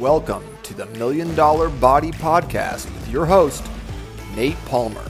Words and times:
Welcome 0.00 0.44
to 0.62 0.74
the 0.74 0.86
Million 0.86 1.34
Dollar 1.34 1.68
Body 1.68 2.12
Podcast 2.12 2.84
with 2.84 3.08
your 3.08 3.26
host, 3.26 3.66
Nate 4.36 4.54
Palmer. 4.66 5.04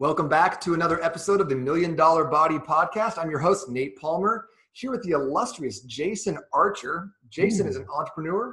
Welcome 0.00 0.28
back 0.28 0.60
to 0.62 0.74
another 0.74 1.00
episode 1.04 1.40
of 1.40 1.48
the 1.48 1.54
Million 1.54 1.94
Dollar 1.94 2.24
Body 2.24 2.58
Podcast. 2.58 3.16
I'm 3.16 3.30
your 3.30 3.38
host, 3.38 3.68
Nate 3.68 3.96
Palmer, 3.96 4.48
here 4.72 4.90
with 4.90 5.04
the 5.04 5.12
illustrious 5.12 5.82
Jason 5.82 6.36
Archer. 6.52 7.12
Jason 7.28 7.68
is 7.68 7.76
an 7.76 7.84
hmm. 7.84 7.92
entrepreneur, 7.92 8.52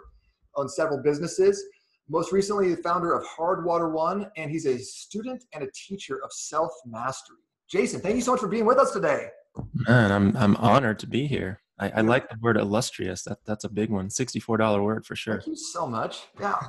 owns 0.56 0.76
several 0.76 1.02
businesses, 1.02 1.66
most 2.08 2.32
recently 2.32 2.76
the 2.76 2.84
founder 2.84 3.16
of 3.16 3.26
Hardwater 3.26 3.92
One, 3.92 4.30
and 4.38 4.52
he's 4.52 4.68
a 4.68 4.78
student 4.78 5.46
and 5.54 5.64
a 5.64 5.72
teacher 5.74 6.24
of 6.24 6.32
self 6.32 6.72
mastery. 6.86 7.38
Jason, 7.70 8.00
thank 8.00 8.16
you 8.16 8.22
so 8.22 8.32
much 8.32 8.40
for 8.40 8.48
being 8.48 8.66
with 8.66 8.78
us 8.78 8.92
today. 8.92 9.28
Man, 9.88 10.12
I'm 10.12 10.38
I'm 10.38 10.56
honored 10.58 11.00
to 11.00 11.08
be 11.08 11.28
here. 11.28 11.62
I, 11.80 11.90
I 11.90 12.02
like 12.02 12.30
the 12.30 12.38
word 12.42 12.58
illustrious. 12.58 13.24
That 13.24 13.40
that's 13.46 13.64
a 13.64 13.70
big 13.70 13.90
one. 13.90 14.10
Sixty-four 14.10 14.58
dollar 14.58 14.82
word 14.82 15.06
for 15.06 15.16
sure. 15.16 15.36
Thank 15.36 15.48
you 15.48 15.56
so 15.56 15.88
much. 15.88 16.20
Yeah. 16.40 16.60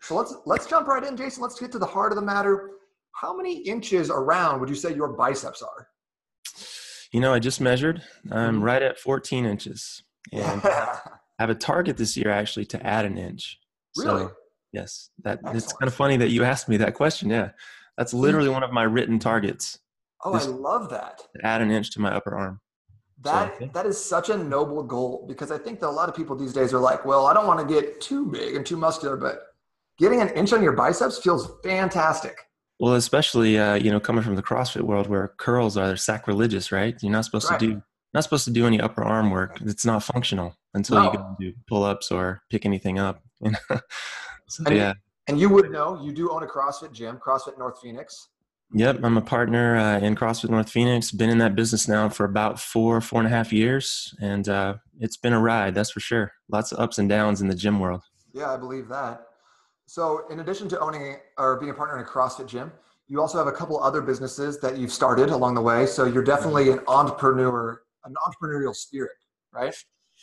so 0.00 0.16
let's 0.16 0.34
let's 0.44 0.66
jump 0.66 0.88
right 0.88 1.02
in, 1.04 1.16
Jason. 1.16 1.42
Let's 1.42 1.58
get 1.58 1.72
to 1.72 1.78
the 1.78 1.86
heart 1.86 2.12
of 2.12 2.16
the 2.16 2.24
matter. 2.24 2.70
How 3.12 3.34
many 3.34 3.60
inches 3.60 4.10
around 4.10 4.60
would 4.60 4.68
you 4.68 4.74
say 4.74 4.94
your 4.94 5.08
biceps 5.08 5.62
are? 5.62 5.88
You 7.12 7.20
know, 7.20 7.32
I 7.32 7.38
just 7.38 7.60
measured. 7.60 8.02
I'm 8.30 8.56
mm-hmm. 8.56 8.64
right 8.64 8.82
at 8.82 8.98
14 8.98 9.46
inches, 9.46 10.02
and 10.32 10.62
yeah. 10.62 10.98
I 11.38 11.42
have 11.42 11.50
a 11.50 11.54
target 11.54 11.96
this 11.96 12.16
year 12.16 12.30
actually 12.30 12.66
to 12.66 12.86
add 12.86 13.04
an 13.04 13.16
inch. 13.16 13.58
Really? 13.96 14.24
So, 14.24 14.32
yes. 14.72 15.10
That 15.22 15.38
Excellent. 15.38 15.56
it's 15.56 15.72
kind 15.72 15.88
of 15.88 15.94
funny 15.94 16.16
that 16.18 16.28
you 16.28 16.44
asked 16.44 16.68
me 16.68 16.76
that 16.78 16.94
question. 16.94 17.30
Yeah, 17.30 17.50
that's 17.96 18.12
literally 18.12 18.50
one 18.50 18.62
of 18.62 18.72
my 18.72 18.82
written 18.82 19.18
targets. 19.18 19.78
Oh, 20.24 20.34
I 20.34 20.42
love 20.44 20.90
that. 20.90 21.22
Add 21.42 21.62
an 21.62 21.70
inch 21.70 21.90
to 21.92 22.00
my 22.00 22.10
upper 22.12 22.34
arm. 22.34 22.60
That 23.22 23.54
so, 23.58 23.70
that 23.72 23.86
is 23.86 24.02
such 24.02 24.28
a 24.28 24.36
noble 24.36 24.82
goal 24.82 25.24
because 25.26 25.50
I 25.50 25.58
think 25.58 25.80
that 25.80 25.88
a 25.88 25.90
lot 25.90 26.08
of 26.08 26.14
people 26.14 26.36
these 26.36 26.52
days 26.52 26.74
are 26.74 26.78
like, 26.78 27.04
well, 27.04 27.26
I 27.26 27.34
don't 27.34 27.46
want 27.46 27.66
to 27.66 27.74
get 27.74 28.00
too 28.00 28.26
big 28.26 28.56
and 28.56 28.64
too 28.64 28.76
muscular, 28.76 29.16
but 29.16 29.40
getting 29.98 30.20
an 30.20 30.28
inch 30.30 30.52
on 30.52 30.62
your 30.62 30.72
biceps 30.72 31.18
feels 31.18 31.50
fantastic. 31.64 32.36
Well, 32.78 32.94
especially 32.94 33.58
uh, 33.58 33.74
you 33.74 33.90
know 33.90 34.00
coming 34.00 34.22
from 34.22 34.36
the 34.36 34.42
CrossFit 34.42 34.82
world 34.82 35.06
where 35.06 35.32
curls 35.38 35.76
are 35.78 35.96
sacrilegious, 35.96 36.70
right? 36.70 36.94
You're 37.02 37.12
not 37.12 37.24
supposed 37.24 37.50
right. 37.50 37.60
to 37.60 37.66
do 37.66 37.82
not 38.12 38.22
supposed 38.22 38.44
to 38.44 38.50
do 38.50 38.66
any 38.66 38.80
upper 38.80 39.02
arm 39.02 39.30
work. 39.30 39.58
It's 39.62 39.86
not 39.86 40.02
functional 40.02 40.54
until 40.74 40.96
no. 40.96 41.04
you 41.04 41.18
go 41.18 41.36
do 41.40 41.52
pull 41.68 41.84
ups 41.84 42.10
or 42.10 42.42
pick 42.50 42.66
anything 42.66 42.98
up. 42.98 43.22
So, 44.48 44.62
and, 44.66 44.76
yeah. 44.76 44.92
And 45.28 45.40
you 45.40 45.48
would 45.48 45.70
know 45.70 46.00
you 46.02 46.12
do 46.12 46.30
own 46.30 46.42
a 46.42 46.46
CrossFit 46.46 46.92
gym, 46.92 47.18
CrossFit 47.18 47.58
North 47.58 47.80
Phoenix. 47.80 48.28
Yep, 48.72 49.00
I'm 49.04 49.16
a 49.16 49.22
partner 49.22 49.76
uh, 49.76 49.98
in 50.00 50.16
CrossFit 50.16 50.50
North 50.50 50.68
Phoenix. 50.68 51.12
Been 51.12 51.30
in 51.30 51.38
that 51.38 51.54
business 51.54 51.86
now 51.86 52.08
for 52.08 52.24
about 52.24 52.58
four, 52.58 53.00
four 53.00 53.20
and 53.20 53.26
a 53.26 53.30
half 53.30 53.52
years, 53.52 54.14
and 54.20 54.48
uh, 54.48 54.74
it's 54.98 55.16
been 55.16 55.32
a 55.32 55.40
ride. 55.40 55.74
That's 55.74 55.90
for 55.90 56.00
sure. 56.00 56.32
Lots 56.48 56.72
of 56.72 56.80
ups 56.80 56.98
and 56.98 57.08
downs 57.08 57.40
in 57.40 57.48
the 57.48 57.54
gym 57.54 57.78
world. 57.78 58.02
Yeah, 58.32 58.52
I 58.52 58.56
believe 58.56 58.88
that. 58.88 59.28
So, 59.86 60.26
in 60.30 60.40
addition 60.40 60.68
to 60.70 60.80
owning 60.80 61.16
or 61.38 61.58
being 61.60 61.70
a 61.70 61.74
partner 61.74 61.96
in 61.96 62.04
a 62.04 62.08
CrossFit 62.08 62.48
gym, 62.48 62.72
you 63.08 63.20
also 63.20 63.38
have 63.38 63.46
a 63.46 63.52
couple 63.52 63.80
other 63.80 64.00
businesses 64.00 64.58
that 64.60 64.76
you've 64.76 64.92
started 64.92 65.30
along 65.30 65.54
the 65.54 65.62
way. 65.62 65.86
So, 65.86 66.04
you're 66.04 66.24
definitely 66.24 66.70
an 66.70 66.80
entrepreneur, 66.88 67.82
an 68.04 68.14
entrepreneurial 68.26 68.74
spirit, 68.74 69.16
right? 69.52 69.74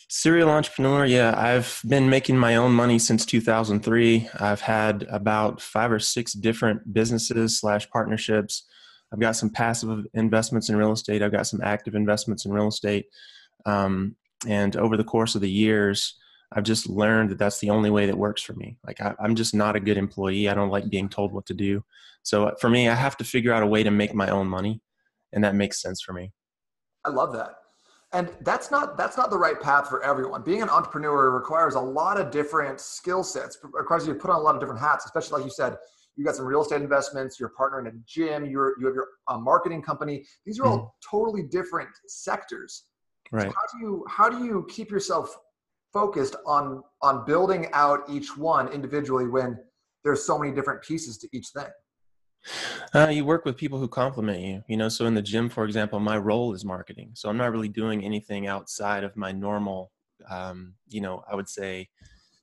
Serial 0.09 0.49
entrepreneur, 0.49 1.05
yeah. 1.05 1.33
I've 1.35 1.81
been 1.87 2.09
making 2.09 2.37
my 2.37 2.55
own 2.55 2.73
money 2.73 2.99
since 2.99 3.25
2003. 3.25 4.29
I've 4.39 4.61
had 4.61 5.03
about 5.09 5.61
five 5.61 5.91
or 5.91 5.99
six 5.99 6.33
different 6.33 6.93
businesses 6.93 7.59
slash 7.59 7.89
partnerships. 7.89 8.65
I've 9.11 9.19
got 9.19 9.35
some 9.35 9.49
passive 9.49 10.05
investments 10.13 10.69
in 10.69 10.75
real 10.75 10.91
estate. 10.91 11.21
I've 11.21 11.31
got 11.31 11.47
some 11.47 11.61
active 11.63 11.95
investments 11.95 12.45
in 12.45 12.51
real 12.51 12.67
estate. 12.67 13.05
Um, 13.65 14.15
and 14.47 14.75
over 14.75 14.97
the 14.97 15.03
course 15.03 15.35
of 15.35 15.41
the 15.41 15.49
years, 15.49 16.15
I've 16.51 16.63
just 16.63 16.87
learned 16.87 17.31
that 17.31 17.37
that's 17.37 17.59
the 17.59 17.69
only 17.69 17.89
way 17.89 18.05
that 18.05 18.17
works 18.17 18.41
for 18.43 18.53
me. 18.53 18.77
Like 18.85 19.01
I, 19.01 19.15
am 19.23 19.35
just 19.35 19.55
not 19.55 19.75
a 19.75 19.79
good 19.79 19.97
employee. 19.97 20.49
I 20.49 20.53
don't 20.53 20.69
like 20.69 20.89
being 20.89 21.09
told 21.09 21.31
what 21.31 21.45
to 21.47 21.53
do. 21.53 21.83
So 22.21 22.47
uh, 22.49 22.55
for 22.59 22.69
me, 22.69 22.87
I 22.89 22.95
have 22.95 23.17
to 23.17 23.23
figure 23.23 23.53
out 23.53 23.63
a 23.63 23.67
way 23.67 23.83
to 23.83 23.91
make 23.91 24.13
my 24.13 24.29
own 24.29 24.47
money, 24.47 24.81
and 25.31 25.43
that 25.43 25.55
makes 25.55 25.81
sense 25.81 26.01
for 26.01 26.13
me. 26.13 26.31
I 27.03 27.09
love 27.09 27.33
that 27.33 27.55
and 28.13 28.29
that's 28.41 28.69
not 28.69 28.97
that's 28.97 29.17
not 29.17 29.29
the 29.29 29.37
right 29.37 29.59
path 29.59 29.89
for 29.89 30.03
everyone. 30.03 30.43
Being 30.43 30.61
an 30.61 30.69
entrepreneur 30.69 31.31
requires 31.31 31.75
a 31.75 31.79
lot 31.79 32.19
of 32.19 32.31
different 32.31 32.79
skill 32.79 33.23
sets. 33.23 33.55
It 33.55 33.69
requires 33.73 34.07
you 34.07 34.13
to 34.13 34.19
put 34.19 34.29
on 34.29 34.37
a 34.37 34.39
lot 34.39 34.55
of 34.55 34.61
different 34.61 34.79
hats 34.79 35.05
especially 35.05 35.39
like 35.39 35.45
you 35.45 35.51
said 35.51 35.77
you 36.15 36.23
got 36.23 36.35
some 36.35 36.45
real 36.45 36.61
estate 36.61 36.81
investments 36.81 37.39
you're 37.39 37.49
a 37.49 37.53
partner 37.53 37.79
in 37.79 37.87
a 37.87 37.91
gym 38.05 38.45
you're 38.45 38.79
you 38.79 38.85
have 38.85 38.95
your 38.95 39.07
uh, 39.27 39.37
marketing 39.37 39.81
company. 39.81 40.23
These 40.45 40.59
are 40.59 40.65
all 40.65 40.79
mm. 40.79 40.89
totally 41.09 41.43
different 41.43 41.89
sectors. 42.07 42.85
Right. 43.31 43.47
so 43.47 43.49
how 43.49 43.79
do 43.79 43.85
you 43.85 44.05
how 44.07 44.29
do 44.29 44.45
you 44.45 44.67
keep 44.69 44.91
yourself 44.91 45.35
focused 45.91 46.35
on 46.45 46.83
on 47.01 47.25
building 47.25 47.67
out 47.73 48.01
each 48.09 48.37
one 48.37 48.67
individually 48.67 49.27
when 49.27 49.57
there's 50.03 50.23
so 50.23 50.37
many 50.37 50.53
different 50.53 50.83
pieces 50.83 51.17
to 51.19 51.27
each 51.33 51.47
thing 51.47 51.65
uh, 52.93 53.09
you 53.09 53.25
work 53.25 53.45
with 53.45 53.57
people 53.57 53.79
who 53.79 53.87
complement 53.87 54.41
you. 54.41 54.63
You 54.67 54.77
know, 54.77 54.89
so 54.89 55.05
in 55.05 55.13
the 55.13 55.21
gym, 55.21 55.49
for 55.49 55.65
example, 55.65 55.99
my 55.99 56.17
role 56.17 56.53
is 56.53 56.65
marketing. 56.65 57.11
So 57.13 57.29
I'm 57.29 57.37
not 57.37 57.51
really 57.51 57.69
doing 57.69 58.03
anything 58.03 58.47
outside 58.47 59.03
of 59.03 59.15
my 59.15 59.31
normal, 59.31 59.91
um, 60.29 60.75
you 60.87 61.01
know, 61.01 61.23
I 61.29 61.35
would 61.35 61.49
say 61.49 61.89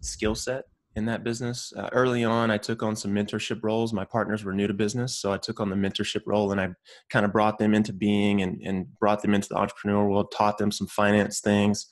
skill 0.00 0.34
set 0.34 0.64
in 0.96 1.04
that 1.06 1.22
business. 1.22 1.72
Uh, 1.76 1.88
early 1.92 2.24
on, 2.24 2.50
I 2.50 2.58
took 2.58 2.82
on 2.82 2.96
some 2.96 3.12
mentorship 3.12 3.60
roles. 3.62 3.92
My 3.92 4.04
partners 4.04 4.44
were 4.44 4.52
new 4.52 4.66
to 4.66 4.74
business, 4.74 5.16
so 5.16 5.32
I 5.32 5.38
took 5.38 5.60
on 5.60 5.70
the 5.70 5.76
mentorship 5.76 6.22
role 6.26 6.50
and 6.50 6.60
I 6.60 6.70
kind 7.10 7.24
of 7.24 7.32
brought 7.32 7.58
them 7.58 7.74
into 7.74 7.92
being 7.92 8.42
and, 8.42 8.60
and 8.62 8.86
brought 8.98 9.22
them 9.22 9.34
into 9.34 9.48
the 9.48 9.56
entrepreneur 9.56 10.08
world, 10.08 10.32
taught 10.36 10.58
them 10.58 10.72
some 10.72 10.88
finance 10.88 11.40
things, 11.40 11.86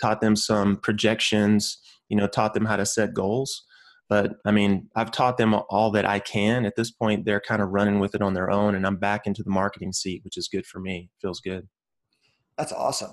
taught 0.00 0.20
them 0.20 0.34
some 0.34 0.78
projections, 0.78 1.78
you 2.08 2.16
know, 2.16 2.26
taught 2.26 2.54
them 2.54 2.64
how 2.64 2.76
to 2.76 2.86
set 2.86 3.14
goals 3.14 3.64
but 4.10 4.40
I 4.44 4.50
mean, 4.50 4.90
I've 4.96 5.12
taught 5.12 5.38
them 5.38 5.54
all 5.54 5.92
that 5.92 6.04
I 6.04 6.18
can. 6.18 6.66
At 6.66 6.74
this 6.74 6.90
point, 6.90 7.24
they're 7.24 7.40
kind 7.40 7.62
of 7.62 7.68
running 7.68 8.00
with 8.00 8.16
it 8.16 8.20
on 8.20 8.34
their 8.34 8.50
own, 8.50 8.74
and 8.74 8.84
I'm 8.84 8.96
back 8.96 9.24
into 9.24 9.44
the 9.44 9.50
marketing 9.50 9.92
seat, 9.92 10.22
which 10.24 10.36
is 10.36 10.48
good 10.48 10.66
for 10.66 10.80
me. 10.80 11.10
Feels 11.22 11.40
good. 11.40 11.68
That's 12.58 12.72
awesome. 12.72 13.12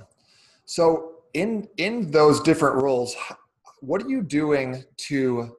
So, 0.66 1.20
in 1.36 1.68
in 1.78 2.10
those 2.10 2.42
different 2.42 2.82
roles, 2.82 3.16
what 3.80 4.02
are 4.02 4.10
you 4.10 4.24
doing 4.24 4.84
to 4.98 5.56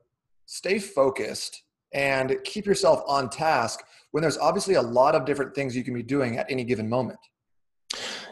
stay 0.46 0.80
focused 0.80 1.62
and 1.94 2.36
keep 2.44 2.66
yourself 2.66 3.02
on 3.06 3.30
task 3.30 3.84
when 4.10 4.22
there's 4.22 4.38
obviously 4.38 4.74
a 4.74 4.82
lot 4.82 5.14
of 5.14 5.24
different 5.24 5.54
things 5.54 5.76
you 5.76 5.84
can 5.84 5.94
be 5.94 6.02
doing 6.02 6.36
at 6.36 6.50
any 6.50 6.64
given 6.64 6.88
moment? 6.88 7.20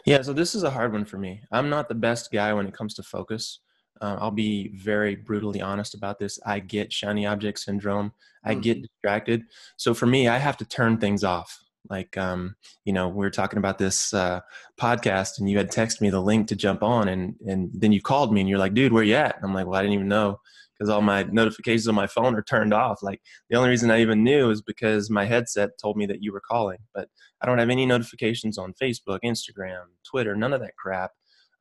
Yeah, 0.05 0.21
so 0.21 0.33
this 0.33 0.55
is 0.55 0.63
a 0.63 0.69
hard 0.69 0.91
one 0.91 1.05
for 1.05 1.17
me. 1.17 1.41
I'm 1.53 1.69
not 1.69 1.87
the 1.87 1.95
best 1.95 2.31
guy 2.33 2.53
when 2.53 2.67
it 2.67 2.73
comes 2.73 2.93
to 2.95 3.03
focus. 3.03 3.61
Uh, 4.01 4.17
I'll 4.19 4.31
be 4.31 4.69
very 4.69 5.15
brutally 5.15 5.61
honest 5.61 5.93
about 5.93 6.19
this. 6.19 6.39
I 6.45 6.59
get 6.59 6.93
shiny 6.93 7.25
object 7.25 7.59
syndrome. 7.59 8.13
I 8.43 8.55
mm. 8.55 8.61
get 8.61 8.81
distracted. 8.81 9.43
So 9.77 9.93
for 9.93 10.05
me, 10.05 10.27
I 10.27 10.37
have 10.37 10.57
to 10.57 10.65
turn 10.65 10.97
things 10.97 11.23
off. 11.23 11.63
Like, 11.89 12.17
um, 12.17 12.55
you 12.85 12.93
know, 12.93 13.07
we 13.07 13.17
were 13.17 13.29
talking 13.29 13.59
about 13.59 13.77
this 13.77 14.13
uh, 14.13 14.41
podcast, 14.79 15.39
and 15.39 15.49
you 15.49 15.57
had 15.57 15.71
texted 15.71 16.01
me 16.01 16.09
the 16.09 16.21
link 16.21 16.47
to 16.49 16.55
jump 16.55 16.83
on, 16.83 17.07
and 17.07 17.35
and 17.45 17.69
then 17.73 17.91
you 17.91 18.01
called 18.01 18.33
me, 18.33 18.41
and 18.41 18.49
you're 18.49 18.59
like, 18.59 18.73
"Dude, 18.73 18.91
where 18.91 19.03
you 19.03 19.15
at?" 19.15 19.37
And 19.37 19.45
I'm 19.45 19.53
like, 19.53 19.67
"Well, 19.67 19.79
I 19.79 19.83
didn't 19.83 19.93
even 19.93 20.07
know." 20.07 20.39
Because 20.77 20.89
all 20.91 21.01
my 21.01 21.23
notifications 21.23 21.87
on 21.87 21.95
my 21.95 22.05
phone 22.05 22.35
are 22.35 22.43
turned 22.43 22.71
off. 22.71 23.01
Like 23.01 23.21
the 23.49 23.57
only 23.57 23.69
reason 23.69 23.89
I 23.89 24.01
even 24.01 24.23
knew 24.23 24.51
is 24.51 24.61
because 24.61 25.09
my 25.09 25.25
headset 25.25 25.71
told 25.81 25.97
me 25.97 26.05
that 26.05 26.21
you 26.21 26.31
were 26.31 26.41
calling. 26.41 26.77
But 26.93 27.09
I 27.41 27.47
don't 27.47 27.57
have 27.57 27.71
any 27.71 27.87
notifications 27.87 28.59
on 28.59 28.75
Facebook, 28.79 29.19
Instagram, 29.25 29.85
Twitter, 30.07 30.35
none 30.35 30.53
of 30.53 30.61
that 30.61 30.75
crap. 30.77 31.11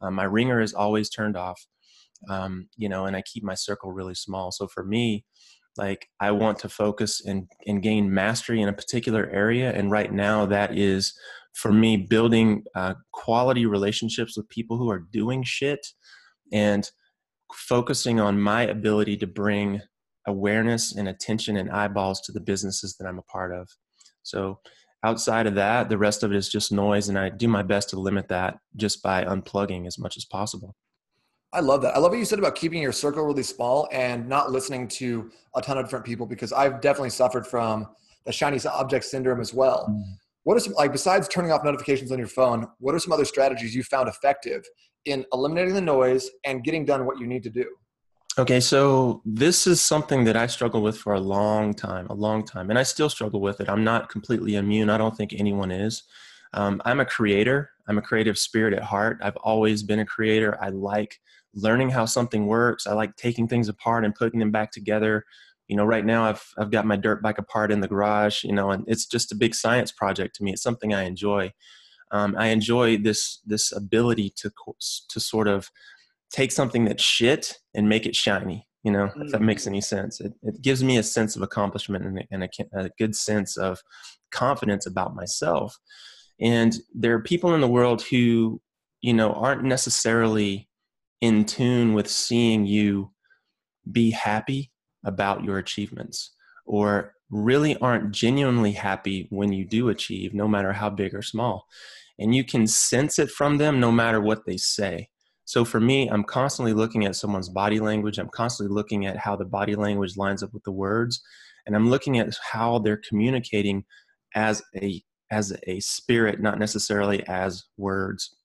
Um, 0.02 0.14
my 0.14 0.25
ringer 0.25 0.60
is 0.60 0.75
always 0.75 1.08
turned 1.08 1.36
off 1.36 1.66
um, 2.28 2.69
you 2.77 2.88
know, 2.88 3.06
and 3.06 3.16
I 3.16 3.22
keep 3.22 3.44
my 3.44 3.54
circle 3.54 3.93
really 3.93 4.15
small. 4.15 4.50
So 4.53 4.66
for 4.66 4.84
me, 4.84 5.25
like 5.77 6.09
I 6.21 6.31
want 6.31 6.59
to 6.60 6.69
focus 6.69 7.23
and, 7.25 7.49
and 7.67 7.82
gain 7.82 8.12
mastery 8.12 8.62
in 8.62 8.69
a 8.69 8.73
particular 8.73 9.29
area. 9.31 9.73
And 9.73 9.90
right 9.90 10.12
now, 10.12 10.46
that 10.46 10.76
is 10.76 11.12
for 11.55 11.73
me 11.73 11.96
building 11.96 12.64
uh, 12.75 12.94
quality 13.12 13.67
relationships 13.67 14.37
with 14.37 14.49
people 14.49 14.76
who 14.76 14.90
are 14.90 15.06
doing 15.11 15.43
shit 15.43 15.87
and 16.52 16.90
focusing 17.52 18.20
on 18.20 18.40
my 18.40 18.62
ability 18.62 19.17
to 19.19 19.26
bring 19.26 19.81
awareness 20.26 20.94
and 20.94 21.08
attention 21.08 21.56
and 21.56 21.70
eyeballs 21.70 22.20
to 22.23 22.32
the 22.32 22.40
businesses 22.40 22.96
that 22.96 23.06
I'm 23.06 23.19
a 23.19 23.23
part 23.23 23.55
of. 23.55 23.69
So 24.23 24.58
outside 25.05 25.46
of 25.46 25.55
that, 25.55 25.88
the 25.88 25.99
rest 25.99 26.23
of 26.23 26.32
it 26.32 26.37
is 26.37 26.49
just 26.49 26.73
noise. 26.73 27.08
And 27.08 27.19
I 27.19 27.29
do 27.29 27.49
my 27.49 27.62
best 27.62 27.90
to 27.90 28.00
limit 28.00 28.29
that 28.29 28.58
just 28.75 29.02
by 29.02 29.25
unplugging 29.25 29.87
as 29.87 29.99
much 29.99 30.17
as 30.17 30.25
possible. 30.25 30.75
I 31.52 31.60
love 31.60 31.82
that. 31.82 31.94
I 31.94 31.98
love 31.98 32.10
what 32.10 32.19
you 32.19 32.25
said 32.25 32.38
about 32.38 32.54
keeping 32.54 32.82
your 32.82 32.93
circle 32.93 33.25
really 33.25 33.43
small 33.43 33.88
and 33.93 34.28
not 34.28 34.50
listening 34.50 34.88
to 34.88 35.31
a 35.54 35.62
ton 35.62 35.78
of 35.78 35.84
different 35.84 36.04
people 36.04 36.26
because 36.26 36.52
I've 36.52 36.81
definitely 36.81 37.10
suffered 37.10 37.46
from 37.46 37.87
the 38.25 38.32
shiny 38.32 38.58
object 38.66 39.04
syndrome 39.04 39.40
as 39.40 39.54
well. 39.54 39.87
Mm. 39.88 40.02
What 40.43 40.56
are 40.56 40.60
some 40.60 40.75
like 40.75 40.93
besides 40.93 41.28
turning 41.28 41.50
off 41.50 41.64
notifications 41.64 42.12
on 42.12 42.19
your 42.19 42.28
phone? 42.28 42.66
What 42.78 42.94
are 42.94 42.98
some 42.98 43.12
other 43.12 43.25
strategies 43.25 43.75
you 43.75 43.82
found 43.82 44.08
effective 44.08 44.64
in 45.04 45.25
eliminating 45.32 45.75
the 45.75 45.81
noise 45.81 46.31
and 46.44 46.62
getting 46.62 46.84
done 46.84 47.06
what 47.06 47.19
you 47.19 47.26
need 47.26 47.43
to 47.44 47.50
do? 47.50 47.66
Okay, 48.38 48.60
so 48.60 49.22
this 49.25 49.66
is 49.66 49.81
something 49.81 50.25
that 50.25 50.37
I 50.37 50.46
struggled 50.46 50.82
with 50.82 50.99
for 50.99 51.14
a 51.14 51.20
long 51.20 51.72
time, 51.72 52.06
a 52.08 52.14
long 52.14 52.44
time, 52.44 52.69
and 52.69 52.78
I 52.78 52.82
still 52.82 53.08
struggle 53.08 53.40
with 53.40 53.60
it. 53.60 53.69
I'm 53.69 53.82
not 53.82 54.10
completely 54.10 54.56
immune. 54.56 54.90
I 54.90 54.99
don't 54.99 55.16
think 55.16 55.32
anyone 55.32 55.70
is. 55.70 56.02
Um, 56.52 56.82
I'm 56.84 57.00
a 57.00 57.06
creator. 57.06 57.70
I'm 57.88 57.99
a 57.99 58.03
creative 58.03 58.38
spirit 58.38 58.75
at 58.75 58.83
heart. 58.83 59.19
I've 59.23 59.37
always 59.37 59.83
been 59.83 60.00
a 60.00 60.06
creator. 60.06 60.59
I 60.61 60.71
like 60.71 61.21
learning 61.55 61.91
how 61.91 62.05
something 62.05 62.47
works. 62.47 62.87
I 62.87 62.93
like 62.93 63.17
taking 63.17 63.49
things 63.49 63.69
apart 63.69 64.05
and 64.05 64.15
putting 64.15 64.41
them 64.41 64.50
back 64.50 64.71
together. 64.71 65.25
You 65.69 65.77
know, 65.77 65.85
right 65.85 66.05
now 66.05 66.25
I've 66.25 66.44
I've 66.59 66.71
got 66.71 66.87
my 66.87 66.97
dirt 66.97 67.23
bike 67.23 67.38
apart 67.38 67.73
in 67.73 67.81
the 67.81 67.88
garage. 67.88 68.44
You 68.44 68.53
know, 68.53 68.71
and 68.71 68.85
it's 68.87 69.06
just 69.06 69.33
a 69.33 69.37
big 69.37 69.55
science 69.55 69.91
project 69.91 70.37
to 70.37 70.44
me. 70.44 70.53
It's 70.53 70.62
something 70.62 70.94
I 70.94 71.05
enjoy. 71.05 71.53
Um, 72.12 72.37
I 72.38 72.49
enjoy 72.49 72.99
this 72.99 73.41
this 73.44 73.73
ability 73.73 74.33
to 74.37 74.53
to 75.09 75.21
sort 75.21 75.49
of 75.49 75.71
take 76.31 76.53
something 76.53 76.85
that's 76.85 77.03
shit 77.03 77.59
and 77.75 77.88
make 77.88 78.06
it 78.06 78.15
shiny. 78.15 78.67
You 78.83 78.93
know, 78.93 79.06
mm. 79.17 79.25
if 79.25 79.33
that 79.33 79.43
makes 79.43 79.65
mm. 79.65 79.69
any 79.69 79.81
sense. 79.81 80.21
It, 80.21 80.33
it 80.43 80.62
gives 80.62 80.85
me 80.85 80.99
a 80.99 81.03
sense 81.03 81.35
of 81.35 81.43
accomplishment 81.43 82.05
and, 82.05 82.25
and 82.31 82.44
a, 82.44 82.49
a 82.85 82.91
good 82.99 83.17
sense 83.17 83.56
of 83.56 83.81
confidence 84.31 84.87
about 84.87 85.17
myself. 85.17 85.77
And 86.41 86.75
there 86.94 87.15
are 87.15 87.23
people 87.23 87.55
in 87.55 87.61
the 87.61 87.69
world 87.69 88.03
who, 88.03 88.61
you 89.00 89.15
know, 89.15 89.33
aren't 89.33 89.65
necessarily 89.65 90.69
in 91.21 91.44
tune 91.44 91.94
with 91.94 92.09
seeing 92.09 92.67
you 92.67 93.11
be 93.91 94.11
happy 94.11 94.71
about 95.05 95.44
your 95.44 95.59
achievements 95.59 96.35
or 96.67 97.12
really 97.31 97.77
aren't 97.79 98.11
genuinely 98.11 98.73
happy 98.73 99.27
when 99.31 99.53
you 99.53 99.65
do 99.65 99.88
achieve, 99.88 100.35
no 100.35 100.47
matter 100.47 100.73
how 100.73 100.91
big 100.91 101.15
or 101.15 101.23
small. 101.23 101.67
And 102.19 102.35
you 102.35 102.44
can 102.44 102.67
sense 102.67 103.19
it 103.19 103.31
from 103.31 103.59
them 103.59 103.81
no 103.81 103.91
matter 103.91 104.21
what 104.21 104.47
they 104.47 104.56
say. 104.56 105.09
So 105.44 105.65
for 105.65 105.79
me, 105.81 106.09
I'm 106.09 106.25
constantly 106.25 106.73
looking 106.73 107.05
at 107.05 107.15
someone's 107.15 107.49
body 107.49 107.79
language. 107.79 108.19
I'm 108.19 108.29
constantly 108.29 108.75
looking 108.75 109.06
at 109.06 109.17
how 109.17 109.37
the 109.37 109.44
body 109.44 109.77
language 109.77 110.17
lines 110.17 110.43
up 110.43 110.53
with 110.53 110.65
the 110.65 110.73
words. 110.73 111.23
And 111.67 111.77
I'm 111.77 111.88
looking 111.88 112.19
at 112.19 112.37
how 112.53 112.79
they're 112.79 113.00
communicating 113.09 113.85
as 114.35 114.62
a 114.77 115.03
as 115.31 115.56
a 115.67 115.81
spirit, 115.81 116.40
not 116.40 116.58
necessarily 116.58 117.26
as 117.26 117.64
words. 117.76 118.37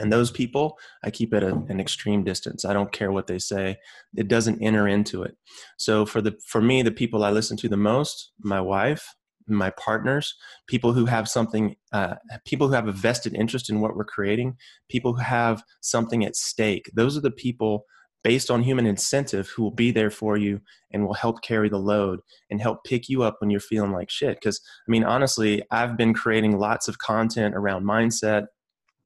And 0.00 0.12
those 0.12 0.30
people, 0.30 0.78
I 1.02 1.10
keep 1.10 1.34
at 1.34 1.42
a, 1.42 1.54
an 1.68 1.80
extreme 1.80 2.22
distance. 2.22 2.64
I 2.64 2.72
don't 2.72 2.92
care 2.92 3.10
what 3.10 3.26
they 3.26 3.38
say; 3.38 3.78
it 4.16 4.28
doesn't 4.28 4.62
enter 4.62 4.86
into 4.86 5.22
it. 5.22 5.36
So 5.78 6.06
for 6.06 6.20
the 6.20 6.36
for 6.46 6.60
me, 6.60 6.82
the 6.82 6.92
people 6.92 7.24
I 7.24 7.30
listen 7.30 7.56
to 7.58 7.68
the 7.68 7.76
most, 7.76 8.32
my 8.40 8.60
wife, 8.60 9.14
my 9.48 9.70
partners, 9.70 10.34
people 10.68 10.92
who 10.92 11.06
have 11.06 11.28
something, 11.28 11.74
uh, 11.92 12.14
people 12.44 12.68
who 12.68 12.74
have 12.74 12.86
a 12.86 12.92
vested 12.92 13.34
interest 13.34 13.70
in 13.70 13.80
what 13.80 13.96
we're 13.96 14.04
creating, 14.04 14.56
people 14.88 15.14
who 15.14 15.22
have 15.22 15.62
something 15.80 16.24
at 16.24 16.36
stake. 16.36 16.90
Those 16.94 17.16
are 17.16 17.22
the 17.22 17.30
people 17.30 17.84
based 18.24 18.50
on 18.50 18.62
human 18.62 18.86
incentive 18.86 19.48
who 19.48 19.62
will 19.62 19.70
be 19.70 19.90
there 19.90 20.10
for 20.10 20.36
you 20.36 20.60
and 20.90 21.04
will 21.04 21.14
help 21.14 21.42
carry 21.42 21.68
the 21.68 21.78
load 21.78 22.20
and 22.50 22.60
help 22.60 22.84
pick 22.84 23.08
you 23.08 23.22
up 23.22 23.36
when 23.40 23.50
you're 23.50 23.60
feeling 23.60 23.92
like 23.92 24.10
shit. 24.10 24.36
Because 24.36 24.60
i 24.86 24.90
mean 24.90 25.04
honestly 25.04 25.62
i've 25.70 25.96
been 25.96 26.14
creating 26.14 26.58
lots 26.58 26.88
of 26.88 26.98
content 26.98 27.54
around 27.54 27.84
mindset 27.84 28.46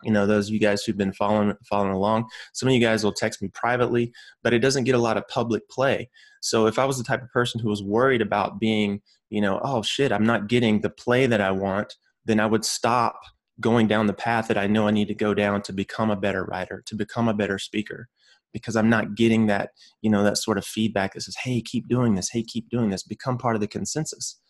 you 0.03 0.11
know 0.11 0.27
those 0.27 0.49
of 0.49 0.55
you 0.55 0.61
guys 0.61 0.83
who've 0.83 0.97
been 0.97 1.13
following 1.13 1.55
following 1.69 1.93
along. 1.93 2.29
Some 2.53 2.69
of 2.69 2.75
you 2.75 2.81
guys 2.81 3.05
will 3.05 3.13
text 3.13 3.41
me 3.41 3.49
privately 3.55 4.13
but 4.43 4.53
it 4.53 4.59
doesn't 4.59 4.85
get 4.85 4.95
a 4.95 4.99
lot 4.99 5.17
of 5.17 5.29
public 5.29 5.69
play. 5.69 6.11
So 6.41 6.67
if 6.67 6.79
i 6.79 6.85
was 6.85 6.99
the 6.99 7.05
type 7.05 7.23
of 7.23 7.31
person 7.31 7.61
who 7.61 7.69
was 7.69 7.83
worried 7.83 8.23
about 8.23 8.59
being 8.59 9.01
you 9.33 9.41
know 9.41 9.61
oh 9.65 9.83
shit 9.83 10.13
i'm 10.13 10.27
not 10.27 10.47
getting 10.47 10.81
the 10.81 10.91
play 10.91 11.27
that 11.27 11.41
i 11.41 11.51
want 11.51 11.97
then 12.27 12.39
i 12.39 12.47
would 12.47 12.65
stop 12.65 13.19
going 13.61 13.89
down 13.89 14.07
the 14.07 14.13
path 14.13 14.47
that 14.47 14.59
i 14.59 14.67
know 14.67 14.87
i 14.87 14.91
need 14.91 15.09
to 15.09 15.15
go 15.15 15.33
down 15.35 15.63
to 15.63 15.73
become 15.73 16.11
a 16.11 16.17
better 16.17 16.45
writer 16.45 16.83
to 16.87 16.95
become 16.95 17.29
a 17.29 17.35
better 17.35 17.59
speaker 17.59 18.09
because 18.53 18.77
I'm 18.77 18.91
not 18.91 19.15
getting 19.15 19.47
that, 19.47 19.71
you 20.01 20.11
know, 20.11 20.23
that 20.25 20.39
sort 20.39 20.59
of 20.59 20.65
feedback 20.65 21.15
that 21.15 21.23
says, 21.23 21.37
hey, 21.43 21.61
keep 21.61 21.89
doing 21.89 22.15
this, 22.15 22.31
hey, 22.31 22.43
keep 22.43 22.69
doing 22.69 22.91
this, 22.91 23.03
become 23.03 23.39
part 23.39 23.55
of 23.55 23.61
the 23.61 23.69
consensus. 23.69 24.41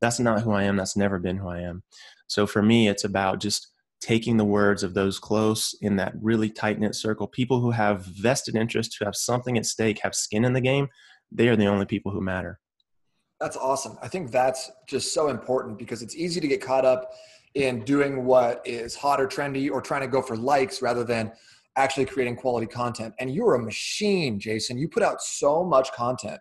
That's 0.00 0.18
not 0.18 0.42
who 0.42 0.52
I 0.52 0.64
am. 0.64 0.76
That's 0.76 0.96
never 0.96 1.18
been 1.18 1.36
who 1.36 1.48
I 1.48 1.60
am. 1.60 1.82
So 2.26 2.46
for 2.46 2.62
me, 2.62 2.88
it's 2.88 3.04
about 3.04 3.40
just 3.40 3.68
taking 4.00 4.36
the 4.36 4.44
words 4.44 4.82
of 4.82 4.94
those 4.94 5.18
close 5.20 5.76
in 5.80 5.94
that 5.96 6.12
really 6.20 6.50
tight 6.50 6.80
knit 6.80 6.94
circle. 6.94 7.28
People 7.28 7.60
who 7.60 7.70
have 7.70 8.04
vested 8.04 8.56
interest, 8.56 8.96
who 8.98 9.04
have 9.04 9.14
something 9.14 9.56
at 9.56 9.64
stake, 9.64 10.00
have 10.02 10.14
skin 10.14 10.44
in 10.44 10.52
the 10.52 10.60
game, 10.60 10.88
they 11.30 11.48
are 11.48 11.56
the 11.56 11.66
only 11.66 11.86
people 11.86 12.10
who 12.10 12.20
matter. 12.20 12.58
That's 13.40 13.56
awesome. 13.56 13.96
I 14.02 14.08
think 14.08 14.30
that's 14.30 14.70
just 14.88 15.14
so 15.14 15.28
important 15.28 15.78
because 15.78 16.02
it's 16.02 16.16
easy 16.16 16.40
to 16.40 16.48
get 16.48 16.60
caught 16.60 16.84
up 16.84 17.12
in 17.54 17.84
doing 17.84 18.24
what 18.24 18.62
is 18.64 18.94
hot 18.94 19.20
or 19.20 19.26
trendy 19.26 19.70
or 19.70 19.80
trying 19.80 20.00
to 20.00 20.06
go 20.06 20.22
for 20.22 20.36
likes 20.36 20.82
rather 20.82 21.04
than 21.04 21.32
actually 21.76 22.04
creating 22.04 22.36
quality 22.36 22.66
content. 22.66 23.14
And 23.18 23.32
you're 23.32 23.54
a 23.54 23.62
machine, 23.62 24.38
Jason. 24.38 24.78
You 24.78 24.88
put 24.88 25.02
out 25.02 25.22
so 25.22 25.64
much 25.64 25.92
content. 25.92 26.38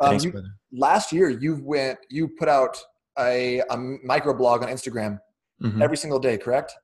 Um, 0.00 0.10
Thanks, 0.10 0.24
you, 0.24 0.32
brother. 0.32 0.48
Last 0.72 1.12
year, 1.12 1.28
you 1.28 1.60
went, 1.62 1.98
you 2.10 2.28
put 2.28 2.48
out 2.48 2.76
a, 3.18 3.60
a 3.60 3.76
microblog 3.76 4.62
on 4.62 4.68
Instagram 4.68 5.20
mm-hmm. 5.62 5.82
every 5.82 5.96
single 5.96 6.18
day, 6.18 6.36
correct? 6.38 6.74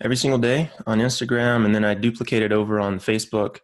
Every 0.00 0.16
single 0.16 0.38
day 0.38 0.70
on 0.86 0.98
Instagram, 0.98 1.64
and 1.64 1.74
then 1.74 1.84
I 1.84 1.94
duplicated 1.94 2.52
over 2.52 2.78
on 2.78 2.98
Facebook 2.98 3.60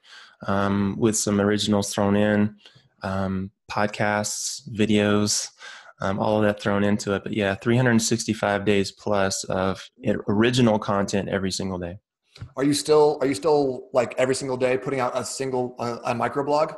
um, 0.47 0.97
with 0.99 1.17
some 1.17 1.41
originals 1.41 1.93
thrown 1.93 2.17
in, 2.17 2.57
um, 3.03 3.51
podcasts, 3.71 4.69
videos, 4.71 5.49
um, 6.01 6.19
all 6.19 6.39
of 6.39 6.43
that 6.43 6.61
thrown 6.61 6.83
into 6.83 7.15
it. 7.15 7.23
But 7.23 7.33
yeah, 7.33 7.55
365 7.55 8.65
days 8.65 8.91
plus 8.91 9.45
of 9.45 9.89
original 10.29 10.79
content 10.79 11.29
every 11.29 11.53
single 11.53 11.79
day. 11.79 11.99
Are 12.57 12.65
you 12.65 12.75
still 12.75 13.19
are 13.21 13.27
you 13.27 13.35
still 13.35 13.89
like 13.93 14.15
every 14.19 14.35
single 14.35 14.57
day 14.57 14.79
putting 14.79 15.01
out 15.01 15.13
a 15.17 15.25
single 15.25 15.75
a, 15.79 16.13
a 16.13 16.15
microblog? 16.15 16.75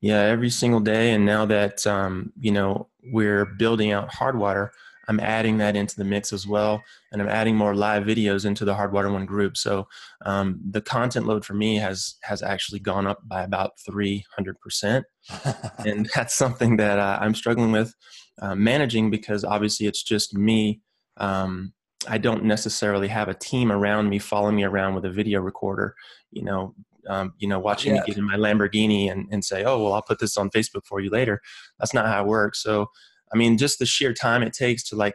Yeah, 0.00 0.20
every 0.20 0.50
single 0.50 0.80
day. 0.80 1.12
And 1.12 1.24
now 1.24 1.44
that 1.46 1.86
um, 1.86 2.32
you 2.38 2.52
know 2.52 2.88
we're 3.12 3.44
building 3.44 3.92
out 3.92 4.10
Hardwater, 4.10 4.70
I'm 5.08 5.20
adding 5.20 5.58
that 5.58 5.74
into 5.74 5.96
the 5.96 6.04
mix 6.04 6.32
as 6.32 6.46
well, 6.46 6.82
and 7.12 7.20
I'm 7.20 7.28
adding 7.28 7.56
more 7.56 7.74
live 7.74 8.04
videos 8.04 8.44
into 8.44 8.64
the 8.64 8.74
Hardwater 8.74 9.12
One 9.12 9.26
group. 9.26 9.56
So 9.56 9.88
um, 10.24 10.60
the 10.70 10.82
content 10.82 11.26
load 11.26 11.44
for 11.44 11.54
me 11.54 11.76
has 11.76 12.16
has 12.22 12.42
actually 12.42 12.80
gone 12.80 13.06
up 13.06 13.26
by 13.26 13.42
about 13.42 13.72
300 13.80 14.60
percent, 14.60 15.06
and 15.78 16.08
that's 16.14 16.34
something 16.34 16.76
that 16.76 16.98
uh, 16.98 17.18
I'm 17.20 17.34
struggling 17.34 17.72
with 17.72 17.94
uh, 18.40 18.54
managing 18.54 19.10
because 19.10 19.44
obviously 19.44 19.86
it's 19.86 20.02
just 20.02 20.34
me 20.34 20.80
um, 21.16 21.72
I 22.06 22.18
don't 22.18 22.44
necessarily 22.44 23.08
have 23.08 23.28
a 23.28 23.34
team 23.34 23.72
around 23.72 24.08
me 24.08 24.18
following 24.18 24.56
me 24.56 24.64
around 24.64 24.94
with 24.94 25.04
a 25.04 25.10
video 25.10 25.40
recorder, 25.40 25.94
you 26.30 26.42
know, 26.42 26.74
um, 27.08 27.32
you 27.38 27.48
know, 27.48 27.58
watching 27.58 27.94
me 27.94 28.02
get 28.06 28.18
in 28.18 28.24
my 28.24 28.36
Lamborghini 28.36 29.10
and, 29.10 29.26
and 29.30 29.44
say, 29.44 29.64
oh, 29.64 29.82
well, 29.82 29.94
I'll 29.94 30.02
put 30.02 30.18
this 30.18 30.36
on 30.36 30.50
Facebook 30.50 30.84
for 30.84 31.00
you 31.00 31.10
later. 31.10 31.40
That's 31.78 31.94
not 31.94 32.06
how 32.06 32.22
it 32.22 32.28
works. 32.28 32.62
So, 32.62 32.86
I 33.32 33.36
mean, 33.36 33.58
just 33.58 33.78
the 33.78 33.86
sheer 33.86 34.12
time 34.12 34.42
it 34.42 34.52
takes 34.52 34.82
to 34.84 34.96
like 34.96 35.14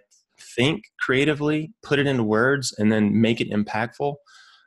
think 0.55 0.85
creatively, 0.99 1.71
put 1.83 1.99
it 1.99 2.07
into 2.07 2.23
words, 2.23 2.73
and 2.77 2.91
then 2.91 3.21
make 3.21 3.39
it 3.39 3.51
impactful. 3.51 4.15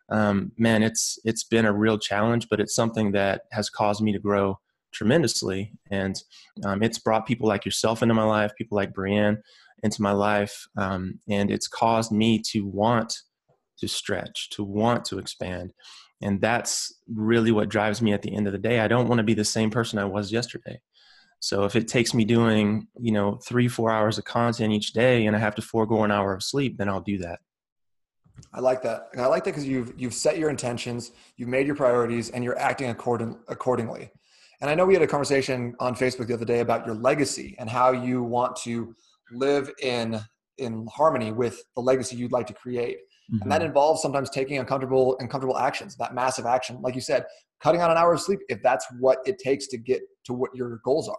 Um, 0.08 0.52
man, 0.56 0.82
it's 0.82 1.18
it's 1.24 1.44
been 1.44 1.66
a 1.66 1.72
real 1.72 1.98
challenge, 1.98 2.48
but 2.48 2.60
it's 2.60 2.74
something 2.74 3.12
that 3.12 3.42
has 3.52 3.68
caused 3.68 4.02
me 4.02 4.12
to 4.12 4.18
grow 4.18 4.58
tremendously, 4.92 5.72
and 5.90 6.22
um, 6.64 6.82
it's 6.82 6.98
brought 6.98 7.26
people 7.26 7.48
like 7.48 7.64
yourself 7.64 8.02
into 8.02 8.14
my 8.14 8.24
life, 8.24 8.52
people 8.56 8.76
like 8.76 8.94
Brienne, 8.94 9.42
into 9.82 10.02
my 10.02 10.12
life. 10.12 10.66
Um, 10.76 11.20
and 11.28 11.50
it's 11.50 11.68
caused 11.68 12.12
me 12.12 12.40
to 12.50 12.66
want 12.66 13.22
to 13.78 13.88
stretch, 13.88 14.50
to 14.50 14.64
want 14.64 15.04
to 15.06 15.18
expand. 15.18 15.72
And 16.22 16.40
that's 16.40 16.94
really 17.12 17.52
what 17.52 17.68
drives 17.68 18.00
me 18.00 18.12
at 18.12 18.22
the 18.22 18.34
end 18.34 18.46
of 18.46 18.52
the 18.52 18.58
day. 18.58 18.80
I 18.80 18.88
don't 18.88 19.08
want 19.08 19.18
to 19.18 19.24
be 19.24 19.34
the 19.34 19.44
same 19.44 19.70
person 19.70 19.98
I 19.98 20.04
was 20.04 20.32
yesterday. 20.32 20.80
So 21.40 21.64
if 21.64 21.76
it 21.76 21.88
takes 21.88 22.14
me 22.14 22.24
doing, 22.24 22.88
you 22.98 23.12
know, 23.12 23.38
three, 23.44 23.68
four 23.68 23.90
hours 23.90 24.16
of 24.16 24.24
content 24.24 24.72
each 24.72 24.92
day 24.92 25.26
and 25.26 25.36
I 25.36 25.38
have 25.38 25.54
to 25.56 25.62
forego 25.62 26.02
an 26.02 26.10
hour 26.10 26.32
of 26.32 26.42
sleep, 26.42 26.78
then 26.78 26.88
I'll 26.88 27.02
do 27.02 27.18
that. 27.18 27.40
I 28.52 28.60
like 28.60 28.82
that. 28.82 29.08
And 29.12 29.20
I 29.20 29.26
like 29.26 29.44
that 29.44 29.50
because 29.50 29.66
you've 29.66 29.92
you've 29.96 30.14
set 30.14 30.38
your 30.38 30.50
intentions, 30.50 31.12
you've 31.36 31.48
made 31.48 31.66
your 31.66 31.76
priorities, 31.76 32.30
and 32.30 32.44
you're 32.44 32.58
acting 32.58 32.90
according, 32.90 33.38
accordingly. 33.48 34.10
And 34.60 34.70
I 34.70 34.74
know 34.74 34.86
we 34.86 34.94
had 34.94 35.02
a 35.02 35.06
conversation 35.06 35.74
on 35.80 35.94
Facebook 35.94 36.26
the 36.28 36.34
other 36.34 36.44
day 36.44 36.60
about 36.60 36.86
your 36.86 36.94
legacy 36.94 37.56
and 37.58 37.68
how 37.68 37.92
you 37.92 38.22
want 38.22 38.56
to 38.56 38.94
live 39.32 39.70
in 39.82 40.20
in 40.58 40.86
harmony 40.90 41.32
with 41.32 41.62
the 41.74 41.82
legacy 41.82 42.16
you'd 42.16 42.32
like 42.32 42.46
to 42.46 42.54
create. 42.54 42.96
Mm-hmm. 43.30 43.42
And 43.42 43.52
that 43.52 43.60
mm-hmm. 43.60 43.68
involves 43.68 44.00
sometimes 44.00 44.30
taking 44.30 44.58
uncomfortable 44.58 45.16
uncomfortable 45.20 45.58
actions, 45.58 45.96
that 45.96 46.14
massive 46.14 46.46
action. 46.46 46.80
Like 46.82 46.94
you 46.94 47.00
said, 47.00 47.24
cutting 47.60 47.80
out 47.80 47.90
an 47.90 47.96
hour 47.96 48.14
of 48.14 48.20
sleep 48.20 48.40
if 48.48 48.62
that's 48.62 48.86
what 48.98 49.18
it 49.26 49.38
takes 49.38 49.66
to 49.68 49.78
get 49.78 50.02
to 50.24 50.32
what 50.32 50.50
your 50.54 50.80
goals 50.84 51.08
are. 51.08 51.18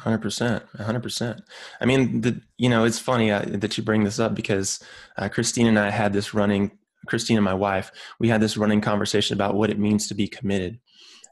Hundred 0.00 0.22
percent, 0.22 0.64
hundred 0.76 1.02
percent. 1.02 1.40
I 1.80 1.86
mean, 1.86 2.20
the 2.22 2.40
you 2.56 2.68
know, 2.68 2.84
it's 2.84 2.98
funny 2.98 3.30
uh, 3.30 3.44
that 3.46 3.78
you 3.78 3.84
bring 3.84 4.04
this 4.04 4.18
up 4.18 4.34
because 4.34 4.82
uh, 5.16 5.28
Christine 5.28 5.66
and 5.66 5.78
I 5.78 5.90
had 5.90 6.12
this 6.12 6.34
running. 6.34 6.72
Christine 7.06 7.36
and 7.36 7.44
my 7.44 7.54
wife, 7.54 7.92
we 8.18 8.30
had 8.30 8.40
this 8.40 8.56
running 8.56 8.80
conversation 8.80 9.34
about 9.34 9.54
what 9.54 9.68
it 9.68 9.78
means 9.78 10.08
to 10.08 10.14
be 10.14 10.26
committed. 10.26 10.80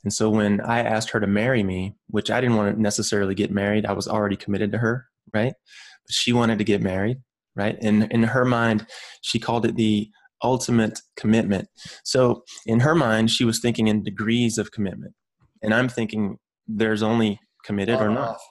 And 0.04 0.12
so 0.12 0.28
when 0.28 0.60
I 0.60 0.80
asked 0.80 1.10
her 1.10 1.20
to 1.20 1.26
marry 1.26 1.62
me, 1.62 1.96
which 2.08 2.30
I 2.30 2.42
didn't 2.42 2.56
want 2.56 2.76
to 2.76 2.82
necessarily 2.82 3.34
get 3.34 3.50
married, 3.50 3.86
I 3.86 3.92
was 3.92 4.06
already 4.06 4.36
committed 4.36 4.72
to 4.72 4.78
her, 4.78 5.06
right? 5.32 5.54
She 6.12 6.32
wanted 6.32 6.58
to 6.58 6.64
get 6.64 6.82
married, 6.82 7.18
right? 7.56 7.76
And 7.80 8.04
in 8.12 8.22
her 8.22 8.44
mind, 8.44 8.86
she 9.22 9.38
called 9.38 9.66
it 9.66 9.76
the 9.76 10.10
ultimate 10.42 11.00
commitment. 11.16 11.68
So 12.04 12.44
in 12.66 12.80
her 12.80 12.94
mind, 12.94 13.30
she 13.30 13.44
was 13.44 13.60
thinking 13.60 13.88
in 13.88 14.02
degrees 14.02 14.58
of 14.58 14.72
commitment. 14.72 15.14
And 15.62 15.72
I'm 15.72 15.88
thinking 15.88 16.38
there's 16.66 17.02
only 17.02 17.38
committed 17.64 17.96
on 17.96 18.02
or 18.02 18.10
not. 18.10 18.28
Off. 18.30 18.42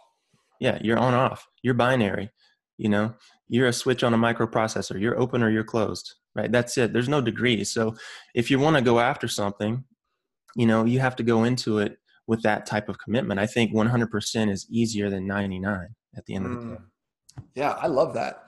Yeah, 0.60 0.78
you're 0.82 0.98
on 0.98 1.14
off. 1.14 1.46
You're 1.64 1.74
binary. 1.74 2.30
You 2.78 2.90
know, 2.90 3.14
you're 3.48 3.68
a 3.68 3.74
switch 3.74 4.04
on 4.04 4.14
a 4.14 4.18
microprocessor. 4.18 5.00
You're 5.00 5.20
open 5.20 5.44
or 5.44 5.50
you're 5.50 5.64
closed. 5.64 6.16
right? 6.36 6.52
That's 6.52 6.78
it. 6.78 6.94
There's 6.94 7.10
no 7.10 7.22
degree. 7.22 7.64
So 7.64 7.96
if 8.34 8.50
you 8.50 8.60
want 8.60 8.78
to 8.78 8.82
go 8.82 9.00
after 9.00 9.28
something, 9.28 9.84
you 10.56 10.66
know, 10.66 10.86
you 10.86 11.00
have 11.00 11.16
to 11.18 11.24
go 11.24 11.44
into 11.44 11.80
it 11.80 11.98
with 12.28 12.42
that 12.44 12.66
type 12.66 12.90
of 12.90 12.98
commitment. 13.00 13.40
I 13.40 13.46
think 13.46 13.74
100% 13.74 14.52
is 14.52 14.68
easier 14.70 15.10
than 15.10 15.28
99 15.28 15.88
at 16.16 16.26
the 16.26 16.36
end 16.36 16.46
mm. 16.46 16.56
of 16.56 16.64
the 16.64 16.76
day. 16.76 16.82
Yeah, 17.56 17.72
I 17.72 17.88
love 17.88 18.14
that. 18.14 18.46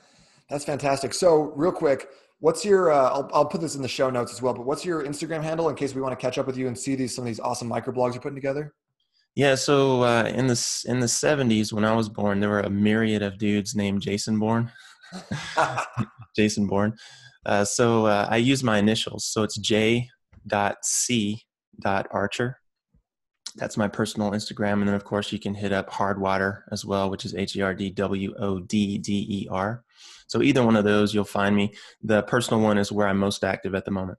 That's 0.50 0.66
fantastic. 0.66 1.13
So, 1.13 1.54
real 1.56 1.72
quick, 1.72 2.10
what's 2.40 2.63
your? 2.63 2.92
Uh, 2.92 3.10
I'll, 3.10 3.30
I'll 3.34 3.46
put 3.46 3.62
this 3.62 3.75
in 3.75 3.82
the 3.82 3.88
show 3.88 4.10
notes 4.10 4.34
as 4.34 4.42
well. 4.42 4.54
But 4.54 4.66
what's 4.66 4.86
your 4.86 5.04
Instagram 5.04 5.42
handle 5.42 5.70
in 5.70 5.75
case 5.75 5.96
we 5.96 6.02
want 6.02 6.18
to 6.18 6.22
catch 6.22 6.38
up 6.38 6.46
with 6.46 6.58
you 6.58 6.68
and 6.68 6.78
see 6.78 6.96
these 6.96 7.16
some 7.16 7.24
of 7.24 7.28
these 7.28 7.40
awesome 7.40 7.70
microblogs 7.70 8.13
you're 8.13 8.22
putting 8.22 8.36
together? 8.36 8.74
Yeah, 9.36 9.56
so 9.56 10.04
uh, 10.04 10.25
in 10.25 10.48
the 10.48 10.84
in 10.86 11.00
the 11.00 11.08
'70s 11.08 11.74
when 11.74 11.86
I 11.86 11.96
was 11.96 12.10
born, 12.10 12.40
there 12.40 12.50
were 12.50 12.60
a 12.62 12.70
myriad 12.70 13.24
of 13.24 13.38
dudes 13.38 13.75
named 13.75 14.02
Jason 14.02 14.38
Bourne. 14.38 14.72
Jason 16.36 16.68
Bourne. 16.68 16.96
Uh, 17.46 17.66
so 17.66 18.06
uh, 18.06 18.28
I 18.30 18.38
use 18.38 18.63
my 18.63 18.78
initials. 18.78 19.25
So 19.25 19.44
it's 19.44 19.58
J. 19.58 20.10
C. 20.82 21.42
Archer. 21.86 22.60
That's 23.56 23.78
my 23.78 23.88
personal 23.88 24.32
Instagram, 24.32 24.74
and 24.74 24.88
then 24.88 24.96
of 24.96 25.04
course 25.04 25.32
you 25.32 25.40
can 25.40 25.54
hit 25.54 25.72
up 25.72 25.90
Hardwater 25.90 26.64
as 26.72 26.86
well, 26.86 27.10
which 27.10 27.26
is 27.26 27.36
H 27.36 27.56
E 27.56 27.62
R 27.62 27.74
D 27.74 27.90
W 27.92 28.34
O 28.40 28.60
D 28.60 28.98
D 28.98 29.28
E 29.30 29.48
R. 29.50 29.84
So 30.28 30.42
either 30.42 30.66
one 30.66 30.76
of 30.76 30.84
those, 30.84 31.14
you'll 31.14 31.26
find 31.26 31.56
me. 31.56 31.74
The 32.02 32.24
personal 32.24 32.62
one 32.62 32.78
is 32.78 32.92
where 32.92 33.08
I'm 33.08 33.20
most 33.20 33.44
active 33.44 33.76
at 33.76 33.86
the 33.86 33.92
moment. 33.92 34.18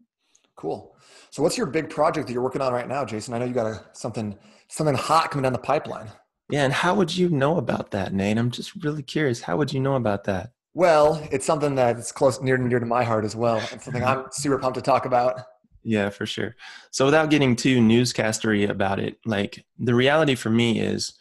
Cool. 0.56 0.96
So 1.30 1.42
what's 1.42 1.58
your 1.58 1.66
big 1.66 1.90
project 1.90 2.28
that 2.28 2.32
you're 2.32 2.42
working 2.42 2.62
on 2.62 2.72
right 2.72 2.86
now, 2.86 3.04
Jason? 3.04 3.34
I 3.34 3.38
know 3.38 3.44
you 3.44 3.52
got 3.52 3.66
a, 3.66 3.84
something 3.92 4.38
something 4.68 4.94
hot 4.94 5.30
coming 5.30 5.42
down 5.42 5.52
the 5.52 5.58
pipeline. 5.58 6.10
Yeah, 6.50 6.64
and 6.64 6.72
how 6.72 6.94
would 6.94 7.16
you 7.16 7.28
know 7.28 7.56
about 7.56 7.90
that, 7.92 8.12
Nate? 8.12 8.38
I'm 8.38 8.50
just 8.50 8.84
really 8.84 9.02
curious. 9.02 9.40
How 9.40 9.56
would 9.56 9.72
you 9.72 9.80
know 9.80 9.94
about 9.94 10.24
that? 10.24 10.50
Well, 10.74 11.26
it's 11.30 11.46
something 11.46 11.74
that's 11.74 12.12
close, 12.12 12.40
near 12.40 12.56
and 12.56 12.68
dear 12.68 12.80
to 12.80 12.86
my 12.86 13.04
heart 13.04 13.24
as 13.24 13.34
well. 13.34 13.58
It's 13.72 13.84
something 13.84 14.04
I'm 14.04 14.26
super 14.32 14.58
pumped 14.58 14.74
to 14.74 14.82
talk 14.82 15.06
about. 15.06 15.40
Yeah, 15.84 16.08
for 16.08 16.24
sure. 16.24 16.56
So, 16.90 17.04
without 17.04 17.30
getting 17.30 17.54
too 17.54 17.80
newscastery 17.80 18.64
about 18.64 18.98
it, 18.98 19.18
like 19.26 19.64
the 19.78 19.94
reality 19.94 20.34
for 20.34 20.50
me 20.50 20.80
is, 20.80 21.12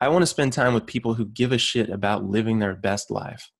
I 0.00 0.08
want 0.08 0.22
to 0.22 0.26
spend 0.26 0.52
time 0.52 0.74
with 0.74 0.86
people 0.86 1.14
who 1.14 1.26
give 1.26 1.52
a 1.52 1.58
shit 1.58 1.88
about 1.90 2.24
living 2.24 2.58
their 2.58 2.74
best 2.74 3.10
life. 3.10 3.50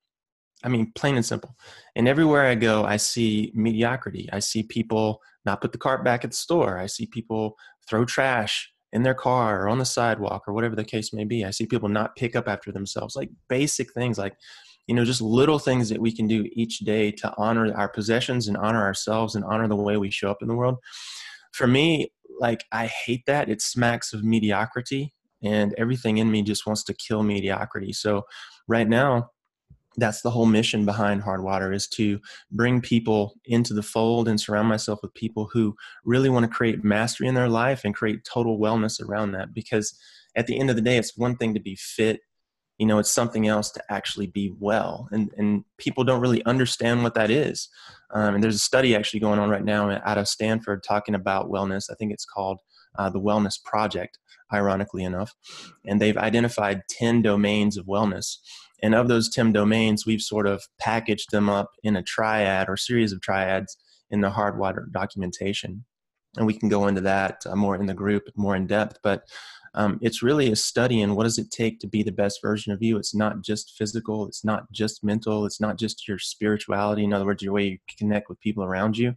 I 0.63 0.69
mean, 0.69 0.93
plain 0.95 1.17
and 1.17 1.25
simple. 1.25 1.57
And 1.97 2.07
everywhere 2.07 2.47
I 2.47 2.55
go, 2.55 2.85
I 2.85 2.99
see 2.99 3.51
mediocrity. 3.55 4.29
I 4.33 4.41
see 4.41 4.63
people 4.63 5.23
not 5.47 5.63
put 5.63 5.73
the 5.73 5.79
cart 5.79 6.05
back 6.05 6.25
at 6.25 6.31
the 6.31 6.37
store. 6.37 6.79
I 6.79 6.87
see 6.87 7.07
people 7.07 7.57
throw 7.89 8.05
trash 8.05 8.71
in 8.93 9.03
their 9.03 9.15
car 9.15 9.63
or 9.63 9.69
on 9.69 9.79
the 9.79 9.85
sidewalk 9.87 10.45
or 10.47 10.53
whatever 10.53 10.77
the 10.77 10.85
case 10.85 11.13
may 11.15 11.25
be. 11.25 11.45
I 11.45 11.51
see 11.51 11.65
people 11.65 11.89
not 11.89 12.17
pick 12.17 12.37
up 12.37 12.49
after 12.49 12.71
themselves, 12.73 13.17
like 13.17 13.31
basic 13.49 13.93
things 13.95 14.19
like, 14.19 14.37
you 14.91 14.97
know, 14.97 15.05
just 15.05 15.21
little 15.23 15.61
things 15.61 15.89
that 15.89 16.01
we 16.01 16.11
can 16.11 16.27
do 16.27 16.49
each 16.51 16.81
day 16.81 17.13
to 17.13 17.33
honor 17.37 17.73
our 17.77 17.89
possessions 17.89 18.49
and 18.49 18.57
honor 18.57 18.83
ourselves 18.83 19.37
and 19.37 19.45
honor 19.45 19.69
the 19.69 19.77
way 19.77 19.97
we 19.97 20.11
show 20.11 20.29
up 20.29 20.43
in 20.43 20.49
the 20.49 20.55
world. 20.55 20.79
For 21.53 21.69
me, 21.69 22.11
like, 22.41 22.65
I 22.73 22.89
hate 22.89 23.25
that. 23.27 23.49
It 23.49 23.63
smacks 23.63 24.13
of 24.13 24.25
mediocrity, 24.25 25.15
and 25.45 25.77
everything 25.79 26.19
in 26.19 26.29
me 26.29 26.43
just 26.43 26.67
wants 26.67 26.83
to 26.85 26.95
kill 26.95 27.23
mediocrity. 27.23 27.93
So, 27.93 28.25
right 28.67 28.89
now, 28.89 29.31
that's 29.97 30.23
the 30.23 30.31
whole 30.33 30.47
mission 30.47 30.85
behind 30.85 31.23
hard 31.23 31.45
water 31.45 31.73
is 31.73 31.87
to 31.91 32.19
bring 32.51 32.81
people 32.81 33.35
into 33.45 33.75
the 33.75 33.85
fold 33.85 34.27
and 34.27 34.41
surround 34.41 34.67
myself 34.67 34.99
with 35.03 35.15
people 35.15 35.49
who 35.53 35.77
really 36.05 36.31
want 36.31 36.43
to 36.43 36.51
create 36.51 36.83
mastery 36.83 37.29
in 37.29 37.35
their 37.37 37.49
life 37.49 37.83
and 37.85 37.95
create 37.95 38.25
total 38.25 38.59
wellness 38.59 39.01
around 39.01 39.31
that. 39.33 39.55
Because 39.55 39.97
at 40.35 40.49
the 40.49 40.59
end 40.59 40.69
of 40.69 40.75
the 40.75 40.83
day, 40.83 40.97
it's 40.97 41.17
one 41.17 41.37
thing 41.37 41.55
to 41.55 41.61
be 41.61 41.77
fit, 41.77 42.23
you 42.81 42.87
know, 42.87 42.99
it's 42.99 43.13
something 43.13 43.47
else 43.47 43.71
to 43.71 43.83
actually 43.91 44.27
be 44.27 44.53
well. 44.59 45.09
And, 45.13 45.31
and 45.37 45.65
people 45.79 46.03
don't 46.03 46.21
really 46.21 46.45
understand 46.45 47.03
what 47.03 47.15
that 47.15 47.31
is. 47.31 47.69
Um, 48.13 48.35
and 48.35 48.43
there's 48.43 48.57
a 48.57 48.61
study 48.61 48.97
actually 48.97 49.21
going 49.21 49.39
on 49.39 49.51
right 49.51 49.65
now 49.65 49.91
out 50.05 50.19
of 50.19 50.27
Stanford 50.27 50.83
talking 50.83 51.15
about 51.15 51.51
wellness. 51.51 51.85
I 51.91 51.95
think 51.95 52.13
it's 52.13 52.25
called 52.25 52.59
uh, 52.99 53.11
the 53.11 53.21
Wellness 53.21 53.63
Project, 53.63 54.19
ironically 54.53 55.05
enough. 55.05 55.33
And 55.87 56.01
they've 56.01 56.17
identified 56.17 56.83
10 56.89 57.23
domains 57.23 57.77
of 57.77 57.87
wellness 57.87 58.39
and 58.83 58.95
of 58.95 59.09
those 59.09 59.29
10 59.29 59.53
domains, 59.53 60.07
we've 60.07 60.23
sort 60.23 60.47
of 60.47 60.63
packaged 60.79 61.31
them 61.31 61.49
up 61.49 61.71
in 61.83 61.97
a 61.97 62.03
triad 62.03 62.69
or 62.69 62.77
series 62.77 63.13
of 63.13 63.21
triads 63.21 63.77
in 64.11 64.21
the 64.21 64.31
hardwater 64.31 64.91
documentation. 64.91 65.85
And 66.37 66.47
we 66.47 66.55
can 66.55 66.69
go 66.69 66.87
into 66.87 67.01
that 67.03 67.43
uh, 67.47 67.57
more 67.57 67.77
in 67.77 67.87
the 67.87 67.95
group, 67.95 68.25
more 68.37 68.57
in 68.57 68.67
depth. 68.67 68.99
But 69.03 69.25
um, 69.75 69.99
it's 70.03 70.23
really 70.23 70.51
a 70.51 70.57
study 70.57 71.03
in 71.03 71.15
what 71.15 71.25
does 71.25 71.39
it 71.39 71.51
take 71.51 71.79
to 71.81 71.87
be 71.87 72.03
the 72.03 72.13
best 72.13 72.41
version 72.43 72.73
of 72.73 72.83
you. 72.83 72.97
It's 72.97 73.15
not 73.15 73.43
just 73.43 73.77
physical, 73.77 74.27
it's 74.27 74.45
not 74.45 74.71
just 74.73 75.05
mental, 75.05 75.47
it's 75.47 75.61
not 75.61 75.79
just 75.79 76.09
your 76.09 76.19
spirituality. 76.19 77.05
In 77.05 77.13
other 77.13 77.27
words, 77.27 77.43
your 77.43 77.53
way 77.53 77.65
you 77.67 77.79
connect 77.99 78.29
with 78.29 78.41
people 78.41 78.65
around 78.65 78.99
you. 78.99 79.15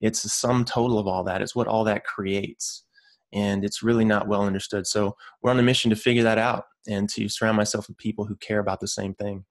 It's 0.00 0.22
the 0.22 0.28
sum 0.28 0.64
total 0.64 0.98
of 0.98 1.06
all 1.06 1.24
that. 1.24 1.42
It's 1.42 1.54
what 1.54 1.66
all 1.66 1.84
that 1.84 2.04
creates 2.04 2.84
and 3.32 3.64
it's 3.64 3.82
really 3.82 4.04
not 4.04 4.28
well 4.28 4.42
understood. 4.42 4.86
So 4.86 5.16
we're 5.42 5.50
on 5.50 5.58
a 5.58 5.62
mission 5.62 5.90
to 5.90 5.96
figure 5.96 6.22
that 6.22 6.38
out 6.38 6.64
and 6.88 7.08
to 7.10 7.28
surround 7.28 7.56
myself 7.56 7.88
with 7.88 7.98
people 7.98 8.24
who 8.24 8.36
care 8.36 8.58
about 8.58 8.80
the 8.80 8.88
same 8.88 9.14
thing. 9.14 9.44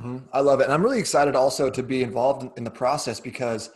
Mm-hmm. 0.00 0.18
I 0.32 0.40
love 0.40 0.60
it, 0.60 0.64
and 0.64 0.72
I'm 0.72 0.82
really 0.82 0.98
excited 0.98 1.36
also 1.36 1.68
to 1.68 1.82
be 1.82 2.02
involved 2.02 2.56
in 2.56 2.64
the 2.64 2.70
process 2.70 3.20
because 3.20 3.70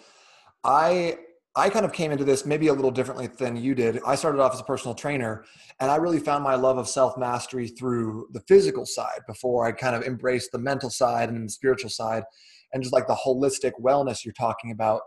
I 0.63 1.19
I 1.57 1.71
kind 1.71 1.85
of 1.85 1.93
came 1.93 2.11
into 2.11 2.25
this 2.25 2.45
maybe 2.45 2.67
a 2.67 2.73
little 2.73 2.91
differently 2.91 3.29
than 3.29 3.57
you 3.57 3.77
did. 3.77 4.01
I 4.05 4.17
started 4.17 4.41
off 4.41 4.55
as 4.55 4.61
a 4.61 4.65
personal 4.65 4.95
trainer, 4.95 5.45
and 5.79 5.89
I 5.91 5.97
really 5.97 6.19
found 6.19 6.43
my 6.43 6.57
love 6.57 6.79
of 6.79 6.89
self 6.89 7.17
mastery 7.17 7.69
through 7.69 8.29
the 8.33 8.41
physical 8.49 8.85
side 8.85 9.21
before 9.29 9.65
I 9.65 9.73
kind 9.73 9.95
of 9.95 10.03
embraced 10.03 10.51
the 10.51 10.59
mental 10.59 10.91
side 10.91 11.29
and 11.29 11.47
the 11.47 11.53
spiritual 11.53 11.91
side, 11.91 12.25
and 12.73 12.83
just 12.83 12.93
like 12.93 13.07
the 13.07 13.15
holistic 13.15 13.73
wellness 13.81 14.25
you're 14.25 14.35
talking 14.35 14.73
about. 14.73 15.03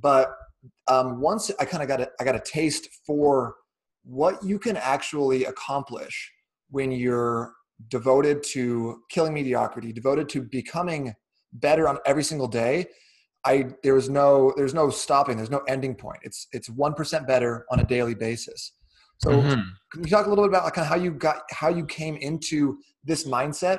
But 0.00 0.30
um, 0.88 1.20
once 1.20 1.50
I 1.60 1.64
kind 1.64 1.82
of 1.82 1.88
got 1.88 2.00
a, 2.00 2.10
I 2.20 2.24
got 2.24 2.34
a 2.34 2.40
taste 2.40 2.88
for 3.06 3.54
what 4.02 4.42
you 4.42 4.58
can 4.58 4.76
actually 4.76 5.44
accomplish 5.44 6.32
when 6.70 6.90
you're 6.90 7.52
devoted 7.88 8.42
to 8.42 9.00
killing 9.10 9.32
mediocrity, 9.32 9.92
devoted 9.92 10.28
to 10.30 10.42
becoming 10.42 11.14
better 11.52 11.88
on 11.88 11.98
every 12.04 12.24
single 12.24 12.48
day. 12.48 12.86
I 13.44 13.70
there's 13.82 14.08
no 14.08 14.52
there's 14.56 14.74
no 14.74 14.90
stopping. 14.90 15.36
There's 15.36 15.50
no 15.50 15.62
ending 15.68 15.94
point. 15.94 16.20
It's 16.22 16.48
it's 16.52 16.68
one 16.68 16.94
percent 16.94 17.26
better 17.26 17.66
on 17.70 17.80
a 17.80 17.84
daily 17.84 18.14
basis. 18.14 18.72
So 19.18 19.30
mm-hmm. 19.30 19.60
can 19.92 20.02
you 20.02 20.10
talk 20.10 20.26
a 20.26 20.28
little 20.28 20.44
bit 20.44 20.50
about 20.50 20.64
like 20.64 20.74
kind 20.74 20.84
of 20.84 20.88
how 20.88 20.96
you 20.96 21.12
got 21.12 21.42
how 21.50 21.68
you 21.68 21.86
came 21.86 22.16
into 22.16 22.78
this 23.04 23.26
mindset? 23.26 23.78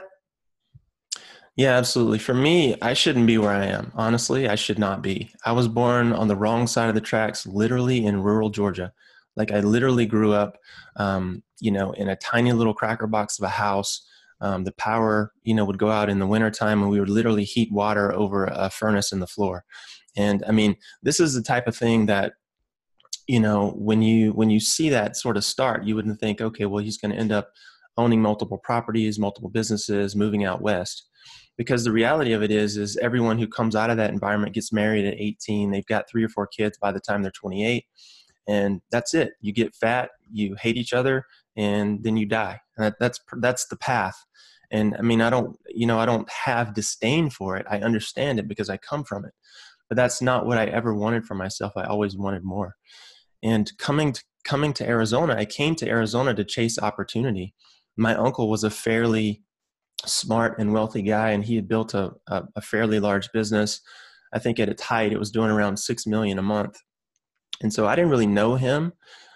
Yeah, 1.55 1.77
absolutely. 1.77 2.19
For 2.19 2.33
me, 2.33 2.75
I 2.81 2.93
shouldn't 2.93 3.27
be 3.27 3.37
where 3.37 3.51
I 3.51 3.65
am. 3.65 3.91
Honestly, 3.95 4.49
I 4.49 4.55
should 4.55 4.77
not 4.77 5.01
be. 5.01 5.31
I 5.45 5.53
was 5.53 5.69
born 5.69 6.11
on 6.11 6.27
the 6.27 6.35
wrong 6.35 6.67
side 6.67 6.89
of 6.89 6.95
the 6.95 7.01
tracks, 7.01 7.47
literally 7.47 8.05
in 8.05 8.21
rural 8.21 8.49
Georgia. 8.49 8.91
Like 9.37 9.51
I 9.51 9.61
literally 9.61 10.05
grew 10.05 10.33
up, 10.33 10.57
um, 10.97 11.43
you 11.59 11.71
know, 11.71 11.93
in 11.93 12.09
a 12.09 12.15
tiny 12.17 12.51
little 12.51 12.73
cracker 12.73 13.07
box 13.07 13.39
of 13.39 13.45
a 13.45 13.49
house. 13.49 14.05
Um, 14.41 14.63
the 14.65 14.73
power, 14.73 15.31
you 15.43 15.55
know, 15.55 15.65
would 15.65 15.77
go 15.77 15.89
out 15.89 16.09
in 16.09 16.19
the 16.19 16.27
wintertime 16.27 16.81
and 16.81 16.91
we 16.91 16.99
would 16.99 17.09
literally 17.09 17.45
heat 17.45 17.71
water 17.71 18.11
over 18.13 18.45
a 18.45 18.69
furnace 18.69 19.11
in 19.11 19.19
the 19.19 19.27
floor. 19.27 19.63
And 20.17 20.43
I 20.47 20.51
mean, 20.51 20.75
this 21.03 21.19
is 21.19 21.33
the 21.33 21.41
type 21.41 21.67
of 21.67 21.75
thing 21.75 22.05
that, 22.07 22.33
you 23.27 23.39
know, 23.39 23.71
when 23.77 24.01
you 24.01 24.31
when 24.33 24.49
you 24.49 24.59
see 24.59 24.89
that 24.89 25.15
sort 25.15 25.37
of 25.37 25.43
start, 25.45 25.83
you 25.85 25.95
wouldn't 25.95 26.19
think, 26.19 26.41
okay, 26.41 26.65
well, 26.65 26.83
he's 26.83 26.97
going 26.97 27.11
to 27.11 27.17
end 27.17 27.31
up 27.31 27.49
owning 27.97 28.21
multiple 28.21 28.57
properties, 28.57 29.17
multiple 29.17 29.49
businesses, 29.49 30.15
moving 30.15 30.43
out 30.43 30.61
west 30.61 31.07
because 31.57 31.83
the 31.83 31.91
reality 31.91 32.33
of 32.33 32.43
it 32.43 32.51
is 32.51 32.77
is 32.77 32.97
everyone 32.97 33.37
who 33.37 33.47
comes 33.47 33.75
out 33.75 33.89
of 33.89 33.97
that 33.97 34.11
environment 34.11 34.53
gets 34.53 34.73
married 34.73 35.05
at 35.05 35.19
18 35.19 35.71
they've 35.71 35.85
got 35.85 36.09
three 36.09 36.23
or 36.23 36.29
four 36.29 36.47
kids 36.47 36.77
by 36.77 36.91
the 36.91 36.99
time 36.99 37.21
they're 37.21 37.31
28 37.31 37.85
and 38.47 38.81
that's 38.91 39.13
it 39.13 39.33
you 39.41 39.53
get 39.53 39.75
fat 39.75 40.09
you 40.31 40.55
hate 40.59 40.77
each 40.77 40.93
other 40.93 41.23
and 41.55 42.03
then 42.03 42.17
you 42.17 42.25
die. 42.25 42.59
That, 42.77 42.95
that's 42.99 43.19
that's 43.39 43.67
the 43.67 43.77
path. 43.77 44.17
And 44.71 44.95
i 44.97 45.01
mean 45.01 45.21
i 45.21 45.29
don't 45.29 45.57
you 45.67 45.85
know 45.85 45.99
i 45.99 46.05
don't 46.05 46.29
have 46.29 46.73
disdain 46.73 47.29
for 47.29 47.57
it. 47.57 47.65
I 47.69 47.79
understand 47.79 48.39
it 48.39 48.47
because 48.47 48.69
i 48.69 48.77
come 48.77 49.03
from 49.03 49.25
it. 49.25 49.33
But 49.89 49.95
that's 49.95 50.21
not 50.21 50.45
what 50.45 50.57
i 50.57 50.65
ever 50.65 50.93
wanted 50.93 51.25
for 51.25 51.35
myself. 51.35 51.73
I 51.75 51.83
always 51.83 52.17
wanted 52.17 52.43
more. 52.43 52.75
And 53.43 53.71
coming 53.77 54.13
to 54.13 54.23
coming 54.43 54.73
to 54.73 54.87
arizona 54.87 55.35
i 55.37 55.45
came 55.45 55.75
to 55.75 55.87
arizona 55.87 56.33
to 56.33 56.43
chase 56.43 56.79
opportunity. 56.79 57.53
My 57.97 58.15
uncle 58.15 58.49
was 58.49 58.63
a 58.63 58.69
fairly 58.69 59.43
smart 60.05 60.59
and 60.59 60.73
wealthy 60.73 61.01
guy 61.01 61.31
and 61.31 61.43
he 61.43 61.55
had 61.55 61.67
built 61.67 61.93
a, 61.93 62.11
a, 62.27 62.43
a 62.55 62.61
fairly 62.61 62.99
large 62.99 63.31
business. 63.31 63.81
I 64.33 64.39
think 64.39 64.59
at 64.59 64.69
its 64.69 64.83
height 64.83 65.13
it 65.13 65.19
was 65.19 65.31
doing 65.31 65.49
around 65.49 65.77
six 65.77 66.05
million 66.05 66.37
a 66.39 66.43
month. 66.43 66.77
And 67.61 67.73
so 67.73 67.87
I 67.87 67.95
didn't 67.95 68.11
really 68.11 68.27
know 68.27 68.55
him, 68.55 68.93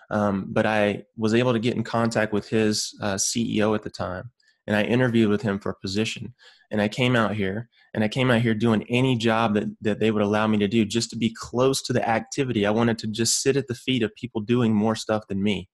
um, 0.10 0.48
but 0.50 0.66
I 0.66 1.04
was 1.18 1.34
able 1.34 1.54
to 1.54 1.60
get 1.60 1.76
in 1.76 1.84
contact 1.84 2.34
with 2.34 2.50
his 2.50 2.98
uh, 3.02 3.16
CEO 3.16 3.76
at 3.76 3.84
the 3.84 3.90
time, 3.90 4.32
and 4.68 4.76
I 4.76 4.84
interviewed 4.84 5.30
with 5.30 5.42
him 5.42 5.60
for 5.60 5.72
a 5.72 5.80
position. 5.80 6.34
And 6.72 6.82
I 6.82 6.88
came 6.88 7.16
out 7.16 7.36
here, 7.36 7.70
and 7.94 8.04
I 8.04 8.08
came 8.08 8.30
out 8.30 8.42
here 8.42 8.54
doing 8.54 8.86
any 8.90 9.16
job 9.18 9.56
that, 9.56 9.68
that 9.82 10.00
they 10.00 10.12
would 10.12 10.22
allow 10.22 10.48
me 10.48 10.58
to 10.60 10.68
do 10.68 10.86
just 10.86 11.10
to 11.12 11.18
be 11.18 11.34
close 11.36 11.82
to 11.84 11.94
the 11.94 12.08
activity. 12.08 12.66
I 12.66 12.72
wanted 12.72 13.00
to 13.00 13.08
just 13.08 13.42
sit 13.42 13.58
at 13.58 13.68
the 13.68 13.76
feet 13.76 14.04
of 14.04 14.14
people 14.16 14.42
doing 14.42 14.74
more 14.74 14.96
stuff 14.96 15.28
than 15.28 15.42
me. 15.42 15.70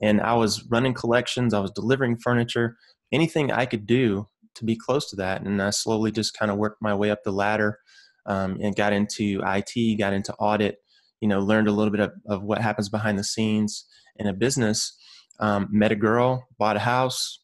And 0.00 0.20
I 0.20 0.34
was 0.34 0.64
running 0.68 0.94
collections, 0.94 1.54
I 1.54 1.60
was 1.60 1.70
delivering 1.70 2.18
furniture, 2.18 2.76
anything 3.12 3.52
I 3.52 3.66
could 3.66 3.86
do 3.86 4.28
to 4.56 4.64
be 4.64 4.76
close 4.76 5.08
to 5.10 5.16
that. 5.16 5.42
And 5.42 5.62
I 5.62 5.70
slowly 5.70 6.10
just 6.10 6.36
kind 6.36 6.50
of 6.50 6.58
worked 6.58 6.82
my 6.82 6.94
way 6.94 7.10
up 7.10 7.22
the 7.24 7.32
ladder 7.32 7.78
um, 8.26 8.58
and 8.60 8.76
got 8.76 8.92
into 8.92 9.42
it 9.44 9.98
got 9.98 10.12
into 10.12 10.34
audit 10.34 10.78
you 11.22 11.28
know 11.28 11.40
learned 11.40 11.68
a 11.68 11.72
little 11.72 11.92
bit 11.92 12.00
of, 12.00 12.12
of 12.26 12.42
what 12.42 12.60
happens 12.60 12.88
behind 12.90 13.18
the 13.18 13.24
scenes 13.24 13.86
in 14.16 14.26
a 14.26 14.32
business 14.34 14.94
um, 15.40 15.68
met 15.70 15.92
a 15.92 15.96
girl 15.96 16.46
bought 16.58 16.76
a 16.76 16.80
house 16.80 17.38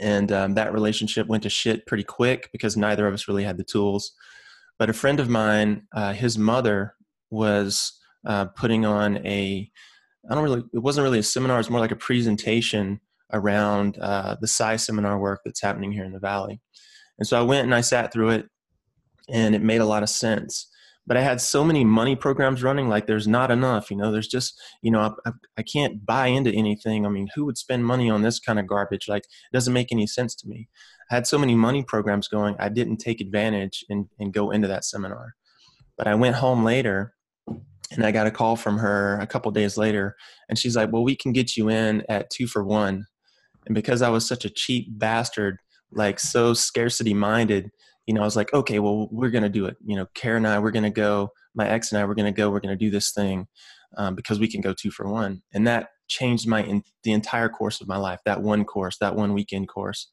and 0.00 0.30
um, 0.32 0.54
that 0.54 0.72
relationship 0.72 1.26
went 1.26 1.42
to 1.42 1.50
shit 1.50 1.86
pretty 1.86 2.04
quick 2.04 2.50
because 2.52 2.76
neither 2.76 3.06
of 3.06 3.14
us 3.14 3.28
really 3.28 3.44
had 3.44 3.56
the 3.56 3.64
tools. 3.64 4.12
But 4.78 4.90
a 4.90 4.94
friend 4.94 5.20
of 5.20 5.28
mine 5.28 5.86
uh, 5.94 6.12
his 6.12 6.36
mother 6.36 6.94
was 7.30 7.98
uh, 8.26 8.46
putting 8.46 8.84
on 8.84 9.18
a 9.26 9.70
i 10.28 10.34
don't 10.34 10.42
really 10.42 10.64
it 10.74 10.80
wasn't 10.80 11.02
really 11.02 11.20
a 11.20 11.22
seminar 11.22 11.60
it's 11.60 11.70
more 11.70 11.80
like 11.80 11.92
a 11.92 11.96
presentation 11.96 13.00
around 13.32 13.98
uh, 13.98 14.36
the 14.40 14.46
psi 14.46 14.76
seminar 14.76 15.18
work 15.18 15.40
that's 15.44 15.62
happening 15.62 15.92
here 15.92 16.04
in 16.04 16.12
the 16.12 16.18
valley. 16.18 16.60
And 17.18 17.26
so 17.26 17.38
i 17.38 17.42
went 17.42 17.64
and 17.64 17.74
i 17.74 17.80
sat 17.80 18.12
through 18.12 18.30
it 18.30 18.48
and 19.28 19.54
it 19.54 19.62
made 19.62 19.80
a 19.80 19.86
lot 19.86 20.02
of 20.02 20.08
sense 20.08 20.68
but 21.06 21.16
i 21.16 21.20
had 21.20 21.40
so 21.40 21.64
many 21.64 21.84
money 21.84 22.16
programs 22.16 22.62
running 22.62 22.88
like 22.88 23.06
there's 23.06 23.28
not 23.28 23.50
enough 23.50 23.90
you 23.90 23.96
know 23.96 24.10
there's 24.10 24.28
just 24.28 24.60
you 24.82 24.90
know 24.90 25.14
I, 25.24 25.30
I, 25.58 25.62
can't 25.62 26.04
buy 26.04 26.28
into 26.28 26.50
anything. 26.50 27.06
I 27.06 27.08
mean 27.08 27.28
who 27.34 27.44
would 27.44 27.58
spend 27.58 27.84
money 27.84 28.10
on 28.10 28.22
this 28.22 28.38
kind 28.38 28.58
of 28.58 28.66
garbage? 28.66 29.08
Like 29.08 29.22
it 29.22 29.52
doesn't 29.52 29.72
make 29.72 29.92
any 29.92 30.06
sense 30.06 30.34
to 30.36 30.48
me. 30.48 30.68
I 31.10 31.14
had 31.14 31.26
so 31.26 31.38
many 31.38 31.54
money 31.54 31.82
programs 31.82 32.28
going 32.28 32.56
i 32.58 32.68
didn't 32.68 32.98
take 32.98 33.20
advantage 33.20 33.84
and, 33.88 34.06
and 34.18 34.32
go 34.32 34.50
into 34.50 34.68
that 34.68 34.84
seminar. 34.84 35.34
But 35.96 36.06
i 36.06 36.14
went 36.14 36.36
home 36.36 36.64
later 36.64 37.14
and 37.92 38.04
i 38.04 38.10
got 38.10 38.26
a 38.26 38.32
call 38.32 38.56
from 38.56 38.78
her 38.78 39.18
a 39.20 39.26
couple 39.26 39.50
days 39.52 39.76
later 39.76 40.16
and 40.48 40.58
she's 40.58 40.76
like 40.76 40.92
well 40.92 41.04
we 41.04 41.16
can 41.16 41.32
get 41.32 41.56
you 41.56 41.68
in 41.68 42.02
at 42.08 42.30
two 42.30 42.46
for 42.46 42.64
one. 42.64 43.06
And 43.66 43.74
because 43.74 44.02
i 44.02 44.08
was 44.08 44.26
such 44.26 44.44
a 44.44 44.50
cheap 44.50 44.86
bastard 44.90 45.58
like 45.92 46.18
so 46.18 46.52
scarcity 46.52 47.14
minded 47.14 47.70
you 48.06 48.14
know, 48.14 48.22
I 48.22 48.24
was 48.24 48.36
like, 48.36 48.54
okay, 48.54 48.78
well, 48.78 49.08
we're 49.10 49.30
going 49.30 49.42
to 49.42 49.48
do 49.48 49.66
it. 49.66 49.76
You 49.84 49.96
know, 49.96 50.06
Kara 50.14 50.36
and 50.36 50.46
I, 50.46 50.58
we're 50.58 50.70
going 50.70 50.84
to 50.84 50.90
go, 50.90 51.30
my 51.54 51.68
ex 51.68 51.92
and 51.92 52.00
I, 52.00 52.04
we're 52.04 52.14
going 52.14 52.32
to 52.32 52.36
go, 52.36 52.50
we're 52.50 52.60
going 52.60 52.76
to 52.76 52.84
do 52.84 52.90
this 52.90 53.10
thing 53.10 53.48
um, 53.96 54.14
because 54.14 54.38
we 54.38 54.48
can 54.48 54.60
go 54.60 54.72
two 54.72 54.90
for 54.90 55.08
one. 55.08 55.42
And 55.52 55.66
that 55.66 55.88
changed 56.08 56.46
my, 56.46 56.62
in, 56.62 56.82
the 57.02 57.12
entire 57.12 57.48
course 57.48 57.80
of 57.80 57.88
my 57.88 57.96
life, 57.96 58.20
that 58.24 58.42
one 58.42 58.64
course, 58.64 58.96
that 58.98 59.16
one 59.16 59.32
weekend 59.32 59.68
course. 59.68 60.10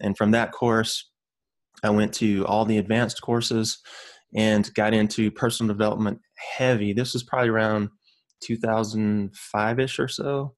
And 0.00 0.16
from 0.16 0.32
that 0.32 0.52
course, 0.52 1.08
I 1.84 1.90
went 1.90 2.12
to 2.14 2.44
all 2.46 2.64
the 2.64 2.78
advanced 2.78 3.22
courses 3.22 3.78
and 4.34 4.72
got 4.74 4.92
into 4.92 5.30
personal 5.30 5.72
development 5.72 6.20
heavy. 6.56 6.92
This 6.92 7.12
was 7.12 7.22
probably 7.22 7.50
around 7.50 7.90
2005 8.42 9.80
ish 9.80 9.98
or 9.98 10.08
so. 10.08 10.54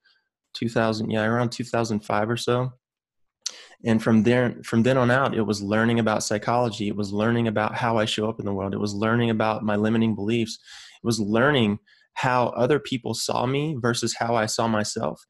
2000, 0.55 1.11
yeah, 1.11 1.25
around 1.25 1.51
2005 1.51 2.31
or 2.31 2.37
so 2.37 2.73
and 3.85 4.03
from 4.03 4.23
there 4.25 4.57
from 4.65 4.83
then 4.83 4.97
on 4.97 5.11
out 5.11 5.37
it 5.37 5.43
was 5.43 5.63
learning 5.63 5.99
about 5.99 6.23
psychology. 6.23 6.89
It 6.89 6.97
was 6.97 7.13
learning 7.13 7.49
about 7.49 7.75
how 7.75 7.97
i 7.97 8.05
show 8.05 8.29
up 8.29 8.41
in 8.41 8.47
the 8.47 8.53
world. 8.53 8.75
It 8.75 8.81
was 8.81 8.95
learning 8.95 9.31
about 9.31 9.63
my 9.63 9.77
limiting 9.77 10.15
beliefs. 10.15 10.59
It 11.03 11.07
was 11.07 11.21
learning 11.21 11.79
how 12.15 12.49
other 12.49 12.81
people 12.81 13.15
saw 13.15 13.47
me 13.47 13.77
versus 13.79 14.17
how 14.19 14.35
i 14.35 14.47
saw 14.47 14.67
myself. 14.67 15.25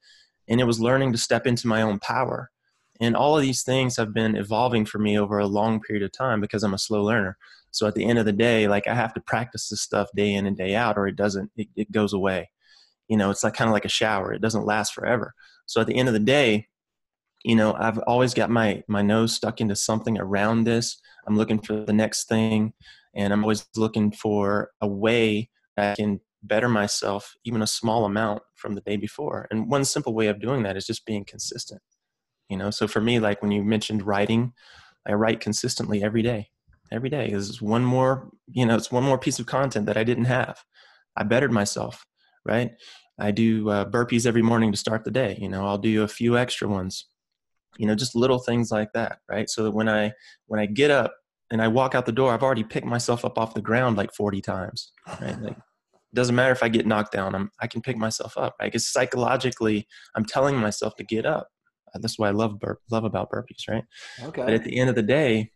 And 0.48 0.60
it 0.60 0.64
was 0.64 0.80
learning 0.80 1.12
to 1.12 1.18
step 1.18 1.46
into 1.46 1.66
my 1.66 1.82
own 1.82 1.98
power. 1.98 2.50
And 3.00 3.14
all 3.14 3.36
of 3.36 3.42
these 3.42 3.62
things 3.62 3.96
have 3.96 4.14
been 4.14 4.34
evolving 4.34 4.86
for 4.86 4.98
me 4.98 5.18
over 5.18 5.38
a 5.38 5.46
long 5.46 5.80
period 5.80 6.02
of 6.02 6.12
time 6.12 6.40
because 6.40 6.62
i'm 6.62 6.74
a 6.74 6.78
slow 6.78 7.04
learner. 7.04 7.36
So 7.70 7.86
at 7.86 7.94
the 7.94 8.06
end 8.06 8.18
of 8.18 8.24
the 8.24 8.32
day 8.32 8.66
like 8.66 8.86
i 8.86 8.94
have 8.94 9.12
to 9.14 9.20
practice 9.20 9.68
this 9.68 9.82
stuff 9.82 10.08
day 10.16 10.32
in 10.32 10.46
and 10.46 10.56
day 10.56 10.74
out 10.74 10.96
or 10.96 11.06
it 11.06 11.16
doesn't 11.16 11.50
it, 11.56 11.68
it 11.76 11.92
goes 11.92 12.14
away. 12.14 12.50
You 13.08 13.18
know 13.18 13.30
it's 13.30 13.44
like 13.44 13.54
kind 13.54 13.68
of 13.68 13.74
like 13.74 13.84
a 13.84 13.90
shower. 13.90 14.32
It 14.32 14.40
doesn't 14.40 14.64
last 14.64 14.94
forever. 14.94 15.34
So 15.66 15.82
at 15.82 15.86
the 15.86 15.96
end 15.96 16.08
of 16.08 16.14
the 16.14 16.20
day 16.20 16.68
you 17.44 17.54
know 17.54 17.74
i've 17.78 17.98
always 18.00 18.34
got 18.34 18.50
my 18.50 18.82
my 18.88 19.02
nose 19.02 19.34
stuck 19.34 19.60
into 19.60 19.76
something 19.76 20.18
around 20.18 20.64
this. 20.64 21.00
I'm 21.26 21.36
looking 21.36 21.60
for 21.60 21.84
the 21.84 21.92
next 21.92 22.28
thing 22.28 22.72
and 23.14 23.32
i'm 23.32 23.44
always 23.44 23.66
looking 23.76 24.10
for 24.12 24.70
a 24.80 24.88
way 24.88 25.50
that 25.76 25.92
i 25.92 25.94
can 25.94 26.20
better 26.42 26.68
myself 26.68 27.34
even 27.44 27.62
a 27.62 27.66
small 27.66 28.04
amount 28.04 28.42
from 28.54 28.74
the 28.74 28.80
day 28.82 28.96
before. 28.96 29.48
And 29.50 29.68
one 29.68 29.84
simple 29.84 30.14
way 30.14 30.28
of 30.28 30.40
doing 30.40 30.62
that 30.62 30.76
is 30.76 30.86
just 30.86 31.04
being 31.04 31.24
consistent 31.24 31.80
you 32.48 32.56
know? 32.56 32.70
So 32.70 32.88
for 32.88 33.00
me 33.00 33.20
like 33.20 33.42
when 33.42 33.50
you 33.50 33.62
mentioned 33.62 34.06
writing 34.06 34.52
i 35.06 35.12
write 35.12 35.40
consistently 35.40 36.02
every 36.02 36.22
day. 36.22 36.48
Every 36.90 37.10
day 37.10 37.28
is 37.28 37.60
one 37.60 37.84
more 37.84 38.30
you 38.50 38.64
know 38.66 38.76
it's 38.76 38.90
one 38.92 39.04
more 39.04 39.18
piece 39.18 39.38
of 39.38 39.46
content 39.46 39.86
that 39.86 39.96
i 39.96 40.04
didn't 40.04 40.24
have. 40.26 40.64
I 41.16 41.24
bettered 41.24 41.52
myself 41.52 42.04
right? 42.46 42.70
I 43.20 43.32
do 43.32 43.68
uh, 43.68 43.84
burpees 43.84 44.26
every 44.26 44.42
morning 44.42 44.70
to 44.72 44.78
start 44.78 45.04
the 45.04 45.10
day 45.10 45.38
you 45.40 45.48
know? 45.48 45.66
I'll 45.66 45.78
do 45.78 46.02
a 46.02 46.08
few 46.08 46.38
extra 46.38 46.68
ones 46.68 47.06
you 47.76 47.86
know 47.86 47.94
just 47.94 48.14
little 48.14 48.38
things 48.38 48.70
like 48.70 48.92
that 48.92 49.18
right? 49.28 49.48
So 49.48 49.64
that 49.64 49.70
when 49.72 49.88
i 49.88 50.12
when 50.46 50.60
i 50.60 50.66
get 50.66 50.90
up 50.90 51.14
and 51.50 51.62
i 51.62 51.68
walk 51.68 51.94
out 51.94 52.06
the 52.06 52.12
door 52.12 52.32
i've 52.32 52.42
already 52.42 52.64
picked 52.64 52.86
myself 52.86 53.24
up 53.24 53.38
off 53.38 53.54
the 53.54 53.62
ground 53.62 53.96
like 53.96 54.12
40 54.12 54.40
times 54.40 54.92
right? 55.20 55.38
Like 55.42 55.56
it 55.56 56.14
doesn't 56.14 56.34
matter 56.34 56.52
if 56.52 56.62
i 56.62 56.68
get 56.68 56.86
knocked 56.86 57.12
down 57.12 57.34
i'm 57.34 57.50
i 57.60 57.66
can 57.66 57.82
pick 57.82 57.96
myself 57.96 58.36
up 58.38 58.54
right? 58.60 58.66
Because 58.66 58.90
psychologically 58.90 59.86
i'm 60.14 60.24
telling 60.24 60.56
myself 60.56 60.96
to 60.96 61.04
get 61.04 61.26
up. 61.26 61.48
That's 61.94 62.18
why 62.18 62.28
i 62.28 62.32
love 62.32 62.58
burp, 62.58 62.80
love 62.90 63.04
about 63.04 63.30
burpees 63.30 63.68
right? 63.68 63.84
Okay. 64.22 64.42
But 64.42 64.54
at 64.54 64.64
the 64.64 64.78
end 64.78 64.88
of 64.90 64.96
the 64.96 65.02
day 65.02 65.52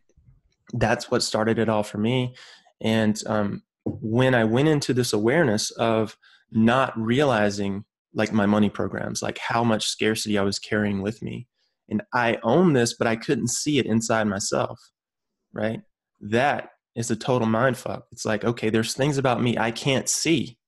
that's 0.74 1.10
what 1.10 1.22
started 1.22 1.58
it 1.58 1.68
all 1.68 1.82
for 1.82 1.98
me. 1.98 2.34
And 2.80 3.20
um, 3.26 3.62
when 3.84 4.34
i 4.34 4.44
went 4.44 4.68
into 4.68 4.94
this 4.94 5.12
awareness 5.12 5.70
of 5.72 6.16
not 6.50 6.98
realizing 6.98 7.84
like 8.14 8.32
my 8.32 8.46
money 8.46 8.68
programs 8.68 9.22
like 9.22 9.38
how 9.38 9.64
much 9.64 9.86
scarcity 9.86 10.38
i 10.38 10.42
was 10.42 10.58
carrying 10.58 11.02
with 11.02 11.22
me 11.22 11.46
and 11.88 12.02
I 12.12 12.38
own 12.42 12.72
this, 12.72 12.94
but 12.94 13.06
I 13.06 13.16
couldn't 13.16 13.48
see 13.48 13.78
it 13.78 13.86
inside 13.86 14.24
myself, 14.24 14.80
right? 15.52 15.82
That 16.20 16.70
is 16.94 17.10
a 17.10 17.16
total 17.16 17.48
mind 17.48 17.76
fuck. 17.76 18.06
It's 18.12 18.24
like, 18.24 18.44
okay, 18.44 18.70
there's 18.70 18.94
things 18.94 19.18
about 19.18 19.42
me 19.42 19.58
I 19.58 19.70
can't 19.70 20.08
see. 20.08 20.58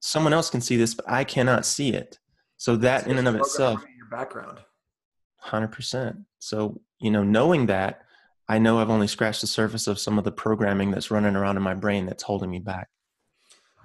Someone 0.00 0.32
else 0.32 0.50
can 0.50 0.60
see 0.60 0.76
this, 0.76 0.94
but 0.94 1.08
I 1.08 1.24
cannot 1.24 1.66
see 1.66 1.92
it. 1.92 2.18
So 2.56 2.76
that 2.76 3.06
in 3.06 3.18
and 3.18 3.28
of 3.28 3.36
itself, 3.36 3.82
your 3.96 4.08
background, 4.10 4.58
hundred 5.38 5.72
percent. 5.72 6.16
So 6.38 6.80
you 7.00 7.10
know, 7.10 7.24
knowing 7.24 7.66
that, 7.66 8.02
I 8.48 8.58
know 8.58 8.78
I've 8.78 8.90
only 8.90 9.06
scratched 9.06 9.40
the 9.40 9.46
surface 9.46 9.86
of 9.86 9.98
some 9.98 10.18
of 10.18 10.24
the 10.24 10.32
programming 10.32 10.90
that's 10.90 11.10
running 11.10 11.36
around 11.36 11.56
in 11.56 11.62
my 11.62 11.74
brain 11.74 12.06
that's 12.06 12.22
holding 12.22 12.50
me 12.50 12.58
back. 12.58 12.88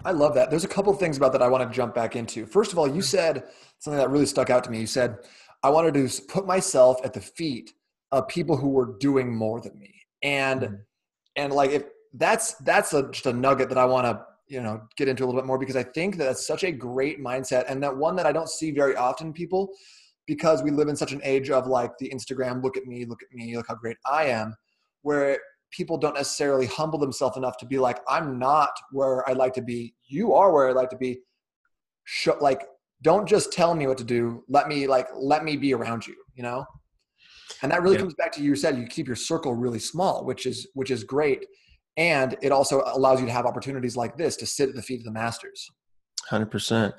I 0.04 0.12
love 0.12 0.36
that. 0.36 0.50
There's 0.50 0.66
a 0.66 0.68
couple 0.70 0.92
of 0.92 1.00
things 1.00 1.18
about 1.18 1.32
that 1.34 1.42
I 1.42 1.48
want 1.48 1.70
to 1.70 1.74
jump 1.74 1.96
back 1.96 2.16
into. 2.16 2.46
First 2.46 2.74
of 2.74 2.80
all, 2.80 2.88
you 2.88 2.94
mm-hmm. 2.94 3.02
said 3.02 3.44
something 3.80 3.98
that 3.98 4.10
really 4.10 4.26
stuck 4.26 4.50
out 4.50 4.64
to 4.66 4.72
me. 4.72 4.80
You 4.80 4.88
said 4.88 5.20
I 5.66 5.70
wanted 5.70 5.96
to 5.96 6.22
put 6.28 6.46
myself 6.46 7.00
at 7.04 7.12
the 7.12 7.22
feet 7.22 7.74
of 8.12 8.28
people 8.28 8.56
who 8.56 8.70
were 8.70 8.98
doing 9.00 9.36
more 9.36 9.60
than 9.60 9.80
me. 9.80 9.96
And 10.22 10.62
mm-hmm. 10.62 10.76
and 11.38 11.54
like 11.54 11.72
if 11.72 11.86
that's 12.14 12.54
that's 12.70 12.94
a, 12.94 13.10
just 13.10 13.26
a 13.26 13.34
nugget 13.34 13.70
that 13.70 13.78
I 13.80 13.86
want 13.86 14.06
to 14.06 14.22
you 14.48 14.62
know 14.62 14.84
get 14.96 15.08
into 15.08 15.24
a 15.24 15.26
little 15.26 15.42
bit 15.42 15.48
more 15.48 15.58
because 15.58 15.76
I 15.76 15.82
think 15.82 16.18
that 16.18 16.26
that's 16.26 16.46
such 16.46 16.64
a 16.64 16.72
great 16.72 17.20
mindset 17.20 17.66
and 17.68 17.82
that 17.82 17.98
one 17.98 18.16
that 18.16 18.28
I 18.28 18.32
don't 18.32 18.48
see 18.48 18.70
very 18.70 18.96
often 18.96 19.34
people 19.34 19.72
because 20.28 20.62
we 20.62 20.70
live 20.70 20.88
in 20.88 20.96
such 20.96 21.14
an 21.14 21.22
age 21.24 21.50
of 21.50 21.66
like 21.66 21.98
the 21.98 22.12
Instagram 22.14 22.62
look 22.62 22.78
at 22.78 22.86
me 22.86 23.06
look 23.06 23.24
at 23.24 23.36
me 23.36 23.58
look 23.58 23.66
how 23.68 23.76
great 23.76 23.98
I 24.06 24.26
am 24.26 24.56
where 25.02 25.40
people 25.72 25.98
don't 25.98 26.14
necessarily 26.14 26.68
humble 26.68 27.00
themselves 27.00 27.38
enough 27.38 27.58
to 27.58 27.66
be 27.66 27.80
like 27.80 28.02
I'm 28.08 28.38
not 28.38 28.70
where 28.92 29.28
I'd 29.28 29.38
like 29.38 29.56
to 29.56 29.64
be 29.64 29.96
you 30.08 30.34
are 30.36 30.54
where 30.54 30.70
I'd 30.70 30.76
like 30.76 30.92
to 30.92 30.98
be 30.98 31.22
Show, 32.04 32.38
like 32.40 32.68
don't 33.06 33.28
just 33.30 33.54
tell 33.54 33.76
me 33.76 33.86
what 33.86 34.00
to 34.00 34.04
do. 34.04 34.44
Let 34.50 34.68
me 34.68 34.88
like 34.88 35.08
let 35.14 35.44
me 35.44 35.56
be 35.56 35.74
around 35.76 36.08
you 36.08 36.16
you 36.34 36.42
know? 36.42 36.66
And 37.62 37.72
that 37.72 37.84
really 37.84 37.96
yeah. 37.96 38.02
comes 38.02 38.16
back 38.16 38.32
to 38.34 38.44
you 38.44 38.56
said 38.56 38.78
you 38.78 38.88
keep 38.88 39.06
your 39.06 39.16
circle 39.16 39.54
really 39.54 39.80
small 39.80 40.26
which 40.26 40.46
is 40.48 40.68
which 40.74 40.90
is 40.92 41.04
great. 41.04 41.46
And 41.98 42.36
it 42.42 42.52
also 42.52 42.84
allows 42.86 43.22
you 43.22 43.28
to 43.28 43.32
have 43.32 43.46
opportunities 43.46 43.96
like 43.96 44.18
this 44.18 44.36
to 44.38 44.48
sit 44.48 44.70
at 44.70 44.76
the 44.76 44.82
feet 44.82 45.00
of 45.00 45.06
the 45.06 45.12
masters. 45.12 45.70
100% 46.32 46.94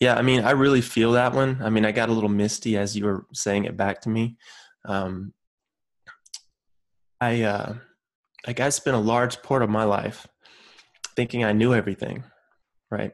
yeah 0.00 0.16
i 0.16 0.22
mean 0.22 0.40
i 0.42 0.50
really 0.50 0.80
feel 0.80 1.12
that 1.12 1.32
one. 1.32 1.60
I 1.62 1.70
mean 1.70 1.84
i 1.84 1.92
got 1.92 2.08
a 2.08 2.12
little 2.12 2.28
misty 2.28 2.76
as 2.76 2.96
you 2.96 3.04
were 3.04 3.26
saying 3.32 3.64
it 3.64 3.76
back 3.76 4.00
to 4.02 4.08
me. 4.08 4.36
Um, 4.84 5.32
i 7.20 7.42
uh 7.42 7.74
like 8.48 8.58
i 8.58 8.68
spent 8.70 8.96
a 8.96 9.00
large 9.14 9.40
part 9.42 9.62
of 9.62 9.70
my 9.70 9.84
life 9.84 10.26
thinking 11.14 11.44
i 11.44 11.52
knew 11.52 11.72
everything 11.72 12.24
right 12.90 13.12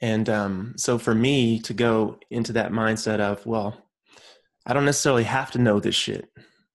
And 0.00 0.28
um, 0.28 0.74
so 0.76 0.98
for 0.98 1.14
me 1.14 1.58
to 1.60 1.74
go 1.74 2.18
into 2.30 2.52
that 2.54 2.72
mindset 2.72 3.20
of, 3.20 3.44
well, 3.44 3.76
I 4.66 4.72
don't 4.72 4.84
necessarily 4.84 5.24
have 5.24 5.50
to 5.52 5.58
know 5.58 5.78
this 5.80 5.94
shit, 5.94 6.30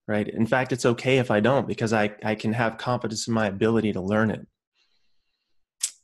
right? 0.07 0.27
In 0.27 0.45
fact, 0.45 0.71
it's 0.71 0.85
okay 0.85 1.17
if 1.17 1.31
I 1.31 1.39
don't 1.39 1.67
because 1.67 1.93
I, 1.93 2.13
I 2.23 2.35
can 2.35 2.53
have 2.53 2.77
confidence 2.77 3.27
in 3.27 3.33
my 3.33 3.47
ability 3.47 3.93
to 3.93 4.01
learn 4.01 4.29
it, 4.29 4.45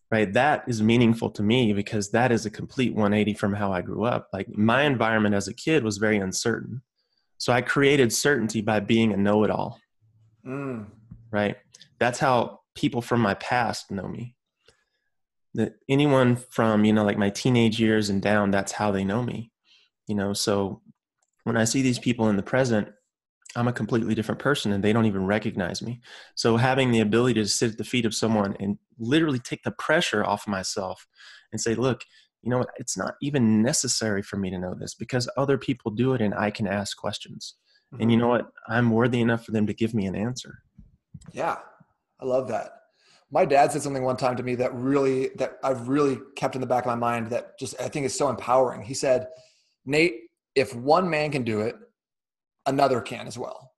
right? 0.09 0.31
That 0.33 0.63
is 0.67 0.81
meaningful 0.81 1.29
to 1.31 1.43
me 1.43 1.73
because 1.73 2.09
that 2.11 2.31
is 2.31 2.45
a 2.45 2.51
complete 2.51 2.93
180 2.95 3.35
from 3.35 3.53
how 3.53 3.71
I 3.71 3.81
grew 3.81 4.03
up. 4.03 4.29
Like 4.33 4.55
my 4.57 4.83
environment 4.83 5.35
as 5.35 5.47
a 5.47 5.53
kid 5.53 5.83
was 5.83 5.97
very 5.97 6.17
uncertain. 6.17 6.81
So 7.37 7.53
I 7.53 7.61
created 7.61 8.13
certainty 8.13 8.61
by 8.61 8.79
being 8.79 9.13
a 9.13 9.17
know 9.17 9.43
it 9.43 9.51
all, 9.51 9.79
mm. 10.45 10.85
right? 11.31 11.57
That's 11.99 12.19
how 12.19 12.61
people 12.75 13.01
from 13.01 13.21
my 13.21 13.33
past 13.35 13.91
know 13.91 14.07
me 14.07 14.35
that 15.53 15.75
anyone 15.89 16.35
from 16.35 16.85
you 16.85 16.93
know 16.93 17.03
like 17.03 17.17
my 17.17 17.29
teenage 17.29 17.79
years 17.79 18.09
and 18.09 18.21
down 18.21 18.51
that's 18.51 18.71
how 18.71 18.91
they 18.91 19.03
know 19.03 19.21
me 19.21 19.51
you 20.07 20.15
know 20.15 20.33
so 20.33 20.81
when 21.43 21.57
i 21.57 21.63
see 21.63 21.81
these 21.81 21.99
people 21.99 22.29
in 22.29 22.37
the 22.37 22.43
present 22.43 22.87
I'm 23.55 23.67
a 23.67 23.73
completely 23.73 24.15
different 24.15 24.39
person 24.39 24.71
and 24.71 24.83
they 24.83 24.93
don't 24.93 25.05
even 25.05 25.25
recognize 25.25 25.81
me. 25.81 25.99
So 26.35 26.57
having 26.57 26.91
the 26.91 27.01
ability 27.01 27.41
to 27.41 27.47
sit 27.47 27.71
at 27.71 27.77
the 27.77 27.83
feet 27.83 28.05
of 28.05 28.15
someone 28.15 28.55
and 28.59 28.77
literally 28.97 29.39
take 29.39 29.63
the 29.63 29.71
pressure 29.71 30.23
off 30.23 30.47
of 30.47 30.51
myself 30.51 31.05
and 31.51 31.59
say, 31.59 31.75
look, 31.75 32.03
you 32.41 32.49
know 32.49 32.59
what, 32.59 32.69
it's 32.77 32.97
not 32.97 33.15
even 33.21 33.61
necessary 33.61 34.21
for 34.21 34.37
me 34.37 34.49
to 34.49 34.57
know 34.57 34.73
this 34.73 34.95
because 34.95 35.29
other 35.37 35.57
people 35.57 35.91
do 35.91 36.13
it 36.13 36.21
and 36.21 36.33
I 36.33 36.49
can 36.49 36.65
ask 36.65 36.97
questions. 36.97 37.55
Mm-hmm. 37.93 38.01
And 38.01 38.11
you 38.11 38.17
mm-hmm. 38.17 38.23
know 38.23 38.29
what? 38.29 38.51
I'm 38.67 38.89
worthy 38.89 39.21
enough 39.21 39.45
for 39.45 39.51
them 39.51 39.67
to 39.67 39.73
give 39.73 39.93
me 39.93 40.05
an 40.05 40.15
answer. 40.15 40.59
Yeah. 41.33 41.57
I 42.19 42.25
love 42.25 42.47
that. 42.47 42.71
My 43.31 43.45
dad 43.45 43.71
said 43.71 43.81
something 43.81 44.03
one 44.03 44.17
time 44.17 44.35
to 44.35 44.43
me 44.43 44.55
that 44.55 44.73
really 44.73 45.29
that 45.35 45.57
I've 45.63 45.87
really 45.87 46.19
kept 46.35 46.55
in 46.55 46.61
the 46.61 46.67
back 46.67 46.83
of 46.83 46.87
my 46.87 46.95
mind 46.95 47.29
that 47.29 47.57
just 47.57 47.79
I 47.79 47.87
think 47.87 48.05
is 48.05 48.17
so 48.17 48.29
empowering. 48.29 48.81
He 48.81 48.93
said, 48.93 49.27
"Nate, 49.85 50.15
if 50.55 50.75
one 50.75 51.09
man 51.09 51.31
can 51.31 51.43
do 51.43 51.61
it, 51.61 51.75
another 52.65 53.01
can 53.01 53.27
as 53.27 53.37
well. 53.37 53.71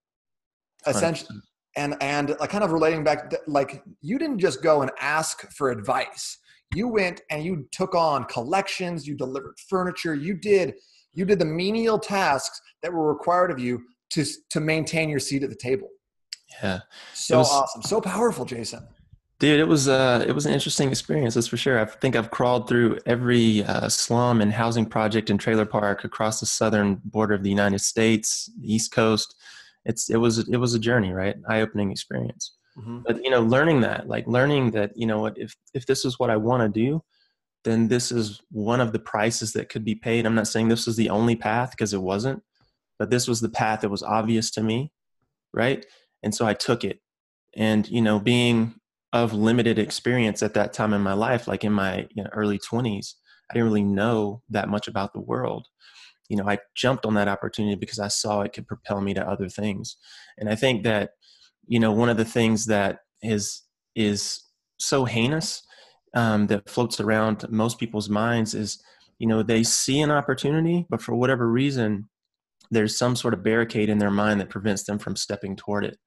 Essentially, 0.87 1.39
and 1.75 1.95
and 2.01 2.35
like 2.39 2.49
kind 2.49 2.63
of 2.63 2.71
relating 2.71 3.03
back, 3.03 3.29
to, 3.29 3.39
like 3.47 3.83
you 4.01 4.17
didn't 4.17 4.39
just 4.39 4.61
go 4.61 4.81
and 4.81 4.91
ask 4.99 5.49
for 5.53 5.71
advice. 5.71 6.37
You 6.75 6.87
went 6.87 7.21
and 7.29 7.43
you 7.43 7.67
took 7.71 7.95
on 7.95 8.25
collections. 8.25 9.07
You 9.07 9.15
delivered 9.15 9.55
furniture. 9.69 10.15
You 10.15 10.35
did 10.35 10.73
you 11.13 11.25
did 11.25 11.39
the 11.39 11.45
menial 11.45 11.99
tasks 11.99 12.59
that 12.81 12.91
were 12.91 13.07
required 13.07 13.51
of 13.51 13.59
you 13.59 13.83
to 14.11 14.25
to 14.49 14.59
maintain 14.59 15.09
your 15.09 15.19
seat 15.19 15.43
at 15.43 15.49
the 15.49 15.55
table. 15.55 15.89
Yeah, 16.61 16.79
so 17.13 17.39
was, 17.39 17.51
awesome, 17.51 17.81
so 17.81 18.01
powerful, 18.01 18.45
Jason. 18.45 18.87
Dude, 19.43 19.59
it 19.59 19.67
was 19.67 19.89
uh, 19.89 20.23
it 20.25 20.31
was 20.31 20.45
an 20.45 20.53
interesting 20.53 20.87
experience. 20.87 21.33
That's 21.33 21.47
for 21.47 21.57
sure. 21.57 21.77
I 21.77 21.83
think 21.83 22.15
I've 22.15 22.31
crawled 22.31 22.69
through 22.69 22.99
every 23.05 23.61
uh, 23.65 23.89
slum 23.89 24.39
and 24.39 24.53
housing 24.53 24.85
project 24.85 25.29
and 25.29 25.37
trailer 25.37 25.65
park 25.65 26.05
across 26.05 26.39
the 26.39 26.45
southern 26.45 27.01
border 27.03 27.33
of 27.33 27.43
the 27.43 27.49
United 27.49 27.79
States, 27.79 28.49
the 28.57 28.73
East 28.73 28.93
Coast. 28.93 29.35
It's 29.83 30.09
it 30.09 30.15
was 30.15 30.47
it 30.47 30.55
was 30.55 30.75
a 30.75 30.79
journey, 30.79 31.11
right? 31.11 31.35
Eye 31.49 31.59
opening 31.59 31.91
experience. 31.91 32.53
Mm-hmm. 32.77 32.99
But 33.05 33.21
you 33.21 33.29
know, 33.29 33.41
learning 33.41 33.81
that, 33.81 34.07
like 34.07 34.25
learning 34.27 34.71
that, 34.71 34.95
you 34.95 35.05
know, 35.05 35.19
what 35.19 35.37
if 35.37 35.57
if 35.73 35.85
this 35.87 36.05
is 36.05 36.17
what 36.17 36.29
I 36.29 36.37
want 36.37 36.63
to 36.63 36.79
do, 36.79 37.03
then 37.65 37.89
this 37.89 38.13
is 38.13 38.41
one 38.49 38.79
of 38.79 38.93
the 38.93 38.99
prices 38.99 39.51
that 39.51 39.67
could 39.67 39.83
be 39.83 39.95
paid. 39.95 40.25
I'm 40.25 40.35
not 40.35 40.47
saying 40.47 40.69
this 40.69 40.87
was 40.87 40.95
the 40.95 41.09
only 41.09 41.35
path 41.35 41.71
because 41.71 41.93
it 41.93 42.01
wasn't, 42.01 42.41
but 42.97 43.09
this 43.09 43.27
was 43.27 43.41
the 43.41 43.49
path 43.49 43.81
that 43.81 43.89
was 43.89 44.03
obvious 44.03 44.51
to 44.51 44.63
me, 44.63 44.93
right? 45.53 45.85
And 46.23 46.33
so 46.33 46.45
I 46.45 46.53
took 46.53 46.85
it. 46.85 47.01
And 47.57 47.85
you 47.89 48.01
know, 48.01 48.21
being 48.21 48.79
of 49.13 49.31
limited 49.31 49.77
experience 49.77 50.41
at 50.41 50.55
that 50.55 50.73
time 50.73 50.91
in 50.93 51.01
my 51.01 51.13
life, 51.13 51.47
like 51.47 51.63
in 51.63 51.71
my 51.71 52.07
you 52.11 52.23
know, 52.23 52.29
early 52.33 52.59
20s, 52.59 53.13
I 53.49 53.53
didn't 53.53 53.67
really 53.67 53.83
know 53.83 54.41
that 54.49 54.69
much 54.69 54.87
about 54.87 55.13
the 55.13 55.21
world. 55.21 55.67
You 56.29 56.37
know, 56.37 56.49
I 56.49 56.57
jumped 56.75 57.05
on 57.05 57.13
that 57.13 57.27
opportunity 57.27 57.75
because 57.75 57.99
I 57.99 58.07
saw 58.07 58.41
it 58.41 58.53
could 58.53 58.67
propel 58.67 59.01
me 59.01 59.13
to 59.13 59.29
other 59.29 59.49
things. 59.49 59.97
And 60.39 60.49
I 60.49 60.55
think 60.55 60.83
that, 60.83 61.11
you 61.67 61.79
know, 61.79 61.91
one 61.91 62.09
of 62.09 62.17
the 62.17 62.25
things 62.25 62.65
that 62.65 62.99
is 63.21 63.61
is 63.95 64.41
so 64.79 65.05
heinous 65.05 65.63
um, 66.15 66.47
that 66.47 66.67
floats 66.67 66.99
around 66.99 67.47
most 67.49 67.79
people's 67.79 68.09
minds 68.09 68.55
is, 68.55 68.81
you 69.19 69.27
know, 69.27 69.43
they 69.43 69.61
see 69.61 70.01
an 70.01 70.09
opportunity, 70.09 70.87
but 70.89 71.01
for 71.01 71.13
whatever 71.13 71.47
reason, 71.47 72.09
there's 72.71 72.97
some 72.97 73.15
sort 73.15 73.35
of 73.35 73.43
barricade 73.43 73.89
in 73.89 73.99
their 73.99 74.11
mind 74.11 74.41
that 74.41 74.49
prevents 74.49 74.83
them 74.83 74.97
from 74.97 75.15
stepping 75.15 75.55
toward 75.55 75.85
it. 75.85 75.99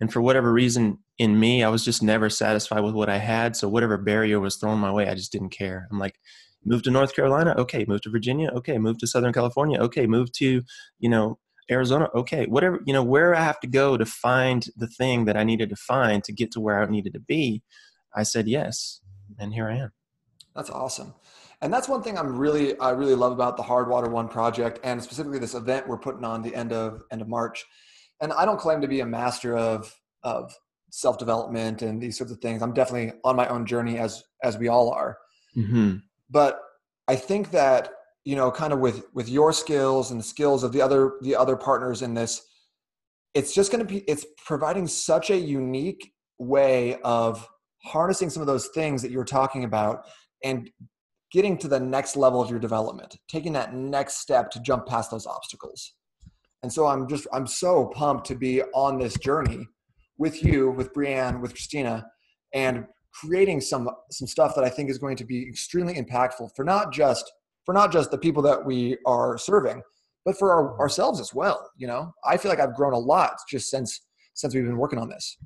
And 0.00 0.12
for 0.12 0.22
whatever 0.22 0.52
reason 0.52 0.98
in 1.18 1.38
me, 1.40 1.62
I 1.62 1.68
was 1.68 1.84
just 1.84 2.02
never 2.02 2.30
satisfied 2.30 2.80
with 2.80 2.94
what 2.94 3.08
I 3.08 3.18
had. 3.18 3.56
So 3.56 3.68
whatever 3.68 3.96
barrier 3.98 4.38
was 4.38 4.56
thrown 4.56 4.78
my 4.78 4.92
way, 4.92 5.08
I 5.08 5.14
just 5.14 5.32
didn't 5.32 5.50
care. 5.50 5.88
I'm 5.90 5.98
like, 5.98 6.18
move 6.64 6.82
to 6.82 6.90
North 6.90 7.14
Carolina, 7.14 7.54
okay. 7.58 7.84
Move 7.86 8.02
to 8.02 8.10
Virginia, 8.10 8.50
okay. 8.50 8.78
Move 8.78 8.98
to 8.98 9.06
Southern 9.06 9.32
California, 9.32 9.78
okay. 9.80 10.06
Move 10.06 10.30
to, 10.32 10.62
you 10.98 11.08
know, 11.08 11.38
Arizona, 11.70 12.08
okay. 12.14 12.46
Whatever, 12.46 12.80
you 12.86 12.92
know, 12.92 13.02
where 13.02 13.34
I 13.34 13.42
have 13.42 13.60
to 13.60 13.66
go 13.66 13.96
to 13.96 14.06
find 14.06 14.66
the 14.76 14.86
thing 14.86 15.24
that 15.24 15.36
I 15.36 15.44
needed 15.44 15.70
to 15.70 15.76
find 15.76 16.22
to 16.24 16.32
get 16.32 16.52
to 16.52 16.60
where 16.60 16.80
I 16.80 16.86
needed 16.86 17.12
to 17.14 17.20
be, 17.20 17.62
I 18.14 18.22
said 18.22 18.48
yes, 18.48 19.00
and 19.38 19.52
here 19.52 19.68
I 19.68 19.76
am. 19.76 19.92
That's 20.54 20.70
awesome. 20.70 21.14
And 21.60 21.72
that's 21.72 21.88
one 21.88 22.02
thing 22.02 22.16
I'm 22.16 22.38
really 22.38 22.78
I 22.78 22.90
really 22.90 23.14
love 23.14 23.32
about 23.32 23.56
the 23.56 23.62
Hardwater 23.62 24.08
One 24.08 24.28
project 24.28 24.78
and 24.84 25.02
specifically 25.02 25.38
this 25.38 25.54
event 25.54 25.88
we're 25.88 25.98
putting 25.98 26.24
on 26.24 26.42
the 26.42 26.54
end 26.54 26.72
of 26.72 27.02
end 27.10 27.20
of 27.20 27.28
March 27.28 27.66
and 28.20 28.32
I 28.32 28.44
don't 28.44 28.58
claim 28.58 28.80
to 28.80 28.88
be 28.88 29.00
a 29.00 29.06
master 29.06 29.56
of 29.56 29.94
of 30.22 30.54
self 30.90 31.18
development 31.18 31.82
and 31.82 32.00
these 32.00 32.16
sorts 32.16 32.32
of 32.32 32.38
things. 32.38 32.62
I'm 32.62 32.72
definitely 32.72 33.12
on 33.24 33.36
my 33.36 33.48
own 33.48 33.66
journey 33.66 33.98
as 33.98 34.22
as 34.42 34.58
we 34.58 34.68
all 34.68 34.90
are. 34.90 35.18
Mm-hmm. 35.56 35.96
But 36.30 36.60
I 37.08 37.16
think 37.16 37.50
that 37.52 37.90
you 38.24 38.36
know, 38.36 38.50
kind 38.50 38.72
of 38.72 38.80
with 38.80 39.04
with 39.14 39.28
your 39.28 39.52
skills 39.52 40.10
and 40.10 40.20
the 40.20 40.24
skills 40.24 40.62
of 40.62 40.72
the 40.72 40.82
other 40.82 41.14
the 41.22 41.34
other 41.34 41.56
partners 41.56 42.02
in 42.02 42.14
this, 42.14 42.42
it's 43.34 43.54
just 43.54 43.72
going 43.72 43.86
to 43.86 43.90
be 43.90 44.00
it's 44.00 44.26
providing 44.44 44.86
such 44.86 45.30
a 45.30 45.36
unique 45.36 46.12
way 46.38 46.98
of 47.04 47.48
harnessing 47.84 48.28
some 48.28 48.42
of 48.42 48.46
those 48.46 48.68
things 48.68 49.00
that 49.02 49.10
you 49.10 49.18
were 49.18 49.24
talking 49.24 49.64
about 49.64 50.04
and 50.44 50.70
getting 51.32 51.56
to 51.58 51.68
the 51.68 51.80
next 51.80 52.16
level 52.16 52.40
of 52.40 52.50
your 52.50 52.58
development, 52.58 53.16
taking 53.28 53.52
that 53.52 53.74
next 53.74 54.18
step 54.18 54.50
to 54.50 54.60
jump 54.60 54.86
past 54.86 55.10
those 55.10 55.26
obstacles. 55.26 55.94
And 56.62 56.72
so 56.72 56.86
I'm 56.86 57.08
just 57.08 57.26
I'm 57.32 57.46
so 57.46 57.86
pumped 57.94 58.26
to 58.26 58.34
be 58.34 58.62
on 58.74 58.98
this 58.98 59.16
journey 59.18 59.66
with 60.18 60.42
you, 60.42 60.70
with 60.70 60.92
Brianne, 60.92 61.40
with 61.40 61.52
Christina, 61.52 62.04
and 62.52 62.84
creating 63.12 63.60
some 63.60 63.88
some 64.10 64.28
stuff 64.28 64.54
that 64.54 64.64
I 64.64 64.68
think 64.68 64.90
is 64.90 64.98
going 64.98 65.16
to 65.16 65.24
be 65.24 65.46
extremely 65.48 65.94
impactful 65.94 66.50
for 66.56 66.64
not 66.64 66.92
just 66.92 67.30
for 67.64 67.72
not 67.72 67.92
just 67.92 68.10
the 68.10 68.18
people 68.18 68.42
that 68.42 68.64
we 68.64 68.96
are 69.06 69.38
serving, 69.38 69.82
but 70.24 70.38
for 70.38 70.52
our, 70.52 70.78
ourselves 70.80 71.20
as 71.20 71.32
well. 71.34 71.70
You 71.76 71.86
know, 71.86 72.12
I 72.24 72.36
feel 72.36 72.50
like 72.50 72.60
I've 72.60 72.74
grown 72.74 72.92
a 72.92 72.98
lot 72.98 73.34
just 73.48 73.70
since 73.70 74.00
since 74.34 74.54
we've 74.54 74.64
been 74.64 74.78
working 74.78 74.98
on 74.98 75.08
this. 75.08 75.36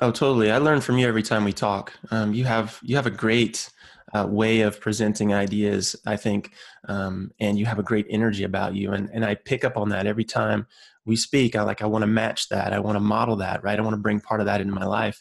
Oh, 0.00 0.10
totally. 0.10 0.50
I 0.50 0.56
learn 0.56 0.80
from 0.80 0.96
you 0.96 1.06
every 1.06 1.22
time 1.22 1.44
we 1.44 1.52
talk. 1.52 1.92
Um, 2.10 2.32
you 2.32 2.44
have 2.44 2.78
you 2.82 2.96
have 2.96 3.06
a 3.06 3.10
great 3.10 3.70
uh, 4.14 4.26
way 4.28 4.60
of 4.60 4.80
presenting 4.80 5.32
ideas, 5.32 5.96
I 6.06 6.16
think, 6.16 6.52
um, 6.88 7.30
and 7.40 7.58
you 7.58 7.66
have 7.66 7.78
a 7.78 7.82
great 7.82 8.06
energy 8.10 8.44
about 8.44 8.74
you. 8.74 8.92
And 8.92 9.08
and 9.12 9.24
I 9.24 9.34
pick 9.34 9.64
up 9.64 9.76
on 9.76 9.90
that 9.90 10.06
every 10.06 10.24
time 10.24 10.66
we 11.04 11.16
speak. 11.16 11.56
I 11.56 11.62
like 11.62 11.82
I 11.82 11.86
want 11.86 12.02
to 12.02 12.08
match 12.08 12.48
that. 12.48 12.72
I 12.72 12.78
want 12.78 12.96
to 12.96 13.00
model 13.00 13.36
that. 13.36 13.62
Right. 13.62 13.78
I 13.78 13.82
want 13.82 13.94
to 13.94 14.00
bring 14.00 14.20
part 14.20 14.40
of 14.40 14.46
that 14.46 14.60
into 14.60 14.74
my 14.74 14.84
life. 14.84 15.20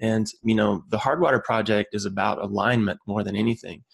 And 0.00 0.26
you 0.42 0.54
know, 0.54 0.84
the 0.88 0.98
Hardwater 0.98 1.42
Project 1.42 1.94
is 1.94 2.04
about 2.04 2.42
alignment 2.42 3.00
more 3.06 3.22
than 3.22 3.36
anything. 3.36 3.84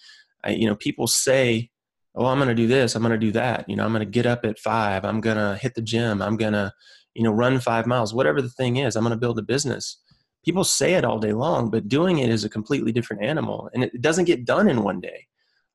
I, 0.44 0.50
you 0.50 0.66
know, 0.66 0.74
people 0.74 1.06
say, 1.06 1.70
"Oh, 2.14 2.26
I'm 2.26 2.38
going 2.38 2.48
to 2.48 2.54
do 2.54 2.66
this. 2.66 2.94
I'm 2.94 3.02
going 3.02 3.12
to 3.12 3.18
do 3.18 3.32
that." 3.32 3.68
You 3.68 3.76
know, 3.76 3.84
I'm 3.84 3.92
going 3.92 4.00
to 4.00 4.10
get 4.10 4.26
up 4.26 4.44
at 4.44 4.58
five. 4.58 5.04
I'm 5.04 5.20
going 5.20 5.36
to 5.36 5.58
hit 5.60 5.74
the 5.74 5.82
gym. 5.82 6.20
I'm 6.20 6.36
going 6.36 6.54
to, 6.54 6.72
you 7.14 7.22
know, 7.22 7.32
run 7.32 7.60
five 7.60 7.86
miles. 7.86 8.12
Whatever 8.12 8.42
the 8.42 8.50
thing 8.50 8.76
is, 8.76 8.96
I'm 8.96 9.04
going 9.04 9.12
to 9.12 9.20
build 9.20 9.38
a 9.38 9.42
business 9.42 9.98
people 10.44 10.64
say 10.64 10.94
it 10.94 11.04
all 11.04 11.18
day 11.18 11.32
long, 11.32 11.70
but 11.70 11.88
doing 11.88 12.18
it 12.18 12.30
is 12.30 12.44
a 12.44 12.48
completely 12.48 12.92
different 12.92 13.22
animal. 13.22 13.70
And 13.74 13.84
it 13.84 14.00
doesn't 14.00 14.24
get 14.24 14.44
done 14.44 14.68
in 14.68 14.82
one 14.82 15.00
day. 15.00 15.26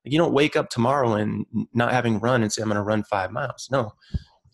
You 0.04 0.18
don't 0.18 0.34
wake 0.34 0.56
up 0.56 0.70
tomorrow 0.70 1.14
and 1.14 1.46
not 1.74 1.92
having 1.92 2.20
run 2.20 2.42
and 2.42 2.52
say, 2.52 2.62
I'm 2.62 2.70
going 2.70 2.78
to 2.78 2.84
run 2.84 3.04
five 3.04 3.32
miles. 3.32 3.68
No, 3.72 3.94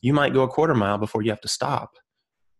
you 0.02 0.14
might 0.14 0.34
go 0.34 0.44
a 0.44 0.48
quarter 0.48 0.74
mile 0.74 0.98
before 0.98 1.22
you 1.22 1.30
have 1.30 1.42
to 1.42 1.48
stop, 1.48 1.92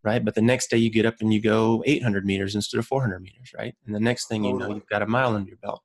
right? 0.04 0.24
But 0.24 0.34
the 0.34 0.42
next 0.42 0.70
day 0.70 0.76
you 0.76 0.90
get 0.90 1.06
up 1.06 1.16
and 1.20 1.32
you 1.34 1.40
go 1.40 1.82
800 1.86 2.24
meters 2.24 2.54
instead 2.54 2.78
of 2.78 2.86
400 2.86 3.20
meters, 3.20 3.52
right? 3.56 3.74
And 3.84 3.94
the 3.94 4.00
next 4.00 4.28
thing 4.28 4.44
you 4.44 4.56
know, 4.56 4.72
you've 4.72 4.86
got 4.86 5.02
a 5.02 5.06
mile 5.06 5.34
under 5.34 5.48
your 5.48 5.58
belt. 5.58 5.82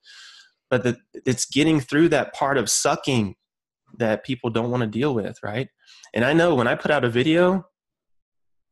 But 0.70 0.84
the, 0.84 0.98
it's 1.26 1.46
getting 1.46 1.80
through 1.80 2.10
that 2.10 2.34
part 2.34 2.58
of 2.58 2.70
sucking 2.70 3.36
that 3.98 4.24
people 4.24 4.52
don't 4.52 4.70
want 4.70 4.82
to 4.82 4.88
deal 4.88 5.16
with, 5.16 5.40
right? 5.42 5.68
And 6.14 6.24
I 6.24 6.34
know 6.34 6.54
when 6.54 6.68
I 6.68 6.76
put 6.76 6.92
out 6.92 7.04
a 7.04 7.10
video, 7.10 7.66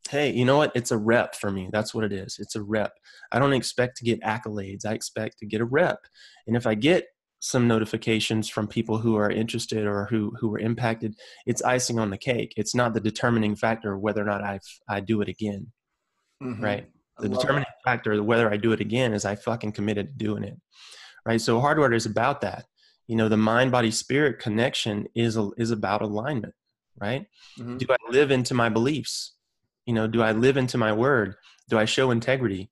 hey, 0.08 0.32
you 0.32 0.46
know 0.46 0.58
what? 0.58 0.72
It's 0.76 0.91
a 0.91 0.98
rep 0.98 1.36
for 1.36 1.52
me. 1.52 1.70
That's 1.72 1.93
what 1.93 2.04
it 2.04 2.13
is. 2.13 2.38
It's 2.39 2.56
a 2.56 2.62
rep. 2.62 2.93
I 3.32 3.39
don't 3.39 3.54
expect 3.54 3.98
to 3.98 4.06
get 4.06 4.22
accolades. 4.22 4.86
I 4.86 4.93
expect 4.93 5.39
to 5.39 5.46
get 5.46 5.62
a 5.62 5.65
rep. 5.65 6.00
And 6.46 6.56
if 6.56 6.67
I 6.67 6.76
get 6.76 7.08
some 7.39 7.67
notifications 7.67 8.50
from 8.50 8.67
people 8.67 8.98
who 8.98 9.15
are 9.15 9.30
interested 9.30 9.86
or 9.86 10.06
who 10.06 10.34
who 10.39 10.50
were 10.50 10.60
impacted, 10.60 11.15
it's 11.46 11.62
icing 11.62 12.00
on 12.00 12.10
the 12.10 12.17
cake. 12.17 12.54
It's 12.58 12.76
not 12.76 12.93
the 12.93 13.00
determining 13.00 13.56
factor 13.56 13.93
of 13.93 14.02
whether 14.02 14.22
or 14.22 14.26
not 14.26 14.43
I 14.43 14.60
I 14.89 15.00
do 15.00 15.22
it 15.22 15.30
again. 15.30 15.72
Mm-hmm. 16.43 16.63
Right? 16.63 16.88
The 17.20 17.30
determining 17.30 17.65
that. 17.84 17.89
factor 17.89 18.13
of 18.13 18.26
whether 18.26 18.52
I 18.52 18.58
do 18.58 18.72
it 18.74 18.80
again 18.80 19.13
is 19.13 19.26
I 19.26 19.36
fucking 19.36 19.72
committed 19.72 20.08
to 20.08 20.13
doing 20.13 20.43
it. 20.43 20.56
Right? 21.26 21.41
So 21.41 21.60
Hardwater 21.60 21.96
is 21.96 22.06
about 22.06 22.41
that. 22.41 22.65
You 23.08 23.15
know, 23.15 23.30
the 23.30 23.38
mind 23.38 23.72
body 23.72 23.91
spirit 23.91 24.39
connection 24.39 25.08
is 25.15 25.38
a, 25.38 25.50
is 25.58 25.72
about 25.72 26.02
alignment, 26.02 26.54
right? 27.00 27.26
Mm-hmm. 27.58 27.78
Do 27.78 27.86
I 27.89 28.12
live 28.12 28.32
into 28.32 28.54
my 28.54 28.70
beliefs? 28.70 29.34
You 29.88 29.93
know 29.93 30.06
do 30.06 30.21
i 30.21 30.32
live 30.32 30.58
into 30.58 30.78
my 30.78 30.93
word? 30.93 31.36
Do 31.69 31.80
i 31.80 31.86
show 31.86 32.12
integrity? 32.12 32.69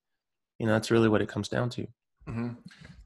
You 0.60 0.68
know 0.68 0.74
that's 0.74 0.92
really 0.92 1.10
what 1.10 1.22
it 1.22 1.30
comes 1.30 1.50
down 1.50 1.70
to. 1.72 1.88
Mm-hmm. 2.28 2.50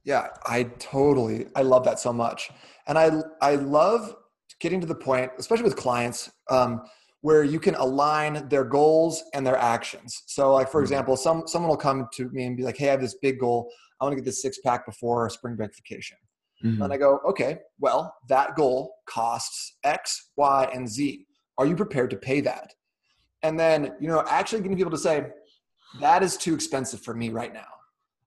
yeah 0.05 0.27
i 0.45 0.63
totally 0.79 1.47
i 1.55 1.61
love 1.61 1.83
that 1.85 1.99
so 1.99 2.11
much. 2.11 2.49
And 2.87 2.97
i 2.97 3.11
i 3.41 3.55
love 3.55 4.15
getting 4.59 4.81
to 4.81 4.87
the 4.87 4.95
point 4.95 5.31
especially 5.37 5.65
with 5.65 5.75
clients 5.75 6.29
um, 6.49 6.81
where 7.21 7.43
you 7.43 7.59
can 7.59 7.75
align 7.75 8.47
their 8.47 8.63
goals 8.63 9.23
and 9.33 9.45
their 9.45 9.57
actions. 9.57 10.23
So 10.27 10.53
like 10.53 10.69
for 10.69 10.79
mm-hmm. 10.79 10.85
example 10.85 11.15
some 11.17 11.43
someone 11.47 11.69
will 11.69 11.77
come 11.77 12.07
to 12.13 12.29
me 12.29 12.45
and 12.45 12.57
be 12.57 12.63
like 12.63 12.77
hey 12.77 12.87
i 12.87 12.91
have 12.91 13.01
this 13.01 13.15
big 13.21 13.39
goal. 13.39 13.71
I 13.99 14.05
want 14.05 14.13
to 14.13 14.21
get 14.21 14.25
this 14.25 14.41
six 14.41 14.57
pack 14.65 14.85
before 14.85 15.29
spring 15.29 15.55
break 15.55 15.71
vacation. 15.75 16.17
Mm-hmm. 16.63 16.81
and 16.81 16.91
i 16.91 16.97
go 16.97 17.19
okay 17.25 17.59
well 17.79 18.13
that 18.27 18.55
goal 18.55 18.95
costs 19.05 19.77
x 19.83 20.31
y 20.35 20.69
and 20.73 20.89
z. 20.89 21.25
Are 21.57 21.65
you 21.65 21.75
prepared 21.75 22.09
to 22.11 22.17
pay 22.17 22.39
that 22.41 22.73
and 23.43 23.59
then 23.59 23.93
you 23.99 24.07
know 24.07 24.23
actually 24.27 24.61
getting 24.61 24.77
people 24.77 24.91
to 24.91 24.97
say 24.97 25.27
that 25.99 26.21
is 26.23 26.37
too 26.37 26.53
expensive 26.53 27.01
for 27.01 27.13
me 27.13 27.29
right 27.29 27.53
now. 27.53 27.65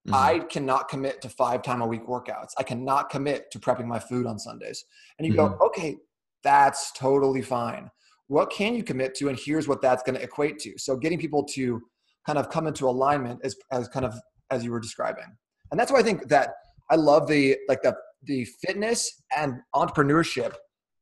Mm-hmm. 0.08 0.14
i 0.16 0.38
cannot 0.40 0.88
commit 0.88 1.22
to 1.22 1.28
five 1.28 1.62
time 1.62 1.80
a 1.80 1.86
week 1.86 2.06
workouts. 2.06 2.50
I 2.58 2.64
cannot 2.64 3.08
commit 3.08 3.50
to 3.52 3.60
prepping 3.60 3.86
my 3.86 4.00
food 4.00 4.26
on 4.26 4.38
sundays. 4.38 4.84
And 5.18 5.26
you 5.26 5.34
mm-hmm. 5.34 5.58
go 5.58 5.66
okay 5.66 5.96
that's 6.42 6.90
totally 6.92 7.42
fine. 7.42 7.88
What 8.26 8.50
can 8.50 8.74
you 8.74 8.82
commit 8.82 9.14
to? 9.16 9.28
And 9.28 9.38
here's 9.38 9.68
what 9.68 9.80
that's 9.80 10.02
going 10.02 10.16
to 10.16 10.22
equate 10.22 10.58
to. 10.60 10.76
So 10.76 10.96
getting 10.96 11.20
people 11.20 11.44
to 11.52 11.80
kind 12.26 12.36
of 12.36 12.50
come 12.50 12.66
into 12.66 12.88
alignment 12.88 13.38
as, 13.44 13.54
as 13.70 13.86
kind 13.88 14.04
of 14.04 14.14
as 14.50 14.64
you 14.64 14.72
were 14.72 14.80
describing. 14.80 15.36
And 15.70 15.80
that's 15.80 15.90
why 15.90 15.98
i 15.98 16.02
think 16.02 16.28
that 16.28 16.50
i 16.90 16.94
love 16.94 17.26
the 17.26 17.56
like 17.68 17.82
the 17.82 17.94
the 18.24 18.44
fitness 18.64 19.22
and 19.36 19.54
entrepreneurship 19.74 20.52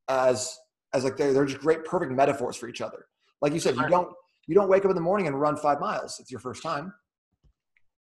as 0.08 0.56
as 0.94 1.04
like 1.04 1.16
they're, 1.16 1.32
they're 1.32 1.44
just 1.44 1.60
great 1.60 1.84
perfect 1.84 2.12
metaphors 2.12 2.56
for 2.56 2.68
each 2.68 2.80
other 2.80 3.06
like 3.40 3.52
you 3.52 3.60
said 3.60 3.76
you 3.76 3.88
don't 3.88 4.12
you 4.46 4.54
don't 4.54 4.68
wake 4.68 4.84
up 4.84 4.90
in 4.90 4.94
the 4.94 5.02
morning 5.02 5.26
and 5.26 5.40
run 5.40 5.56
five 5.56 5.80
miles. 5.80 6.18
It's 6.18 6.30
your 6.30 6.40
first 6.40 6.62
time. 6.62 6.92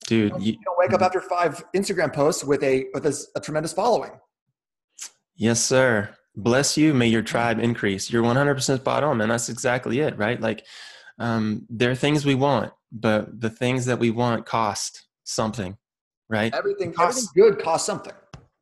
Dude 0.08 0.24
you 0.24 0.30
don't, 0.30 0.42
you 0.42 0.58
don't 0.64 0.78
wake 0.78 0.94
up 0.94 1.02
after 1.02 1.22
five 1.22 1.64
instagram 1.76 2.14
posts 2.14 2.44
with 2.44 2.62
a 2.64 2.86
with 2.94 3.06
a, 3.06 3.26
a 3.36 3.40
tremendous 3.40 3.74
following. 3.74 4.12
Yes 5.36 5.64
sir. 5.64 6.10
Bless 6.36 6.78
you. 6.78 6.94
May 6.94 7.08
your 7.08 7.22
tribe 7.22 7.60
increase. 7.60 8.12
You're 8.12 8.24
100% 8.24 8.80
spot 8.80 9.04
on 9.04 9.18
man. 9.18 9.30
That's 9.30 9.50
exactly 9.50 10.00
it 10.00 10.18
right? 10.18 10.40
Like 10.40 10.66
um, 11.18 11.66
there 11.70 11.92
are 11.92 11.96
things 11.96 12.26
we 12.26 12.36
want 12.36 12.74
but 12.92 13.42
the 13.42 13.50
things 13.50 13.86
that 13.86 14.00
we 14.00 14.12
want 14.12 14.46
cost 14.46 15.06
something 15.24 15.78
right? 16.30 16.54
Everything 16.54 16.92
costs, 16.92 17.30
everything 17.36 17.56
good 17.56 17.64
costs 17.64 17.86
something. 17.86 18.14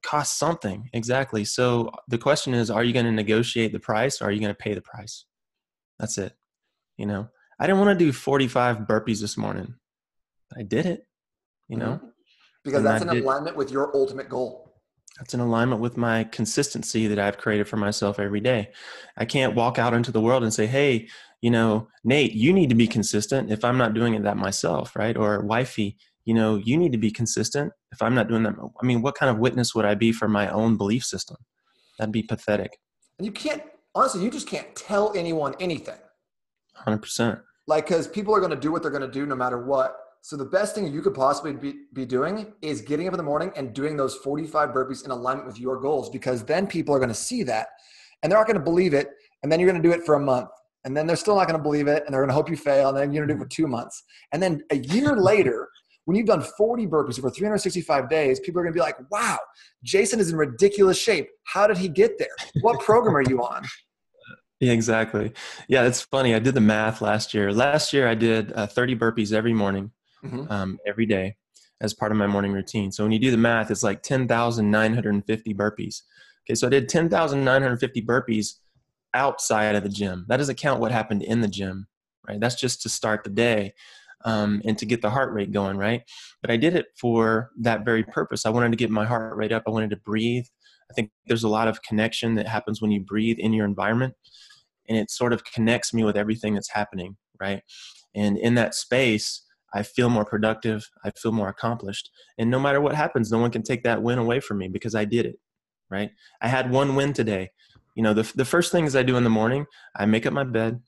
Costs 0.03 0.37
something. 0.37 0.89
Exactly. 0.93 1.45
So 1.45 1.91
the 2.09 2.17
question 2.17 2.53
is 2.53 2.69
are 2.69 2.83
you 2.83 2.93
going 2.93 3.05
to 3.05 3.11
negotiate 3.11 3.71
the 3.73 3.79
price 3.79 4.21
or 4.21 4.25
are 4.25 4.31
you 4.31 4.39
going 4.39 4.53
to 4.53 4.57
pay 4.57 4.73
the 4.73 4.81
price? 4.81 5.25
That's 5.99 6.17
it 6.17 6.33
you 6.97 7.05
know 7.05 7.27
i 7.59 7.65
didn't 7.65 7.79
want 7.79 7.97
to 7.97 8.05
do 8.05 8.11
45 8.11 8.79
burpees 8.79 9.21
this 9.21 9.37
morning 9.37 9.75
i 10.57 10.63
did 10.63 10.85
it 10.85 11.05
you 11.67 11.77
know 11.77 11.93
mm-hmm. 11.93 12.07
because 12.63 12.79
and 12.79 12.87
that's 12.87 13.03
in 13.03 13.09
alignment 13.09 13.55
with 13.55 13.71
your 13.71 13.95
ultimate 13.95 14.29
goal 14.29 14.63
that's 15.17 15.33
in 15.33 15.39
alignment 15.39 15.81
with 15.81 15.95
my 15.95 16.23
consistency 16.23 17.07
that 17.07 17.19
I've 17.19 17.37
created 17.37 17.67
for 17.67 17.77
myself 17.77 18.19
every 18.19 18.39
day. 18.39 18.71
I 19.15 19.25
can't 19.25 19.53
walk 19.53 19.77
out 19.77 19.93
into 19.93 20.11
the 20.11 20.21
world 20.21 20.41
and 20.41 20.51
say, 20.51 20.65
hey, 20.65 21.07
you 21.41 21.51
know, 21.51 21.87
Nate, 22.03 22.33
you 22.33 22.51
need 22.51 22.69
to 22.69 22.75
be 22.75 22.87
consistent 22.87 23.51
if 23.51 23.63
I'm 23.63 23.77
not 23.77 23.93
doing 23.93 24.15
it 24.15 24.23
that 24.23 24.37
myself, 24.37 24.95
right? 24.95 25.15
Or 25.15 25.41
wifey, 25.41 25.97
you 26.25 26.33
know, 26.33 26.55
you 26.55 26.77
need 26.77 26.93
to 26.93 26.97
be 26.97 27.11
consistent 27.11 27.73
if 27.91 28.01
I'm 28.01 28.15
not 28.15 28.27
doing 28.27 28.43
that. 28.43 28.55
I 28.81 28.85
mean, 28.85 29.01
what 29.01 29.15
kind 29.15 29.29
of 29.29 29.37
witness 29.37 29.75
would 29.75 29.85
I 29.85 29.93
be 29.93 30.11
for 30.11 30.27
my 30.27 30.47
own 30.49 30.77
belief 30.77 31.03
system? 31.03 31.37
That'd 31.99 32.13
be 32.13 32.23
pathetic. 32.23 32.77
And 33.19 33.25
you 33.25 33.31
can't, 33.31 33.61
honestly, 33.93 34.23
you 34.23 34.31
just 34.31 34.47
can't 34.47 34.73
tell 34.75 35.15
anyone 35.15 35.53
anything. 35.59 35.97
100%. 36.85 37.41
Like, 37.67 37.87
because 37.87 38.07
people 38.07 38.35
are 38.35 38.39
going 38.39 38.51
to 38.51 38.57
do 38.57 38.71
what 38.71 38.81
they're 38.81 38.91
going 38.91 39.01
to 39.01 39.11
do 39.11 39.25
no 39.25 39.35
matter 39.35 39.65
what. 39.65 39.95
So 40.21 40.37
the 40.37 40.45
best 40.45 40.73
thing 40.73 40.87
you 40.87 41.01
could 41.01 41.13
possibly 41.13 41.53
be, 41.53 41.73
be 41.93 42.05
doing 42.05 42.53
is 42.61 42.81
getting 42.81 43.07
up 43.07 43.13
in 43.13 43.17
the 43.17 43.23
morning 43.23 43.51
and 43.57 43.73
doing 43.73 43.97
those 43.97 44.15
45 44.15 44.69
burpees 44.69 45.03
in 45.03 45.11
alignment 45.11 45.47
with 45.47 45.59
your 45.59 45.79
goals 45.79 46.09
because 46.09 46.43
then 46.45 46.65
people 46.65 46.95
are 46.95 46.99
going 46.99 47.09
to 47.09 47.15
see 47.15 47.43
that 47.43 47.67
and 48.21 48.31
they're 48.31 48.39
not 48.39 48.47
going 48.47 48.57
to 48.57 48.63
believe 48.63 48.93
it. 48.93 49.09
And 49.43 49.51
then 49.51 49.59
you're 49.59 49.69
going 49.69 49.81
to 49.81 49.87
do 49.87 49.93
it 49.93 50.05
for 50.05 50.15
a 50.15 50.19
month. 50.19 50.49
And 50.85 50.95
then 50.95 51.07
they're 51.07 51.17
still 51.17 51.35
not 51.35 51.47
going 51.47 51.57
to 51.57 51.63
believe 51.63 51.87
it 51.87 52.03
and 52.05 52.13
they're 52.13 52.21
going 52.21 52.29
to 52.29 52.33
hope 52.33 52.49
you 52.49 52.55
fail. 52.55 52.89
And 52.89 52.97
then 52.97 53.11
you're 53.11 53.25
going 53.25 53.29
to 53.29 53.35
do 53.35 53.41
it 53.41 53.43
for 53.43 53.49
two 53.49 53.67
months. 53.67 54.01
And 54.31 54.41
then 54.41 54.61
a 54.71 54.77
year 54.77 55.15
later, 55.17 55.67
when 56.05 56.17
you've 56.17 56.27
done 56.27 56.41
40 56.57 56.87
burpees 56.87 57.19
over 57.19 57.29
365 57.29 58.09
days, 58.09 58.39
people 58.39 58.59
are 58.59 58.63
going 58.63 58.73
to 58.73 58.77
be 58.77 58.81
like, 58.81 58.97
wow, 59.11 59.37
Jason 59.83 60.19
is 60.19 60.29
in 60.29 60.37
ridiculous 60.37 60.97
shape. 60.97 61.27
How 61.45 61.67
did 61.67 61.77
he 61.77 61.87
get 61.87 62.17
there? 62.17 62.27
What 62.61 62.79
program 62.81 63.15
are 63.15 63.23
you 63.29 63.41
on? 63.41 63.63
Yeah, 64.63 64.71
exactly. 64.71 65.33
Yeah, 65.67 65.83
it's 65.83 66.01
funny. 66.01 66.33
I 66.33 66.39
did 66.39 66.55
the 66.55 66.61
math 66.61 67.01
last 67.01 67.33
year. 67.33 67.51
Last 67.51 67.91
year, 67.91 68.07
I 68.07 68.15
did 68.15 68.53
uh, 68.53 68.65
30 68.65 68.95
burpees 68.95 69.33
every 69.33 69.51
morning, 69.51 69.91
mm-hmm. 70.23 70.49
um, 70.49 70.79
every 70.87 71.05
day 71.05 71.35
as 71.81 71.93
part 71.93 72.13
of 72.13 72.17
my 72.17 72.27
morning 72.27 72.53
routine. 72.53 72.89
So 72.89 73.03
when 73.03 73.11
you 73.11 73.19
do 73.19 73.29
the 73.29 73.35
math, 73.35 73.69
it's 73.69 73.83
like 73.83 74.03
10,950 74.03 75.53
burpees. 75.53 76.03
Okay, 76.45 76.55
so 76.55 76.67
I 76.67 76.69
did 76.69 76.87
10,950 76.87 78.01
burpees 78.03 78.53
outside 79.13 79.75
of 79.75 79.83
the 79.83 79.89
gym. 79.89 80.25
That 80.29 80.37
doesn't 80.37 80.55
count 80.55 80.79
what 80.79 80.93
happened 80.93 81.23
in 81.23 81.41
the 81.41 81.49
gym, 81.49 81.87
right? 82.25 82.39
That's 82.39 82.55
just 82.55 82.81
to 82.83 82.89
start 82.89 83.25
the 83.25 83.31
day 83.31 83.73
um, 84.23 84.61
and 84.63 84.77
to 84.77 84.85
get 84.85 85.01
the 85.01 85.09
heart 85.09 85.33
rate 85.33 85.51
going, 85.51 85.75
right? 85.75 86.03
But 86.41 86.51
I 86.51 86.55
did 86.57 86.73
it 86.73 86.85
for 86.95 87.51
that 87.59 87.83
very 87.83 88.03
purpose. 88.03 88.45
I 88.45 88.49
wanted 88.49 88.71
to 88.71 88.77
get 88.77 88.91
my 88.91 89.05
heart 89.05 89.35
rate 89.35 89.51
up. 89.51 89.63
I 89.67 89.71
wanted 89.71 89.89
to 89.89 89.97
breathe. 89.97 90.45
I 90.89 90.93
think 90.93 91.11
there's 91.27 91.43
a 91.43 91.49
lot 91.49 91.67
of 91.67 91.81
connection 91.81 92.35
that 92.35 92.47
happens 92.47 92.81
when 92.81 92.91
you 92.91 93.01
breathe 93.01 93.39
in 93.39 93.51
your 93.51 93.65
environment, 93.65 94.13
and 94.87 94.97
it 94.97 95.09
sort 95.09 95.33
of 95.33 95.43
connects 95.43 95.93
me 95.93 96.03
with 96.03 96.17
everything 96.17 96.53
that's 96.53 96.71
happening, 96.71 97.17
right? 97.39 97.61
And 98.15 98.37
in 98.37 98.55
that 98.55 98.75
space, 98.75 99.43
I 99.73 99.83
feel 99.83 100.09
more 100.09 100.25
productive. 100.25 100.89
I 101.03 101.11
feel 101.11 101.31
more 101.31 101.49
accomplished. 101.49 102.11
And 102.37 102.49
no 102.49 102.59
matter 102.59 102.79
what 102.79 102.95
happens, 102.95 103.31
no 103.31 103.39
one 103.39 103.51
can 103.51 103.63
take 103.63 103.83
that 103.83 104.03
win 104.03 104.19
away 104.19 104.39
from 104.39 104.59
me 104.59 104.67
because 104.67 104.93
I 104.93 105.05
did 105.05 105.25
it, 105.25 105.39
right? 105.89 106.11
I 106.41 106.47
had 106.47 106.69
one 106.69 106.95
win 106.95 107.13
today. 107.13 107.49
You 107.95 108.03
know, 108.03 108.13
the, 108.13 108.31
the 108.35 108.45
first 108.45 108.71
things 108.71 108.95
I 108.95 109.03
do 109.03 109.17
in 109.17 109.23
the 109.23 109.29
morning, 109.29 109.65
I 109.95 110.05
make 110.05 110.25
up 110.25 110.33
my 110.33 110.43
bed, 110.43 110.81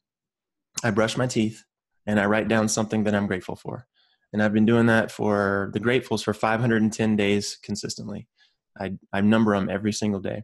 I 0.83 0.91
brush 0.91 1.17
my 1.17 1.27
teeth, 1.27 1.63
and 2.05 2.19
I 2.19 2.25
write 2.25 2.47
down 2.47 2.67
something 2.67 3.03
that 3.03 3.15
I'm 3.15 3.27
grateful 3.27 3.55
for. 3.55 3.87
And 4.33 4.43
I've 4.43 4.53
been 4.53 4.65
doing 4.65 4.87
that 4.87 5.11
for 5.11 5.71
the 5.73 5.79
gratefuls 5.79 6.23
for 6.23 6.33
510 6.33 7.15
days 7.15 7.57
consistently. 7.63 8.27
I, 8.79 8.93
I 9.13 9.21
number 9.21 9.57
them 9.57 9.69
every 9.69 9.93
single 9.93 10.19
day. 10.19 10.43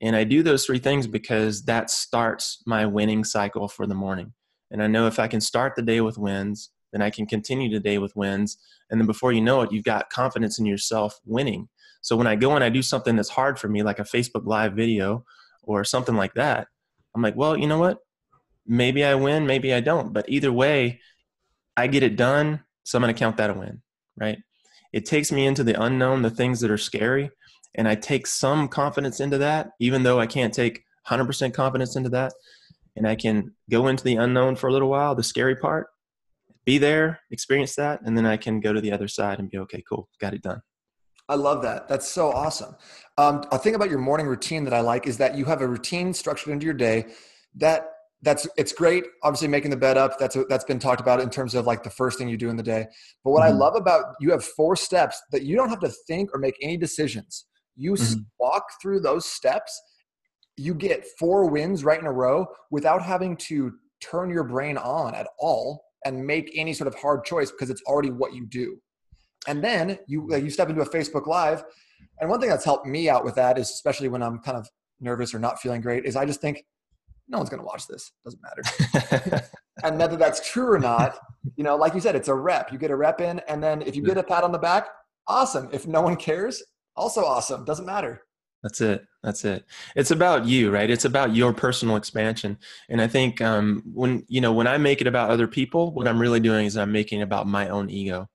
And 0.00 0.14
I 0.16 0.24
do 0.24 0.42
those 0.42 0.64
three 0.66 0.78
things 0.78 1.06
because 1.06 1.64
that 1.64 1.90
starts 1.90 2.62
my 2.66 2.86
winning 2.86 3.24
cycle 3.24 3.68
for 3.68 3.86
the 3.86 3.94
morning. 3.94 4.32
And 4.70 4.82
I 4.82 4.86
know 4.86 5.06
if 5.06 5.18
I 5.18 5.28
can 5.28 5.40
start 5.40 5.74
the 5.76 5.82
day 5.82 6.00
with 6.00 6.18
wins, 6.18 6.70
then 6.92 7.02
I 7.02 7.10
can 7.10 7.26
continue 7.26 7.70
the 7.70 7.80
day 7.80 7.98
with 7.98 8.14
wins. 8.16 8.58
And 8.90 9.00
then 9.00 9.06
before 9.06 9.32
you 9.32 9.40
know 9.40 9.62
it, 9.62 9.72
you've 9.72 9.84
got 9.84 10.10
confidence 10.10 10.58
in 10.58 10.66
yourself 10.66 11.18
winning. 11.24 11.68
So 12.02 12.16
when 12.16 12.26
I 12.26 12.36
go 12.36 12.54
and 12.54 12.62
I 12.62 12.68
do 12.68 12.82
something 12.82 13.16
that's 13.16 13.30
hard 13.30 13.58
for 13.58 13.68
me, 13.68 13.82
like 13.82 13.98
a 13.98 14.04
Facebook 14.04 14.46
Live 14.46 14.74
video 14.74 15.24
or 15.62 15.84
something 15.84 16.16
like 16.16 16.34
that, 16.34 16.68
I'm 17.14 17.22
like, 17.22 17.36
well, 17.36 17.56
you 17.56 17.66
know 17.66 17.78
what? 17.78 17.98
maybe 18.66 19.04
I 19.04 19.14
win, 19.14 19.46
maybe 19.46 19.72
I 19.74 19.80
don't. 19.80 20.12
But 20.12 20.28
either 20.28 20.52
way, 20.52 21.00
I 21.76 21.86
get 21.86 22.02
it 22.02 22.16
done. 22.16 22.64
So 22.84 22.98
I'm 22.98 23.02
going 23.02 23.14
to 23.14 23.18
count 23.18 23.36
that 23.38 23.50
a 23.50 23.54
win, 23.54 23.82
right? 24.16 24.38
It 24.92 25.06
takes 25.06 25.32
me 25.32 25.46
into 25.46 25.64
the 25.64 25.80
unknown, 25.80 26.22
the 26.22 26.30
things 26.30 26.60
that 26.60 26.70
are 26.70 26.78
scary. 26.78 27.30
And 27.74 27.88
I 27.88 27.94
take 27.94 28.26
some 28.26 28.68
confidence 28.68 29.20
into 29.20 29.38
that, 29.38 29.70
even 29.80 30.02
though 30.02 30.20
I 30.20 30.26
can't 30.26 30.54
take 30.54 30.84
100% 31.08 31.52
confidence 31.52 31.96
into 31.96 32.10
that. 32.10 32.32
And 32.96 33.06
I 33.06 33.16
can 33.16 33.52
go 33.70 33.88
into 33.88 34.04
the 34.04 34.16
unknown 34.16 34.56
for 34.56 34.68
a 34.68 34.72
little 34.72 34.88
while, 34.88 35.14
the 35.14 35.24
scary 35.24 35.56
part, 35.56 35.88
be 36.64 36.78
there, 36.78 37.20
experience 37.30 37.74
that. 37.76 38.00
And 38.04 38.16
then 38.16 38.26
I 38.26 38.36
can 38.36 38.60
go 38.60 38.72
to 38.72 38.80
the 38.80 38.92
other 38.92 39.08
side 39.08 39.40
and 39.40 39.50
be 39.50 39.58
okay, 39.58 39.82
cool, 39.88 40.08
got 40.20 40.34
it 40.34 40.42
done. 40.42 40.62
I 41.28 41.34
love 41.34 41.62
that. 41.62 41.88
That's 41.88 42.08
so 42.08 42.30
awesome. 42.30 42.76
Um, 43.16 43.44
a 43.50 43.58
thing 43.58 43.74
about 43.74 43.90
your 43.90 43.98
morning 43.98 44.26
routine 44.26 44.64
that 44.64 44.74
I 44.74 44.80
like 44.80 45.06
is 45.06 45.16
that 45.18 45.36
you 45.36 45.44
have 45.46 45.62
a 45.62 45.66
routine 45.66 46.12
structured 46.12 46.52
into 46.52 46.64
your 46.66 46.74
day 46.74 47.06
that 47.56 47.88
that's 48.22 48.48
it's 48.56 48.72
great 48.72 49.04
obviously 49.22 49.46
making 49.46 49.70
the 49.70 49.76
bed 49.76 49.96
up 49.96 50.18
that's 50.18 50.36
that's 50.48 50.64
been 50.64 50.78
talked 50.78 51.00
about 51.00 51.20
in 51.20 51.30
terms 51.30 51.54
of 51.54 51.66
like 51.66 51.82
the 51.82 51.90
first 51.90 52.18
thing 52.18 52.28
you 52.28 52.36
do 52.36 52.48
in 52.48 52.56
the 52.56 52.62
day 52.62 52.86
but 53.22 53.30
what 53.30 53.42
mm-hmm. 53.42 53.54
i 53.54 53.56
love 53.56 53.76
about 53.76 54.14
you 54.18 54.30
have 54.30 54.42
four 54.42 54.74
steps 54.74 55.20
that 55.30 55.42
you 55.42 55.54
don't 55.54 55.68
have 55.68 55.78
to 55.78 55.92
think 56.06 56.34
or 56.34 56.38
make 56.38 56.56
any 56.62 56.76
decisions 56.76 57.44
you 57.76 57.92
mm-hmm. 57.92 58.20
walk 58.38 58.64
through 58.80 59.00
those 59.00 59.24
steps 59.24 59.80
you 60.56 60.74
get 60.74 61.04
four 61.18 61.48
wins 61.50 61.84
right 61.84 62.00
in 62.00 62.06
a 62.06 62.12
row 62.12 62.46
without 62.70 63.02
having 63.02 63.36
to 63.36 63.72
turn 64.00 64.30
your 64.30 64.44
brain 64.44 64.76
on 64.78 65.14
at 65.14 65.26
all 65.38 65.82
and 66.04 66.24
make 66.24 66.50
any 66.54 66.72
sort 66.72 66.86
of 66.86 66.94
hard 66.94 67.24
choice 67.24 67.50
because 67.50 67.70
it's 67.70 67.82
already 67.82 68.10
what 68.10 68.34
you 68.34 68.46
do 68.46 68.76
and 69.48 69.62
then 69.62 69.98
you 70.06 70.28
you 70.36 70.50
step 70.50 70.68
into 70.68 70.82
a 70.82 70.88
facebook 70.88 71.26
live 71.26 71.64
and 72.20 72.30
one 72.30 72.40
thing 72.40 72.50
that's 72.50 72.64
helped 72.64 72.86
me 72.86 73.08
out 73.08 73.24
with 73.24 73.34
that 73.34 73.58
is 73.58 73.70
especially 73.70 74.08
when 74.08 74.22
i'm 74.22 74.38
kind 74.40 74.56
of 74.56 74.68
nervous 75.00 75.34
or 75.34 75.38
not 75.38 75.60
feeling 75.60 75.80
great 75.80 76.04
is 76.04 76.16
i 76.16 76.24
just 76.24 76.40
think 76.40 76.64
no 77.28 77.38
one's 77.38 77.50
going 77.50 77.60
to 77.60 77.66
watch 77.66 77.86
this. 77.86 78.12
Doesn't 78.24 78.40
matter. 78.42 79.44
and 79.82 79.98
whether 79.98 80.16
that's 80.16 80.46
true 80.48 80.72
or 80.72 80.78
not, 80.78 81.18
you 81.56 81.64
know, 81.64 81.76
like 81.76 81.94
you 81.94 82.00
said, 82.00 82.14
it's 82.14 82.28
a 82.28 82.34
rep. 82.34 82.72
You 82.72 82.78
get 82.78 82.90
a 82.90 82.96
rep 82.96 83.20
in, 83.20 83.40
and 83.48 83.62
then 83.62 83.82
if 83.82 83.96
you 83.96 84.02
get 84.02 84.18
a 84.18 84.22
pat 84.22 84.44
on 84.44 84.52
the 84.52 84.58
back, 84.58 84.88
awesome. 85.26 85.68
If 85.72 85.86
no 85.86 86.02
one 86.02 86.16
cares, 86.16 86.62
also 86.96 87.24
awesome. 87.24 87.64
Doesn't 87.64 87.86
matter. 87.86 88.22
That's 88.62 88.80
it. 88.80 89.04
That's 89.22 89.44
it. 89.44 89.64
It's 89.94 90.10
about 90.10 90.46
you, 90.46 90.70
right? 90.70 90.88
It's 90.88 91.04
about 91.04 91.34
your 91.34 91.52
personal 91.52 91.96
expansion. 91.96 92.58
And 92.88 93.00
I 93.00 93.06
think 93.08 93.40
um, 93.42 93.82
when 93.92 94.24
you 94.28 94.40
know 94.40 94.52
when 94.52 94.66
I 94.66 94.78
make 94.78 95.00
it 95.00 95.06
about 95.06 95.30
other 95.30 95.46
people, 95.46 95.92
what 95.92 96.08
I'm 96.08 96.18
really 96.18 96.40
doing 96.40 96.66
is 96.66 96.76
I'm 96.76 96.92
making 96.92 97.20
it 97.20 97.24
about 97.24 97.46
my 97.46 97.68
own 97.68 97.90
ego, 97.90 98.28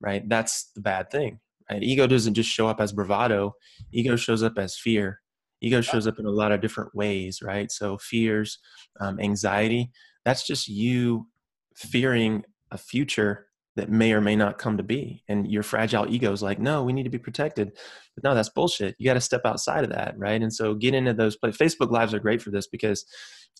right? 0.00 0.28
That's 0.28 0.70
the 0.74 0.82
bad 0.82 1.10
thing. 1.10 1.40
Right? 1.70 1.82
Ego 1.82 2.06
doesn't 2.06 2.34
just 2.34 2.50
show 2.50 2.68
up 2.68 2.80
as 2.80 2.92
bravado. 2.92 3.54
Ego 3.92 4.16
shows 4.16 4.42
up 4.42 4.58
as 4.58 4.76
fear 4.76 5.22
ego 5.62 5.80
shows 5.80 6.06
up 6.06 6.18
in 6.18 6.26
a 6.26 6.30
lot 6.30 6.52
of 6.52 6.60
different 6.60 6.94
ways 6.94 7.40
right 7.40 7.70
so 7.70 7.96
fears 7.96 8.58
um, 9.00 9.18
anxiety 9.20 9.90
that's 10.24 10.46
just 10.46 10.68
you 10.68 11.26
fearing 11.74 12.44
a 12.70 12.76
future 12.78 13.46
that 13.76 13.90
may 13.90 14.12
or 14.12 14.20
may 14.20 14.36
not 14.36 14.58
come 14.58 14.76
to 14.76 14.82
be 14.82 15.22
and 15.28 15.50
your 15.50 15.62
fragile 15.62 16.06
ego 16.12 16.30
is 16.32 16.42
like 16.42 16.58
no 16.58 16.84
we 16.84 16.92
need 16.92 17.04
to 17.04 17.10
be 17.10 17.18
protected 17.18 17.72
but 18.14 18.24
no 18.24 18.34
that's 18.34 18.50
bullshit 18.50 18.94
you 18.98 19.06
got 19.06 19.14
to 19.14 19.20
step 19.20 19.42
outside 19.44 19.82
of 19.82 19.90
that 19.90 20.14
right 20.18 20.42
and 20.42 20.52
so 20.52 20.74
get 20.74 20.94
into 20.94 21.14
those 21.14 21.36
facebook 21.38 21.90
lives 21.90 22.12
are 22.12 22.20
great 22.20 22.42
for 22.42 22.50
this 22.50 22.66
because 22.66 23.04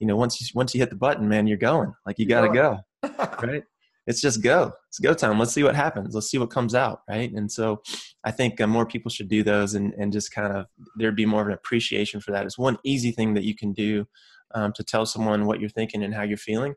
you 0.01 0.07
know 0.07 0.17
once 0.17 0.41
you 0.41 0.47
once 0.55 0.75
you 0.75 0.81
hit 0.81 0.91
the 0.91 0.97
button 0.97 1.29
man 1.29 1.47
you're 1.47 1.57
going 1.57 1.93
like 2.05 2.19
you 2.19 2.27
got 2.27 2.43
to 2.43 2.53
go 2.53 2.79
right? 3.43 3.65
It's 4.07 4.21
just 4.21 4.43
go. 4.43 4.73
It's 4.89 4.99
go 4.99 5.15
time. 5.15 5.39
Let's 5.39 5.53
see 5.53 5.63
what 5.63 5.77
happens. 5.77 6.15
Let's 6.15 6.29
see 6.29 6.39
what 6.39 6.51
comes 6.51 6.75
out, 6.75 7.03
right? 7.09 7.31
And 7.33 7.51
so, 7.51 7.83
I 8.25 8.31
think 8.31 8.61
uh, 8.61 8.67
more 8.67 8.87
people 8.87 9.11
should 9.11 9.29
do 9.29 9.43
those, 9.43 9.75
and 9.75 9.93
and 9.95 10.13
just 10.13 10.33
kind 10.33 10.53
of 10.57 10.67
there'd 10.97 11.17
be 11.17 11.27
more 11.27 11.43
of 11.43 11.49
an 11.49 11.55
appreciation 11.55 12.21
for 12.21 12.33
that. 12.33 12.45
It's 12.45 12.59
one 12.59 12.79
easy 12.85 13.13
thing 13.13 13.35
that 13.35 13.45
you 13.45 13.55
can 13.55 13.73
do 13.73 14.07
um, 14.55 14.73
to 14.75 14.85
tell 14.85 15.07
someone 15.07 15.47
what 15.47 15.61
you're 15.61 15.71
thinking 15.71 16.03
and 16.03 16.15
how 16.15 16.23
you're 16.23 16.37
feeling, 16.37 16.75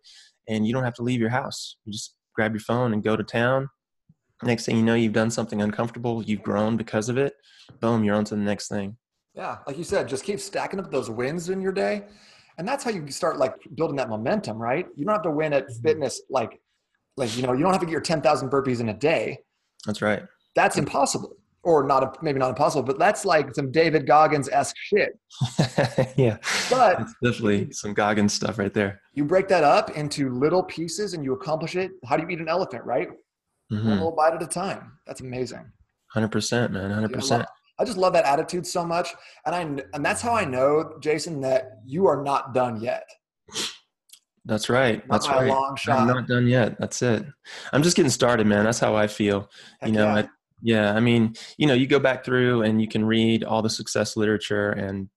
and 0.47 0.67
you 0.67 0.73
don't 0.73 0.83
have 0.83 0.93
to 0.95 1.03
leave 1.03 1.19
your 1.19 1.29
house. 1.29 1.77
You 1.85 1.93
just 1.93 2.15
grab 2.35 2.53
your 2.53 2.61
phone 2.61 2.93
and 2.93 3.03
go 3.03 3.15
to 3.15 3.23
town. 3.23 3.69
Next 4.43 4.65
thing 4.65 4.77
you 4.77 4.83
know, 4.83 4.95
you've 4.95 5.13
done 5.13 5.31
something 5.31 5.61
uncomfortable. 5.61 6.21
You've 6.23 6.43
grown 6.43 6.77
because 6.77 7.09
of 7.09 7.17
it. 7.17 7.33
Boom, 7.79 8.03
you're 8.03 8.15
on 8.15 8.25
to 8.25 8.35
the 8.35 8.41
next 8.41 8.67
thing. 8.67 8.97
Yeah, 9.33 9.57
like 9.65 9.77
you 9.77 9.83
said, 9.83 10.07
just 10.07 10.23
keep 10.23 10.39
stacking 10.39 10.79
up 10.79 10.91
those 10.91 11.09
wins 11.09 11.49
in 11.49 11.61
your 11.61 11.71
day. 11.71 12.03
And 12.57 12.67
that's 12.67 12.83
how 12.83 12.91
you 12.91 13.09
start 13.09 13.37
like 13.37 13.53
building 13.75 13.97
that 13.97 14.09
momentum, 14.09 14.57
right? 14.57 14.85
You 14.95 15.05
don't 15.05 15.13
have 15.13 15.23
to 15.23 15.31
win 15.31 15.53
at 15.53 15.63
mm-hmm. 15.63 15.81
fitness 15.81 16.21
like 16.29 16.61
like 17.17 17.35
you 17.37 17.43
know, 17.43 17.53
you 17.53 17.63
don't 17.63 17.71
have 17.71 17.81
to 17.81 17.85
get 17.85 17.93
your 17.93 18.01
10,000 18.01 18.49
burpees 18.49 18.81
in 18.81 18.89
a 18.89 18.93
day. 18.93 19.39
That's 19.85 20.01
right. 20.01 20.23
That's 20.55 20.77
impossible. 20.77 21.37
Or 21.65 21.83
not 21.83 22.21
maybe 22.23 22.39
not 22.39 22.49
impossible, 22.49 22.83
but 22.83 22.99
that's 22.99 23.25
like 23.25 23.53
some 23.55 23.71
David 23.71 24.05
Goggins-esque 24.05 24.75
shit. 24.77 25.19
yeah. 26.15 26.37
But 26.69 27.01
it's 27.01 27.15
definitely 27.23 27.71
some 27.71 27.93
Goggins 27.93 28.33
stuff 28.33 28.59
right 28.59 28.73
there. 28.73 29.01
You 29.13 29.25
break 29.25 29.47
that 29.47 29.63
up 29.63 29.97
into 29.97 30.29
little 30.29 30.63
pieces 30.63 31.13
and 31.15 31.23
you 31.23 31.33
accomplish 31.33 31.75
it. 31.75 31.91
How 32.07 32.17
do 32.17 32.23
you 32.23 32.29
eat 32.29 32.39
an 32.39 32.47
elephant, 32.47 32.85
right? 32.85 33.09
Mm-hmm. 33.71 33.87
One 33.87 33.97
little 33.97 34.15
bite 34.15 34.33
at 34.33 34.43
a 34.43 34.47
time. 34.47 34.93
That's 35.07 35.21
amazing. 35.21 35.65
100%, 36.15 36.71
man. 36.71 36.91
100%. 37.09 37.45
I 37.77 37.83
just 37.83 37.97
love 37.97 38.13
that 38.13 38.25
attitude 38.25 38.65
so 38.65 38.85
much, 38.85 39.13
and 39.45 39.53
I 39.53 39.61
and 39.93 40.05
that's 40.05 40.21
how 40.21 40.33
I 40.33 40.45
know, 40.45 40.93
Jason, 41.01 41.41
that 41.41 41.79
you 41.85 42.07
are 42.07 42.23
not 42.23 42.53
done 42.53 42.79
yet. 42.79 43.03
That's 44.45 44.69
right. 44.69 45.05
Not 45.07 45.21
that's 45.21 45.27
right. 45.27 45.97
I'm 45.97 46.07
not 46.07 46.27
done 46.27 46.47
yet. 46.47 46.79
That's 46.79 47.01
it. 47.01 47.25
I'm 47.73 47.83
just 47.83 47.97
getting 47.97 48.11
started, 48.11 48.47
man. 48.47 48.63
That's 48.63 48.79
how 48.79 48.95
I 48.95 49.07
feel. 49.07 49.49
Heck 49.81 49.89
you 49.89 49.95
know, 49.95 50.05
yeah. 50.05 50.15
I, 50.15 50.29
yeah. 50.61 50.93
I 50.93 50.99
mean, 50.99 51.35
you 51.57 51.67
know, 51.67 51.73
you 51.73 51.87
go 51.87 51.99
back 51.99 52.23
through 52.23 52.63
and 52.63 52.81
you 52.81 52.87
can 52.87 53.05
read 53.05 53.43
all 53.43 53.61
the 53.61 53.69
success 53.69 54.17
literature, 54.17 54.71
and 54.71 55.09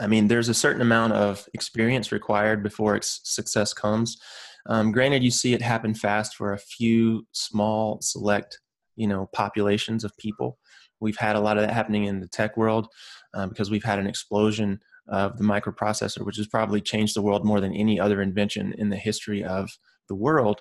I 0.00 0.06
mean, 0.06 0.28
there's 0.28 0.48
a 0.48 0.54
certain 0.54 0.82
amount 0.82 1.14
of 1.14 1.48
experience 1.54 2.12
required 2.12 2.62
before 2.62 2.98
success 3.02 3.72
comes. 3.72 4.18
Um, 4.66 4.92
granted, 4.92 5.24
you 5.24 5.30
see 5.30 5.54
it 5.54 5.62
happen 5.62 5.94
fast 5.94 6.36
for 6.36 6.52
a 6.52 6.58
few 6.58 7.26
small, 7.32 7.98
select, 8.00 8.60
you 8.96 9.06
know, 9.06 9.28
populations 9.32 10.04
of 10.04 10.16
people. 10.18 10.58
We've 11.00 11.16
had 11.16 11.36
a 11.36 11.40
lot 11.40 11.56
of 11.56 11.62
that 11.62 11.72
happening 11.72 12.04
in 12.04 12.20
the 12.20 12.28
tech 12.28 12.56
world 12.56 12.88
um, 13.34 13.48
because 13.48 13.70
we've 13.70 13.84
had 13.84 13.98
an 13.98 14.06
explosion 14.06 14.80
of 15.08 15.38
the 15.38 15.44
microprocessor, 15.44 16.24
which 16.24 16.36
has 16.36 16.46
probably 16.46 16.80
changed 16.80 17.16
the 17.16 17.22
world 17.22 17.44
more 17.44 17.60
than 17.60 17.74
any 17.74 17.98
other 17.98 18.20
invention 18.20 18.74
in 18.76 18.90
the 18.90 18.96
history 18.96 19.42
of 19.42 19.70
the 20.08 20.14
world. 20.14 20.60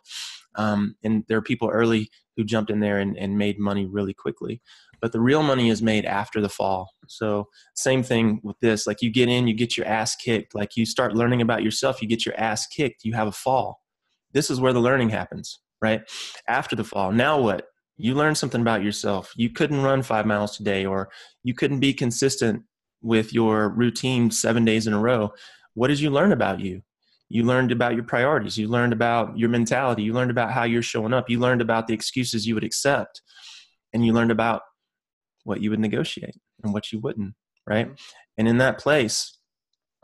Um, 0.55 0.95
and 1.03 1.23
there 1.27 1.37
are 1.37 1.43
people 1.43 1.69
early 1.69 2.09
who 2.35 2.43
jumped 2.43 2.71
in 2.71 2.79
there 2.79 2.99
and, 2.99 3.17
and 3.17 3.37
made 3.37 3.59
money 3.59 3.85
really 3.85 4.13
quickly. 4.13 4.61
But 5.01 5.11
the 5.11 5.19
real 5.19 5.43
money 5.43 5.69
is 5.69 5.81
made 5.81 6.05
after 6.05 6.41
the 6.41 6.49
fall. 6.49 6.89
So, 7.07 7.45
same 7.75 8.01
thing 8.01 8.39
with 8.43 8.59
this. 8.61 8.87
Like, 8.87 9.01
you 9.01 9.11
get 9.11 9.29
in, 9.29 9.47
you 9.47 9.53
get 9.53 9.77
your 9.77 9.85
ass 9.85 10.15
kicked. 10.15 10.55
Like, 10.55 10.75
you 10.75 10.85
start 10.85 11.15
learning 11.15 11.41
about 11.41 11.63
yourself, 11.63 12.01
you 12.01 12.07
get 12.07 12.25
your 12.25 12.39
ass 12.39 12.65
kicked, 12.65 13.03
you 13.03 13.13
have 13.13 13.27
a 13.27 13.31
fall. 13.31 13.81
This 14.33 14.49
is 14.49 14.59
where 14.59 14.73
the 14.73 14.79
learning 14.79 15.09
happens, 15.09 15.59
right? 15.81 16.01
After 16.47 16.75
the 16.75 16.83
fall. 16.83 17.11
Now 17.11 17.39
what? 17.39 17.67
you 17.97 18.13
learned 18.13 18.37
something 18.37 18.61
about 18.61 18.83
yourself. 18.83 19.33
You 19.35 19.49
couldn't 19.49 19.81
run 19.81 20.03
five 20.03 20.25
miles 20.25 20.55
today, 20.55 20.85
or 20.85 21.09
you 21.43 21.53
couldn't 21.53 21.79
be 21.79 21.93
consistent 21.93 22.63
with 23.01 23.33
your 23.33 23.69
routine 23.69 24.31
seven 24.31 24.63
days 24.63 24.87
in 24.87 24.93
a 24.93 24.99
row. 24.99 25.31
What 25.73 25.87
did 25.87 25.99
you 25.99 26.11
learn 26.11 26.31
about 26.31 26.59
you? 26.59 26.81
You 27.29 27.43
learned 27.43 27.71
about 27.71 27.95
your 27.95 28.03
priorities. 28.03 28.57
You 28.57 28.67
learned 28.67 28.93
about 28.93 29.37
your 29.37 29.49
mentality. 29.49 30.03
You 30.03 30.13
learned 30.13 30.31
about 30.31 30.51
how 30.51 30.63
you're 30.63 30.81
showing 30.81 31.13
up. 31.13 31.29
You 31.29 31.39
learned 31.39 31.61
about 31.61 31.87
the 31.87 31.93
excuses 31.93 32.47
you 32.47 32.55
would 32.55 32.63
accept. 32.63 33.21
And 33.93 34.05
you 34.05 34.13
learned 34.13 34.31
about 34.31 34.61
what 35.43 35.61
you 35.61 35.69
would 35.69 35.79
negotiate 35.79 36.35
and 36.63 36.73
what 36.73 36.91
you 36.91 36.99
wouldn't, 36.99 37.33
right? 37.65 37.89
And 38.37 38.47
in 38.47 38.57
that 38.57 38.79
place, 38.79 39.37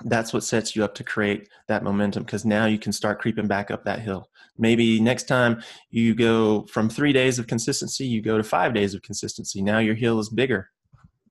that's 0.06 0.34
what 0.34 0.44
sets 0.44 0.76
you 0.76 0.84
up 0.84 0.96
to 0.96 1.04
create 1.04 1.48
that 1.68 1.84
momentum 1.84 2.24
because 2.24 2.46
now 2.46 2.66
you 2.66 2.78
can 2.78 2.92
start 2.92 3.20
creeping 3.20 3.48
back 3.48 3.72
up 3.72 3.86
that 3.86 4.00
hill. 4.00 4.30
Maybe 4.58 5.00
next 5.00 5.28
time 5.28 5.62
you 5.90 6.16
go 6.16 6.66
from 6.66 6.90
three 6.90 7.14
days 7.14 7.40
of 7.40 7.48
consistency, 7.48 8.06
you 8.06 8.22
go 8.22 8.38
to 8.38 8.44
five 8.44 8.74
days 8.74 8.94
of 8.94 9.02
consistency. 9.02 9.62
Now 9.62 9.80
your 9.80 9.96
hill 9.96 10.20
is 10.20 10.30
bigger, 10.30 10.70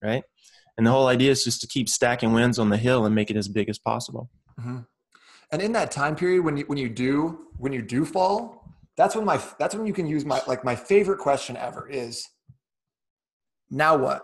right? 0.02 0.24
And 0.76 0.86
the 0.86 0.90
whole 0.90 1.08
idea 1.08 1.30
is 1.30 1.44
just 1.44 1.60
to 1.62 1.66
keep 1.66 1.88
stacking 1.88 2.32
wins 2.32 2.58
on 2.58 2.70
the 2.70 2.78
hill 2.78 3.04
and 3.04 3.14
make 3.14 3.30
it 3.30 3.36
as 3.36 3.48
big 3.48 3.68
as 3.68 3.78
possible. 3.78 4.30
Mm-hmm. 4.58 4.78
And 5.52 5.62
in 5.62 5.72
that 5.72 5.90
time 5.90 6.16
period, 6.16 6.42
when 6.42 6.56
you 6.56 6.64
when 6.64 6.78
you 6.78 6.88
do 6.88 7.46
when 7.58 7.72
you 7.72 7.82
do 7.82 8.04
fall, 8.04 8.64
that's 8.96 9.14
when 9.14 9.24
my 9.24 9.40
that's 9.58 9.74
when 9.74 9.86
you 9.86 9.92
can 9.92 10.06
use 10.06 10.24
my 10.24 10.40
like 10.46 10.64
my 10.64 10.74
favorite 10.74 11.18
question 11.18 11.56
ever 11.56 11.88
is, 11.88 12.26
now 13.70 13.96
what? 13.96 14.22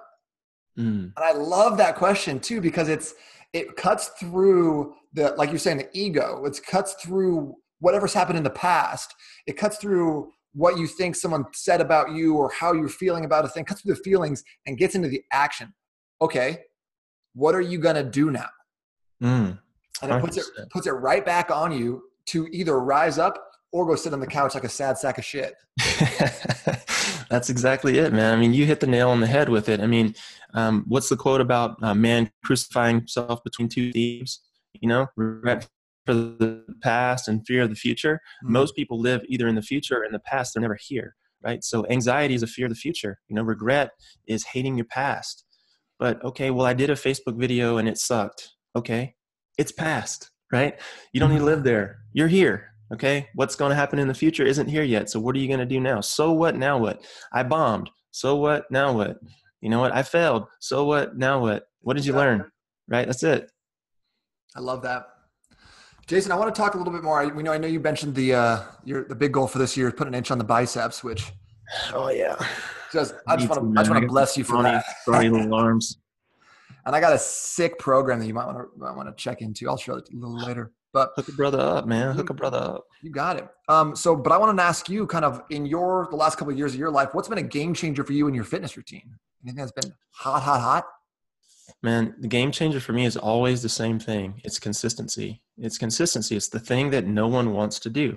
Mm. 0.78 1.12
And 1.16 1.18
I 1.18 1.32
love 1.32 1.76
that 1.78 1.96
question 1.96 2.40
too 2.40 2.60
because 2.60 2.88
it's 2.88 3.14
it 3.52 3.76
cuts 3.76 4.08
through 4.20 4.94
the 5.12 5.34
like 5.36 5.50
you're 5.50 5.58
saying 5.58 5.78
the 5.78 5.88
ego. 5.92 6.44
It 6.44 6.58
cuts 6.66 6.94
through 6.94 7.54
whatever's 7.80 8.14
happened 8.14 8.38
in 8.38 8.44
the 8.44 8.50
past. 8.50 9.14
It 9.46 9.56
cuts 9.56 9.76
through 9.76 10.30
what 10.54 10.78
you 10.78 10.86
think 10.86 11.14
someone 11.14 11.44
said 11.52 11.80
about 11.80 12.12
you 12.12 12.34
or 12.36 12.50
how 12.50 12.72
you're 12.72 12.88
feeling 12.88 13.24
about 13.24 13.44
a 13.44 13.48
thing. 13.48 13.64
Cuts 13.64 13.82
through 13.82 13.94
the 13.94 14.02
feelings 14.02 14.42
and 14.66 14.78
gets 14.78 14.94
into 14.94 15.08
the 15.08 15.22
action. 15.32 15.74
Okay 16.20 16.58
what 17.38 17.54
are 17.54 17.60
you 17.60 17.78
going 17.78 17.94
to 17.94 18.02
do 18.02 18.30
now? 18.30 18.48
Mm, 19.22 19.58
and 20.02 20.12
it 20.12 20.20
puts 20.20 20.36
it 20.36 20.44
puts 20.70 20.86
it 20.86 20.92
right 20.92 21.24
back 21.24 21.50
on 21.50 21.72
you 21.72 22.02
to 22.26 22.48
either 22.52 22.80
rise 22.80 23.18
up 23.18 23.42
or 23.72 23.86
go 23.86 23.94
sit 23.94 24.12
on 24.12 24.20
the 24.20 24.26
couch 24.26 24.54
like 24.54 24.64
a 24.64 24.68
sad 24.68 24.96
sack 24.98 25.18
of 25.18 25.24
shit 25.24 25.54
That's 27.30 27.50
exactly 27.50 27.98
it, 27.98 28.12
man. 28.12 28.32
I 28.32 28.40
mean, 28.40 28.54
you 28.54 28.64
hit 28.64 28.80
the 28.80 28.86
nail 28.86 29.10
on 29.10 29.20
the 29.20 29.26
head 29.26 29.48
with 29.48 29.68
it. 29.68 29.80
I 29.80 29.86
mean, 29.86 30.14
um, 30.54 30.84
what's 30.88 31.08
the 31.10 31.16
quote 31.16 31.40
about 31.40 31.82
uh, 31.82 31.94
man 31.94 32.30
crucifying 32.42 32.96
himself 33.00 33.44
between 33.44 33.68
two 33.68 33.92
thieves? 33.92 34.40
You 34.80 34.88
know, 34.88 35.08
regret 35.16 35.68
for 36.06 36.14
the 36.14 36.64
past 36.82 37.28
and 37.28 37.46
fear 37.46 37.62
of 37.62 37.68
the 37.68 37.76
future. 37.76 38.20
Mm-hmm. 38.42 38.52
Most 38.52 38.74
people 38.74 38.98
live 38.98 39.22
either 39.28 39.46
in 39.46 39.56
the 39.56 39.62
future 39.62 39.98
or 39.98 40.04
in 40.04 40.12
the 40.12 40.18
past. 40.18 40.54
They're 40.54 40.62
never 40.62 40.78
here, 40.80 41.16
right? 41.42 41.62
So 41.62 41.86
anxiety 41.90 42.34
is 42.34 42.42
a 42.42 42.46
fear 42.46 42.64
of 42.64 42.72
the 42.72 42.76
future. 42.76 43.18
You 43.28 43.36
know, 43.36 43.42
regret 43.42 43.90
is 44.26 44.44
hating 44.44 44.76
your 44.76 44.86
past. 44.86 45.44
But 45.98 46.24
okay, 46.24 46.50
well, 46.50 46.64
I 46.64 46.72
did 46.72 46.88
a 46.88 46.94
Facebook 46.94 47.36
video 47.36 47.76
and 47.76 47.88
it 47.88 47.98
sucked. 47.98 48.52
Okay, 48.74 49.16
it's 49.58 49.72
past, 49.72 50.30
right? 50.52 50.80
You 51.12 51.20
don't 51.20 51.30
need 51.30 51.40
to 51.40 51.44
live 51.44 51.64
there. 51.64 51.98
You're 52.12 52.28
here. 52.28 52.72
Okay, 52.90 53.28
what's 53.34 53.54
going 53.54 53.68
to 53.68 53.76
happen 53.76 53.98
in 53.98 54.08
the 54.08 54.14
future 54.14 54.44
isn't 54.44 54.68
here 54.68 54.82
yet. 54.82 55.10
So 55.10 55.20
what 55.20 55.36
are 55.36 55.38
you 55.38 55.46
going 55.46 55.60
to 55.60 55.66
do 55.66 55.78
now? 55.78 56.00
So 56.00 56.32
what? 56.32 56.56
Now 56.56 56.78
what? 56.78 57.04
I 57.32 57.42
bombed. 57.42 57.90
So 58.12 58.36
what? 58.36 58.70
Now 58.70 58.94
what? 58.94 59.18
You 59.60 59.68
know 59.68 59.80
what? 59.80 59.94
I 59.94 60.02
failed. 60.02 60.46
So 60.58 60.84
what? 60.84 61.16
Now 61.16 61.40
what? 61.40 61.64
What 61.82 61.96
did 61.96 62.06
you 62.06 62.14
learn? 62.14 62.50
Right? 62.88 63.06
That's 63.06 63.22
it. 63.22 63.50
I 64.56 64.60
love 64.60 64.82
that. 64.82 65.06
Jason, 66.06 66.32
I 66.32 66.36
want 66.36 66.54
to 66.54 66.58
talk 66.58 66.74
a 66.74 66.78
little 66.78 66.92
bit 66.92 67.02
more. 67.02 67.26
We 67.28 67.42
know 67.42 67.52
I 67.52 67.58
know 67.58 67.68
you 67.68 67.80
mentioned 67.80 68.14
the 68.14 68.34
uh, 68.34 68.62
your 68.84 69.04
the 69.04 69.14
big 69.14 69.32
goal 69.32 69.46
for 69.46 69.58
this 69.58 69.76
year 69.76 69.88
is 69.88 69.94
put 69.94 70.06
an 70.06 70.14
inch 70.14 70.30
on 70.30 70.38
the 70.38 70.44
biceps, 70.44 71.04
which 71.04 71.32
oh 71.92 72.08
yeah, 72.08 72.34
just 72.90 73.14
I 73.26 73.36
just 73.36 73.50
want 73.50 73.74
to 73.74 73.78
I 73.78 73.82
just 73.82 73.90
want 73.90 74.02
to 74.02 74.08
bless 74.08 74.34
you 74.38 74.44
for 74.44 74.62
that. 74.62 74.84
Funny 75.04 75.28
little 75.28 75.52
arms. 75.62 75.98
And 76.88 76.96
I 76.96 77.00
got 77.00 77.12
a 77.12 77.18
sick 77.18 77.78
program 77.78 78.18
that 78.18 78.26
you 78.26 78.32
might 78.32 78.46
want 78.46 78.56
to 78.56 78.78
want 78.78 79.14
to 79.14 79.22
check 79.22 79.42
into. 79.42 79.68
I'll 79.68 79.76
show 79.76 79.96
it 79.96 80.08
a 80.10 80.16
little 80.16 80.38
later. 80.38 80.72
But 80.94 81.10
hook 81.16 81.28
a 81.28 81.32
brother 81.32 81.60
up, 81.60 81.86
man. 81.86 82.16
Hook 82.16 82.30
a 82.30 82.34
brother 82.34 82.56
up. 82.56 82.84
You 83.02 83.10
got 83.10 83.36
it. 83.36 83.46
Um, 83.68 83.94
so, 83.94 84.16
but 84.16 84.32
I 84.32 84.38
want 84.38 84.56
to 84.56 84.64
ask 84.64 84.88
you, 84.88 85.06
kind 85.06 85.26
of 85.26 85.42
in 85.50 85.66
your 85.66 86.08
the 86.10 86.16
last 86.16 86.38
couple 86.38 86.50
of 86.50 86.56
years 86.56 86.72
of 86.72 86.80
your 86.80 86.90
life, 86.90 87.10
what's 87.12 87.28
been 87.28 87.36
a 87.36 87.42
game 87.42 87.74
changer 87.74 88.04
for 88.04 88.14
you 88.14 88.26
in 88.26 88.32
your 88.32 88.44
fitness 88.44 88.74
routine? 88.74 89.16
Anything 89.44 89.58
that's 89.58 89.72
been 89.72 89.92
hot, 90.12 90.42
hot, 90.42 90.62
hot? 90.62 90.86
Man, 91.82 92.14
the 92.20 92.26
game 92.26 92.50
changer 92.50 92.80
for 92.80 92.94
me 92.94 93.04
is 93.04 93.18
always 93.18 93.60
the 93.60 93.68
same 93.68 93.98
thing. 93.98 94.40
It's 94.42 94.58
consistency. 94.58 95.42
It's 95.58 95.76
consistency. 95.76 96.36
It's 96.36 96.48
the 96.48 96.58
thing 96.58 96.88
that 96.92 97.06
no 97.06 97.28
one 97.28 97.52
wants 97.52 97.78
to 97.80 97.90
do. 97.90 98.16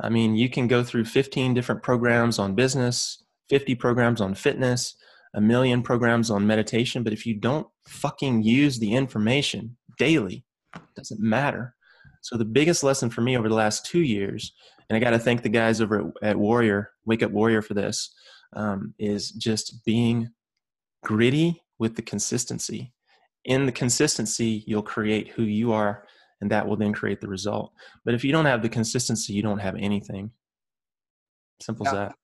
I 0.00 0.08
mean, 0.08 0.34
you 0.34 0.48
can 0.48 0.66
go 0.66 0.82
through 0.82 1.04
15 1.04 1.52
different 1.52 1.82
programs 1.82 2.38
on 2.38 2.54
business, 2.54 3.22
50 3.50 3.74
programs 3.74 4.22
on 4.22 4.34
fitness, 4.34 4.94
a 5.34 5.40
million 5.40 5.82
programs 5.82 6.30
on 6.30 6.46
meditation, 6.46 7.02
but 7.02 7.12
if 7.12 7.26
you 7.26 7.34
don't 7.34 7.66
fucking 7.86 8.42
use 8.42 8.78
the 8.78 8.94
information 8.94 9.76
daily, 9.98 10.44
it 10.74 10.82
doesn't 10.96 11.20
matter. 11.20 11.74
So 12.22 12.36
the 12.36 12.44
biggest 12.44 12.82
lesson 12.82 13.10
for 13.10 13.20
me 13.20 13.36
over 13.36 13.48
the 13.48 13.54
last 13.54 13.86
two 13.86 14.00
years, 14.00 14.52
and 14.88 14.96
I 14.96 15.00
got 15.00 15.10
to 15.10 15.18
thank 15.18 15.42
the 15.42 15.48
guys 15.48 15.80
over 15.80 16.12
at, 16.22 16.30
at, 16.30 16.36
Warrior, 16.36 16.90
Wake 17.04 17.22
Up 17.22 17.30
Warrior, 17.30 17.62
for 17.62 17.74
this, 17.74 18.14
um, 18.54 18.94
is 18.98 19.30
just 19.30 19.84
being 19.84 20.30
gritty 21.04 21.62
with 21.78 21.96
the 21.96 22.02
consistency. 22.02 22.92
In 23.44 23.66
the 23.66 23.72
consistency, 23.72 24.64
you'll 24.66 24.82
create 24.82 25.28
who 25.28 25.44
you 25.44 25.72
are, 25.72 26.04
and 26.40 26.50
that 26.50 26.66
will 26.66 26.76
then 26.76 26.92
create 26.92 27.20
the 27.20 27.28
result. 27.28 27.72
But 28.04 28.14
if 28.14 28.24
you 28.24 28.32
don't 28.32 28.46
have 28.46 28.62
the 28.62 28.68
consistency, 28.68 29.32
you 29.32 29.42
don't 29.42 29.58
have 29.58 29.76
anything. 29.76 30.30
Simple 31.60 31.86
yeah. 31.86 31.90
as 31.90 31.96
that. 31.96 32.14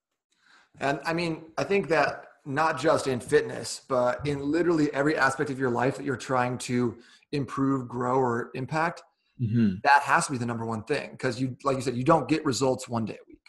And 0.81 1.01
I 1.05 1.13
mean, 1.13 1.45
I 1.57 1.65
think 1.65 1.89
that 1.89 2.27
not 2.47 2.79
just 2.79 3.07
in 3.07 3.21
fitness, 3.21 3.83
but 3.89 4.27
in 4.27 4.41
literally 4.41 4.93
every 4.93 5.17
aspect 5.17 5.51
of 5.51 5.59
your 5.59 5.71
life 5.71 5.97
that 5.97 6.05
you're 6.05 6.17
trying 6.17 6.59
to 6.59 6.97
improve, 7.33 7.89
grow, 7.89 8.19
or 8.19 8.51
impact, 8.55 9.03
mm-hmm. 9.41 9.75
that 9.83 10.03
has 10.03 10.27
to 10.27 10.33
be 10.33 10.39
the 10.39 10.47
number 10.47 10.65
one 10.65 10.83
thing 10.85 11.11
because 11.13 11.41
you 11.41 11.57
like 11.65 11.77
you 11.77 11.83
said 11.83 11.97
you 11.97 12.05
don't 12.05 12.29
get 12.29 12.45
results 12.45 12.89
one 12.89 13.05
day 13.05 13.15
a 13.15 13.27
week 13.29 13.41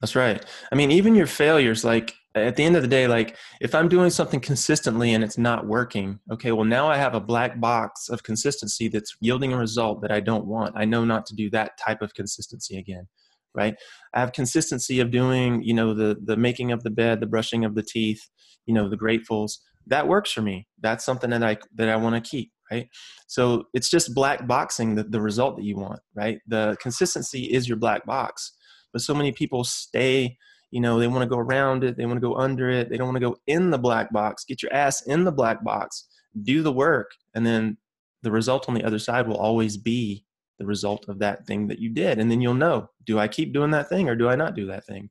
That's 0.00 0.14
right. 0.14 0.44
I 0.70 0.74
mean, 0.74 0.90
even 0.90 1.14
your 1.14 1.26
failures, 1.26 1.84
like 1.84 2.14
at 2.34 2.56
the 2.56 2.64
end 2.64 2.76
of 2.76 2.82
the 2.82 2.88
day, 2.88 3.08
like 3.08 3.36
if 3.60 3.74
I'm 3.74 3.88
doing 3.88 4.10
something 4.10 4.40
consistently 4.40 5.14
and 5.14 5.24
it's 5.24 5.38
not 5.38 5.66
working, 5.66 6.20
okay, 6.30 6.52
well, 6.52 6.64
now 6.64 6.88
I 6.88 6.96
have 6.96 7.14
a 7.14 7.20
black 7.20 7.58
box 7.60 8.08
of 8.08 8.22
consistency 8.22 8.88
that's 8.88 9.16
yielding 9.20 9.52
a 9.52 9.58
result 9.58 10.02
that 10.02 10.12
I 10.12 10.20
don't 10.20 10.46
want. 10.46 10.74
I 10.76 10.84
know 10.84 11.04
not 11.04 11.26
to 11.26 11.34
do 11.34 11.50
that 11.50 11.78
type 11.78 12.02
of 12.02 12.14
consistency 12.14 12.78
again, 12.78 13.08
right? 13.56 13.74
I 14.14 14.20
have 14.20 14.32
consistency 14.32 15.00
of 15.00 15.10
doing, 15.10 15.62
you 15.62 15.74
know, 15.74 15.94
the 15.94 16.16
the 16.22 16.36
making 16.36 16.72
of 16.72 16.82
the 16.82 16.90
bed, 16.90 17.20
the 17.20 17.26
brushing 17.26 17.64
of 17.64 17.74
the 17.74 17.82
teeth, 17.82 18.28
you 18.66 18.74
know, 18.74 18.88
the 18.88 18.98
gratefuls. 18.98 19.58
That 19.86 20.08
works 20.08 20.32
for 20.32 20.42
me. 20.42 20.66
That's 20.80 21.04
something 21.04 21.30
that 21.30 21.42
I 21.42 21.56
that 21.74 21.88
I 21.88 21.96
want 21.96 22.22
to 22.22 22.30
keep, 22.30 22.52
right? 22.70 22.88
So 23.26 23.64
it's 23.74 23.88
just 23.90 24.14
black 24.14 24.46
boxing 24.46 24.94
the, 24.96 25.04
the 25.04 25.20
result 25.20 25.56
that 25.56 25.64
you 25.64 25.76
want, 25.76 26.00
right? 26.14 26.38
The 26.46 26.76
consistency 26.80 27.44
is 27.44 27.68
your 27.68 27.78
black 27.78 28.04
box 28.04 28.52
but 28.96 29.02
so 29.02 29.14
many 29.14 29.30
people 29.30 29.62
stay 29.62 30.38
you 30.70 30.80
know 30.80 30.98
they 30.98 31.06
want 31.06 31.20
to 31.20 31.28
go 31.28 31.38
around 31.38 31.84
it 31.84 31.98
they 31.98 32.06
want 32.06 32.16
to 32.16 32.26
go 32.26 32.34
under 32.36 32.70
it 32.70 32.88
they 32.88 32.96
don't 32.96 33.08
want 33.08 33.16
to 33.16 33.28
go 33.28 33.36
in 33.46 33.70
the 33.70 33.78
black 33.78 34.10
box 34.10 34.42
get 34.44 34.62
your 34.62 34.72
ass 34.72 35.02
in 35.02 35.24
the 35.24 35.32
black 35.32 35.62
box 35.62 36.06
do 36.42 36.62
the 36.62 36.72
work 36.72 37.10
and 37.34 37.44
then 37.44 37.76
the 38.22 38.30
result 38.30 38.68
on 38.70 38.74
the 38.74 38.84
other 38.84 38.98
side 38.98 39.28
will 39.28 39.36
always 39.36 39.76
be 39.76 40.24
the 40.58 40.66
result 40.66 41.06
of 41.08 41.18
that 41.18 41.46
thing 41.46 41.66
that 41.66 41.78
you 41.78 41.90
did 41.90 42.18
and 42.18 42.30
then 42.30 42.40
you'll 42.40 42.54
know 42.54 42.88
do 43.04 43.18
i 43.18 43.28
keep 43.28 43.52
doing 43.52 43.70
that 43.70 43.88
thing 43.88 44.08
or 44.08 44.16
do 44.16 44.28
i 44.28 44.36
not 44.36 44.54
do 44.54 44.66
that 44.66 44.84
thing 44.84 45.08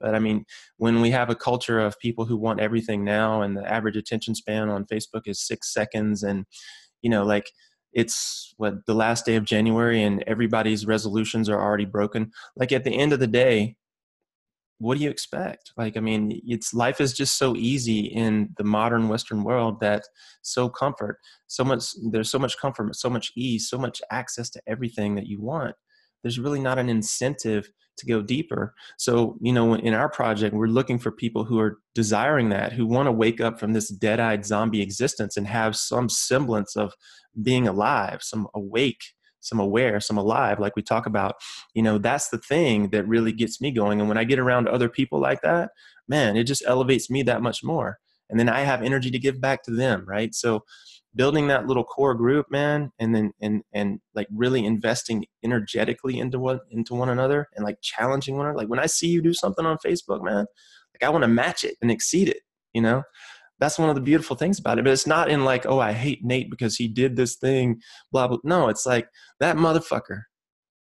but 0.00 0.14
i 0.14 0.18
mean 0.18 0.44
when 0.76 1.00
we 1.00 1.10
have 1.10 1.30
a 1.30 1.34
culture 1.34 1.80
of 1.80 1.98
people 1.98 2.24
who 2.24 2.36
want 2.36 2.60
everything 2.60 3.04
now 3.04 3.42
and 3.42 3.56
the 3.56 3.70
average 3.70 3.96
attention 3.96 4.34
span 4.34 4.68
on 4.68 4.84
facebook 4.84 5.22
is 5.26 5.40
six 5.40 5.72
seconds 5.72 6.22
and 6.22 6.44
you 7.02 7.10
know 7.10 7.24
like 7.24 7.50
it's 7.96 8.52
what 8.58 8.84
the 8.86 8.94
last 8.94 9.24
day 9.24 9.36
of 9.36 9.44
January 9.44 10.02
and 10.02 10.22
everybody's 10.26 10.86
resolutions 10.86 11.48
are 11.48 11.58
already 11.58 11.86
broken. 11.86 12.30
Like 12.54 12.70
at 12.70 12.84
the 12.84 12.94
end 12.94 13.14
of 13.14 13.20
the 13.20 13.26
day, 13.26 13.74
what 14.78 14.98
do 14.98 15.04
you 15.04 15.10
expect? 15.10 15.72
Like, 15.76 15.96
I 15.96 16.00
mean, 16.00 16.40
it's 16.44 16.74
life 16.74 17.00
is 17.00 17.12
just 17.12 17.38
so 17.38 17.56
easy 17.56 18.00
in 18.00 18.50
the 18.58 18.64
modern 18.64 19.08
Western 19.08 19.42
world 19.42 19.80
that 19.80 20.04
so 20.42 20.68
comfort, 20.68 21.18
so 21.46 21.64
much, 21.64 21.84
there's 22.10 22.30
so 22.30 22.38
much 22.38 22.58
comfort, 22.58 22.94
so 22.96 23.08
much 23.08 23.32
ease, 23.36 23.68
so 23.68 23.78
much 23.78 24.02
access 24.10 24.50
to 24.50 24.62
everything 24.66 25.14
that 25.14 25.26
you 25.26 25.40
want. 25.40 25.74
There's 26.22 26.38
really 26.38 26.60
not 26.60 26.78
an 26.78 26.88
incentive 26.88 27.70
to 27.98 28.06
go 28.06 28.20
deeper. 28.20 28.74
So, 28.98 29.38
you 29.40 29.52
know, 29.52 29.74
in 29.74 29.94
our 29.94 30.08
project, 30.08 30.54
we're 30.54 30.66
looking 30.66 30.98
for 30.98 31.10
people 31.10 31.44
who 31.44 31.58
are 31.58 31.78
desiring 31.94 32.50
that, 32.50 32.72
who 32.72 32.86
want 32.86 33.06
to 33.06 33.12
wake 33.12 33.40
up 33.40 33.58
from 33.58 33.72
this 33.72 33.88
dead 33.88 34.20
eyed 34.20 34.44
zombie 34.44 34.82
existence 34.82 35.36
and 35.36 35.46
have 35.46 35.76
some 35.76 36.08
semblance 36.08 36.76
of 36.76 36.92
being 37.42 37.66
alive, 37.66 38.22
some 38.22 38.48
awake, 38.54 39.00
some 39.40 39.60
aware, 39.60 40.00
some 40.00 40.18
alive, 40.18 40.58
like 40.58 40.76
we 40.76 40.82
talk 40.82 41.06
about. 41.06 41.36
You 41.74 41.82
know, 41.82 41.98
that's 41.98 42.28
the 42.28 42.38
thing 42.38 42.90
that 42.90 43.06
really 43.06 43.32
gets 43.32 43.60
me 43.60 43.70
going. 43.70 44.00
And 44.00 44.08
when 44.08 44.18
I 44.18 44.24
get 44.24 44.38
around 44.38 44.68
other 44.68 44.88
people 44.88 45.20
like 45.20 45.42
that, 45.42 45.70
man, 46.08 46.36
it 46.36 46.44
just 46.44 46.64
elevates 46.66 47.10
me 47.10 47.22
that 47.22 47.42
much 47.42 47.62
more. 47.62 47.98
And 48.28 48.40
then 48.40 48.48
I 48.48 48.60
have 48.60 48.82
energy 48.82 49.10
to 49.10 49.18
give 49.18 49.40
back 49.40 49.62
to 49.64 49.70
them, 49.70 50.04
right? 50.06 50.34
So, 50.34 50.64
building 51.16 51.46
that 51.48 51.66
little 51.66 51.82
core 51.82 52.14
group 52.14 52.46
man 52.50 52.92
and 52.98 53.14
then 53.14 53.32
and 53.40 53.62
and 53.72 53.98
like 54.14 54.28
really 54.30 54.64
investing 54.64 55.24
energetically 55.42 56.18
into 56.18 56.38
what 56.38 56.60
into 56.70 56.94
one 56.94 57.08
another 57.08 57.48
and 57.56 57.64
like 57.64 57.78
challenging 57.80 58.36
one 58.36 58.44
another 58.44 58.58
like 58.58 58.68
when 58.68 58.78
i 58.78 58.86
see 58.86 59.08
you 59.08 59.22
do 59.22 59.32
something 59.32 59.64
on 59.64 59.78
facebook 59.78 60.22
man 60.22 60.44
like 60.94 61.02
i 61.02 61.08
want 61.08 61.22
to 61.22 61.28
match 61.28 61.64
it 61.64 61.76
and 61.80 61.90
exceed 61.90 62.28
it 62.28 62.40
you 62.74 62.82
know 62.82 63.02
that's 63.58 63.78
one 63.78 63.88
of 63.88 63.94
the 63.94 64.00
beautiful 64.00 64.36
things 64.36 64.58
about 64.58 64.78
it. 64.78 64.84
But 64.84 64.92
it's 64.92 65.06
not 65.06 65.30
in 65.30 65.44
like 65.44 65.66
oh 65.66 65.78
i 65.80 65.92
hate 65.92 66.24
nate 66.24 66.50
because 66.50 66.76
he 66.76 66.88
did 66.88 67.16
this 67.16 67.36
thing 67.36 67.80
blah 68.12 68.28
blah. 68.28 68.38
No 68.44 68.68
it's 68.68 68.86
like 68.86 69.08
that 69.40 69.56
motherfucker 69.56 70.22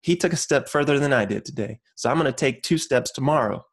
he 0.00 0.16
took 0.16 0.32
a 0.32 0.36
step 0.36 0.68
further 0.68 0.98
than 0.98 1.12
i 1.12 1.24
did 1.24 1.44
today. 1.44 1.78
So 1.94 2.10
i'm 2.10 2.18
going 2.18 2.26
to 2.26 2.32
take 2.32 2.62
two 2.62 2.78
steps 2.78 3.10
tomorrow 3.10 3.64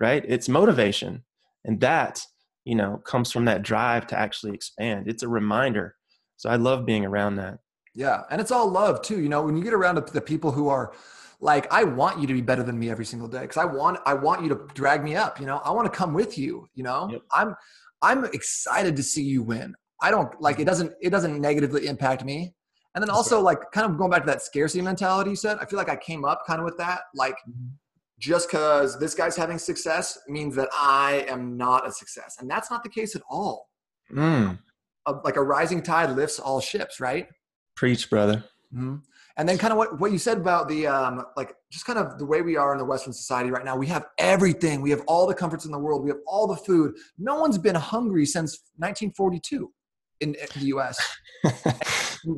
right? 0.00 0.24
It's 0.26 0.48
motivation. 0.48 1.24
And 1.64 1.80
that 1.80 2.20
you 2.64 2.74
know 2.74 3.00
comes 3.04 3.32
from 3.32 3.46
that 3.46 3.62
drive 3.62 4.06
to 4.08 4.18
actually 4.18 4.54
expand. 4.54 5.08
It's 5.08 5.22
a 5.22 5.28
reminder. 5.28 5.94
So 6.36 6.48
i 6.48 6.56
love 6.56 6.86
being 6.86 7.04
around 7.04 7.36
that. 7.36 7.58
Yeah 7.94 8.22
and 8.30 8.40
it's 8.40 8.50
all 8.50 8.68
love 8.70 9.02
too. 9.02 9.20
You 9.20 9.28
know 9.28 9.42
when 9.42 9.56
you 9.56 9.64
get 9.64 9.74
around 9.74 9.96
the 9.96 10.20
people 10.20 10.52
who 10.52 10.68
are 10.68 10.92
like 11.40 11.72
i 11.72 11.84
want 11.84 12.18
you 12.20 12.26
to 12.26 12.32
be 12.32 12.40
better 12.40 12.64
than 12.64 12.76
me 12.76 12.90
every 12.90 13.04
single 13.04 13.28
day 13.28 13.42
because 13.42 13.56
i 13.56 13.64
want 13.64 13.96
i 14.06 14.12
want 14.12 14.42
you 14.42 14.48
to 14.48 14.66
drag 14.74 15.04
me 15.04 15.14
up 15.14 15.38
you 15.38 15.46
know? 15.46 15.58
I 15.58 15.70
want 15.70 15.90
to 15.90 15.96
come 15.96 16.12
with 16.12 16.36
you 16.36 16.66
you 16.74 16.82
know? 16.82 17.08
Yep. 17.12 17.22
i'm 17.32 17.54
i'm 18.02 18.24
excited 18.26 18.96
to 18.96 19.02
see 19.02 19.22
you 19.22 19.42
win 19.42 19.74
i 20.02 20.10
don't 20.10 20.40
like 20.40 20.58
it 20.58 20.64
doesn't 20.64 20.92
it 21.00 21.10
doesn't 21.10 21.40
negatively 21.40 21.86
impact 21.86 22.24
me 22.24 22.54
and 22.94 23.02
then 23.02 23.10
also 23.10 23.40
like 23.40 23.58
kind 23.72 23.90
of 23.90 23.98
going 23.98 24.10
back 24.10 24.22
to 24.22 24.26
that 24.26 24.42
scarcity 24.42 24.82
mentality 24.82 25.30
you 25.30 25.36
said 25.36 25.58
i 25.60 25.64
feel 25.64 25.78
like 25.78 25.88
i 25.88 25.96
came 25.96 26.24
up 26.24 26.42
kind 26.46 26.58
of 26.60 26.64
with 26.64 26.76
that 26.76 27.02
like 27.14 27.36
mm-hmm 27.48 27.68
just 28.18 28.50
because 28.50 28.98
this 28.98 29.14
guy's 29.14 29.36
having 29.36 29.58
success 29.58 30.18
means 30.28 30.54
that 30.56 30.68
I 30.72 31.24
am 31.28 31.56
not 31.56 31.86
a 31.86 31.92
success. 31.92 32.36
And 32.40 32.50
that's 32.50 32.70
not 32.70 32.82
the 32.82 32.88
case 32.88 33.14
at 33.14 33.22
all. 33.30 33.68
Mm. 34.12 34.58
A, 35.06 35.12
like 35.24 35.36
a 35.36 35.42
rising 35.42 35.82
tide 35.82 36.10
lifts 36.10 36.38
all 36.38 36.60
ships, 36.60 37.00
right? 37.00 37.28
Preach, 37.76 38.10
brother. 38.10 38.44
Mm-hmm. 38.74 38.96
And 39.38 39.48
then 39.48 39.56
kind 39.56 39.72
of 39.72 39.78
what, 39.78 40.00
what 40.00 40.10
you 40.10 40.18
said 40.18 40.36
about 40.36 40.68
the, 40.68 40.88
um, 40.88 41.24
like 41.36 41.54
just 41.70 41.86
kind 41.86 41.96
of 41.98 42.18
the 42.18 42.26
way 42.26 42.42
we 42.42 42.56
are 42.56 42.72
in 42.72 42.78
the 42.78 42.84
Western 42.84 43.12
society 43.12 43.50
right 43.50 43.64
now. 43.64 43.76
We 43.76 43.86
have 43.86 44.06
everything. 44.18 44.80
We 44.80 44.90
have 44.90 45.02
all 45.06 45.28
the 45.28 45.34
comforts 45.34 45.64
in 45.64 45.70
the 45.70 45.78
world. 45.78 46.02
We 46.02 46.10
have 46.10 46.18
all 46.26 46.48
the 46.48 46.56
food. 46.56 46.96
No 47.18 47.40
one's 47.40 47.56
been 47.56 47.76
hungry 47.76 48.26
since 48.26 48.58
1942 48.78 49.72
in, 50.20 50.34
in 50.34 50.46
the 50.60 50.66
U.S. 50.66 50.98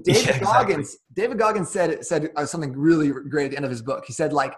David 0.05 0.27
yeah, 0.27 0.39
Goggins, 0.41 0.89
exactly. 0.89 0.99
David 1.15 1.39
Goggins 1.39 1.71
said, 1.71 2.05
said 2.05 2.29
uh, 2.37 2.45
something 2.45 2.77
really 2.77 3.11
great 3.31 3.47
at 3.47 3.51
the 3.53 3.57
end 3.57 3.65
of 3.65 3.71
his 3.71 3.81
book. 3.81 4.05
He 4.07 4.13
said 4.13 4.35
like, 4.35 4.55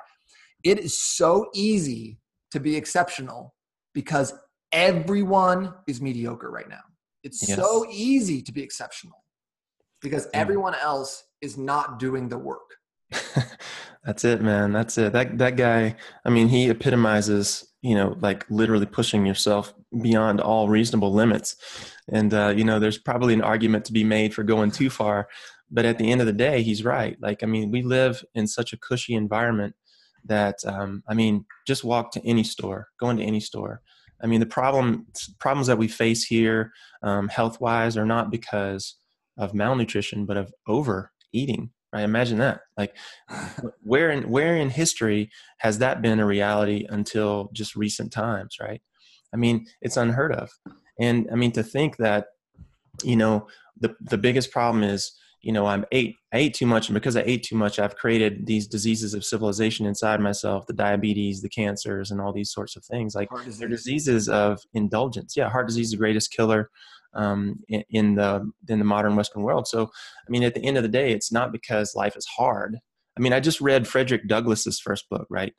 it 0.64 0.80
is 0.80 1.00
so 1.00 1.48
easy 1.54 2.18
to 2.50 2.58
be 2.58 2.74
exceptional 2.74 3.54
because 3.94 4.34
everyone 4.72 5.74
is 5.86 6.00
mediocre 6.00 6.50
right 6.50 6.68
now. 6.68 6.82
It's 7.22 7.48
yes. 7.48 7.56
so 7.56 7.86
easy 7.88 8.42
to 8.42 8.52
be 8.52 8.62
exceptional 8.62 9.22
because 10.00 10.26
everyone 10.34 10.74
else 10.74 11.22
is 11.42 11.58
not 11.58 11.98
doing 11.98 12.28
the 12.28 12.38
work. 12.38 12.76
That's 14.04 14.24
it, 14.24 14.40
man. 14.40 14.72
That's 14.72 14.96
it. 14.98 15.12
That 15.12 15.38
that 15.38 15.56
guy, 15.56 15.96
I 16.24 16.30
mean, 16.30 16.48
he 16.48 16.68
epitomizes, 16.68 17.72
you 17.82 17.94
know, 17.94 18.16
like 18.20 18.44
literally 18.50 18.86
pushing 18.86 19.26
yourself 19.26 19.74
beyond 20.00 20.40
all 20.40 20.68
reasonable 20.68 21.12
limits. 21.12 21.56
And 22.10 22.32
uh, 22.34 22.54
you 22.56 22.64
know, 22.64 22.78
there's 22.78 22.98
probably 22.98 23.34
an 23.34 23.42
argument 23.42 23.84
to 23.86 23.92
be 23.92 24.02
made 24.04 24.34
for 24.34 24.42
going 24.42 24.70
too 24.70 24.90
far, 24.90 25.28
but 25.70 25.84
at 25.84 25.98
the 25.98 26.10
end 26.10 26.20
of 26.20 26.26
the 26.26 26.32
day, 26.32 26.62
he's 26.62 26.84
right. 26.84 27.16
Like, 27.20 27.42
I 27.42 27.46
mean, 27.46 27.70
we 27.70 27.82
live 27.82 28.24
in 28.34 28.46
such 28.46 28.72
a 28.72 28.78
cushy 28.78 29.14
environment 29.14 29.74
that 30.24 30.56
um, 30.66 31.02
I 31.08 31.14
mean, 31.14 31.44
just 31.66 31.84
walk 31.84 32.12
to 32.12 32.26
any 32.26 32.44
store, 32.44 32.88
go 32.98 33.10
into 33.10 33.22
any 33.22 33.40
store. 33.40 33.82
I 34.20 34.26
mean, 34.26 34.40
the 34.40 34.46
problem 34.46 35.06
problems 35.38 35.66
that 35.68 35.78
we 35.78 35.88
face 35.88 36.24
here, 36.24 36.72
um, 37.02 37.28
health 37.28 37.60
wise, 37.60 37.96
are 37.96 38.06
not 38.06 38.30
because 38.30 38.96
of 39.38 39.54
malnutrition, 39.54 40.26
but 40.26 40.36
of 40.36 40.52
overeating. 41.32 41.70
Right? 41.92 42.02
Imagine 42.02 42.38
that. 42.38 42.60
Like, 42.76 42.96
where 43.82 44.10
in 44.10 44.28
where 44.28 44.56
in 44.56 44.70
history 44.70 45.30
has 45.58 45.78
that 45.78 46.02
been 46.02 46.20
a 46.20 46.26
reality 46.26 46.86
until 46.88 47.50
just 47.52 47.76
recent 47.76 48.12
times? 48.12 48.56
Right? 48.60 48.80
I 49.32 49.36
mean, 49.36 49.66
it's 49.80 49.96
unheard 49.96 50.32
of. 50.32 50.50
And 50.98 51.28
I 51.32 51.36
mean, 51.36 51.52
to 51.52 51.62
think 51.62 51.96
that, 51.98 52.26
you 53.02 53.16
know, 53.16 53.46
the 53.78 53.94
the 54.00 54.18
biggest 54.18 54.50
problem 54.50 54.84
is 54.84 55.12
you 55.42 55.52
know 55.52 55.66
i'm 55.66 55.84
ate 55.90 56.14
i 56.32 56.38
ate 56.38 56.54
too 56.54 56.66
much 56.66 56.88
and 56.88 56.94
because 56.94 57.16
i 57.16 57.22
ate 57.22 57.42
too 57.42 57.56
much 57.56 57.80
i've 57.80 57.96
created 57.96 58.46
these 58.46 58.68
diseases 58.68 59.12
of 59.12 59.24
civilization 59.24 59.86
inside 59.86 60.20
myself 60.20 60.66
the 60.66 60.72
diabetes 60.72 61.42
the 61.42 61.48
cancers 61.48 62.10
and 62.12 62.20
all 62.20 62.32
these 62.32 62.52
sorts 62.52 62.76
of 62.76 62.84
things 62.84 63.14
like 63.14 63.28
they're 63.58 63.66
diseases 63.66 64.28
of 64.28 64.60
indulgence 64.72 65.34
yeah 65.36 65.48
heart 65.48 65.66
disease 65.66 65.86
is 65.86 65.90
the 65.92 65.96
greatest 65.96 66.30
killer 66.30 66.70
um, 67.14 67.60
in, 67.68 67.84
in, 67.90 68.14
the 68.14 68.50
in 68.68 68.78
the 68.78 68.84
modern 68.84 69.16
western 69.16 69.42
world. 69.42 69.66
So 69.68 69.90
i 70.26 70.30
mean 70.30 70.42
at 70.42 70.54
the 70.54 70.64
end 70.64 70.76
of 70.76 70.82
the 70.82 70.88
day 70.88 71.12
it's 71.12 71.32
not 71.32 71.52
because 71.52 71.94
life 71.94 72.16
is 72.16 72.26
hard. 72.26 72.78
I 73.16 73.20
mean 73.20 73.32
i 73.32 73.40
just 73.40 73.60
read 73.60 73.86
frederick 73.88 74.26
douglass's 74.28 74.80
first 74.80 75.08
book 75.10 75.26
right? 75.30 75.52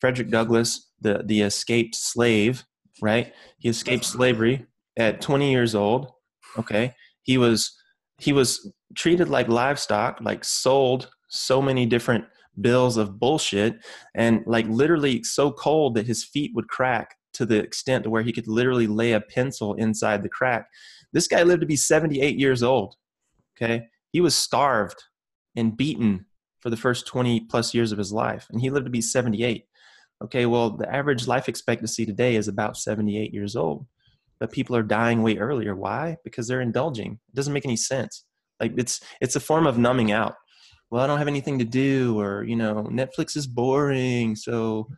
Frederick 0.00 0.30
douglass 0.30 0.88
the 1.00 1.22
the 1.24 1.42
escaped 1.42 1.94
slave 1.94 2.64
right? 3.02 3.32
He 3.58 3.68
escaped 3.68 4.04
slavery 4.04 4.66
at 4.98 5.20
20 5.20 5.50
years 5.50 5.74
old 5.74 6.12
okay? 6.58 6.94
He 7.22 7.38
was 7.38 7.76
he 8.18 8.32
was 8.32 8.72
treated 8.96 9.28
like 9.28 9.48
livestock, 9.48 10.18
like 10.20 10.44
sold 10.44 11.10
so 11.28 11.62
many 11.62 11.86
different 11.86 12.24
bills 12.60 12.96
of 12.96 13.18
bullshit, 13.18 13.78
and 14.14 14.42
like 14.46 14.66
literally 14.68 15.22
so 15.22 15.50
cold 15.50 15.94
that 15.94 16.06
his 16.06 16.24
feet 16.24 16.52
would 16.54 16.68
crack 16.68 17.14
to 17.32 17.46
the 17.46 17.58
extent 17.58 18.04
to 18.04 18.10
where 18.10 18.22
he 18.22 18.32
could 18.32 18.48
literally 18.48 18.86
lay 18.86 19.12
a 19.12 19.20
pencil 19.20 19.74
inside 19.74 20.22
the 20.22 20.28
crack. 20.28 20.66
This 21.12 21.26
guy 21.26 21.42
lived 21.42 21.60
to 21.60 21.66
be 21.66 21.76
78 21.76 22.38
years 22.38 22.62
old. 22.62 22.96
Okay. 23.56 23.86
He 24.12 24.20
was 24.20 24.34
starved 24.34 25.02
and 25.56 25.76
beaten 25.76 26.26
for 26.60 26.70
the 26.70 26.76
first 26.76 27.06
20 27.06 27.40
plus 27.48 27.74
years 27.74 27.92
of 27.92 27.98
his 27.98 28.12
life, 28.12 28.46
and 28.50 28.60
he 28.60 28.70
lived 28.70 28.86
to 28.86 28.90
be 28.90 29.00
78. 29.00 29.64
Okay, 30.22 30.44
well, 30.44 30.70
the 30.70 30.92
average 30.94 31.26
life 31.26 31.48
expectancy 31.48 32.04
today 32.04 32.36
is 32.36 32.46
about 32.46 32.76
78 32.76 33.32
years 33.32 33.56
old 33.56 33.86
but 34.40 34.50
people 34.50 34.74
are 34.74 34.82
dying 34.82 35.22
way 35.22 35.36
earlier. 35.36 35.76
Why? 35.76 36.16
Because 36.24 36.48
they're 36.48 36.62
indulging. 36.62 37.20
It 37.28 37.34
doesn't 37.34 37.52
make 37.52 37.66
any 37.66 37.76
sense. 37.76 38.24
Like 38.58 38.72
it's 38.76 39.00
it's 39.20 39.36
a 39.36 39.40
form 39.40 39.66
of 39.66 39.78
numbing 39.78 40.10
out. 40.10 40.34
Well, 40.90 41.02
I 41.02 41.06
don't 41.06 41.18
have 41.18 41.28
anything 41.28 41.58
to 41.60 41.64
do, 41.64 42.18
or 42.18 42.42
you 42.42 42.56
know, 42.56 42.88
Netflix 42.90 43.36
is 43.36 43.46
boring, 43.46 44.34
so 44.34 44.88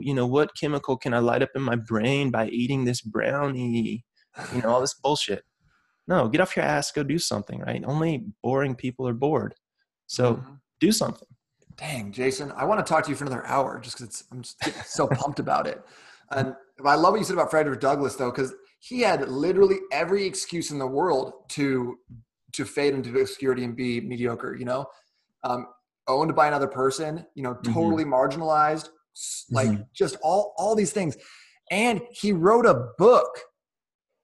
you 0.00 0.14
know, 0.14 0.26
what 0.26 0.56
chemical 0.58 0.96
can 0.96 1.12
I 1.12 1.18
light 1.18 1.42
up 1.42 1.50
in 1.54 1.62
my 1.62 1.76
brain 1.76 2.30
by 2.30 2.46
eating 2.48 2.84
this 2.84 3.02
brownie? 3.02 4.04
You 4.54 4.62
know, 4.62 4.70
all 4.70 4.80
this 4.80 4.94
bullshit. 4.94 5.42
No, 6.08 6.28
get 6.28 6.40
off 6.40 6.56
your 6.56 6.64
ass, 6.64 6.90
go 6.90 7.02
do 7.02 7.18
something, 7.18 7.60
right? 7.60 7.82
Only 7.86 8.24
boring 8.42 8.74
people 8.74 9.06
are 9.06 9.14
bored. 9.14 9.54
So 10.06 10.34
mm-hmm. 10.34 10.54
do 10.80 10.92
something. 10.92 11.28
Dang, 11.76 12.12
Jason, 12.12 12.52
I 12.56 12.64
want 12.64 12.84
to 12.84 12.90
talk 12.90 13.04
to 13.04 13.10
you 13.10 13.16
for 13.16 13.24
another 13.24 13.46
hour 13.46 13.80
just 13.80 13.98
because 13.98 14.24
I'm 14.30 14.42
just 14.42 14.62
so 14.86 15.06
pumped 15.12 15.38
about 15.38 15.66
it. 15.66 15.82
And 16.30 16.54
I 16.84 16.94
love 16.94 17.12
what 17.12 17.18
you 17.18 17.24
said 17.24 17.34
about 17.34 17.50
Frederick 17.50 17.80
Douglass, 17.80 18.16
though, 18.16 18.30
because 18.30 18.54
he 18.80 19.00
had 19.00 19.28
literally 19.28 19.76
every 19.92 20.24
excuse 20.24 20.70
in 20.70 20.78
the 20.78 20.86
world 20.86 21.32
to 21.50 21.98
to 22.52 22.64
fade 22.66 22.92
into 22.92 23.18
obscurity 23.18 23.64
and 23.64 23.74
be 23.74 24.00
mediocre. 24.00 24.56
You 24.56 24.64
know, 24.64 24.86
um, 25.44 25.66
owned 26.08 26.34
by 26.34 26.48
another 26.48 26.66
person. 26.66 27.24
You 27.34 27.42
know, 27.44 27.54
mm-hmm. 27.54 27.72
totally 27.72 28.04
mm-hmm. 28.04 28.14
marginalized. 28.14 28.88
Like 29.50 29.68
mm-hmm. 29.68 29.82
just 29.94 30.16
all 30.22 30.54
all 30.56 30.74
these 30.74 30.92
things. 30.92 31.16
And 31.70 32.00
he 32.10 32.32
wrote 32.32 32.66
a 32.66 32.88
book. 32.98 33.28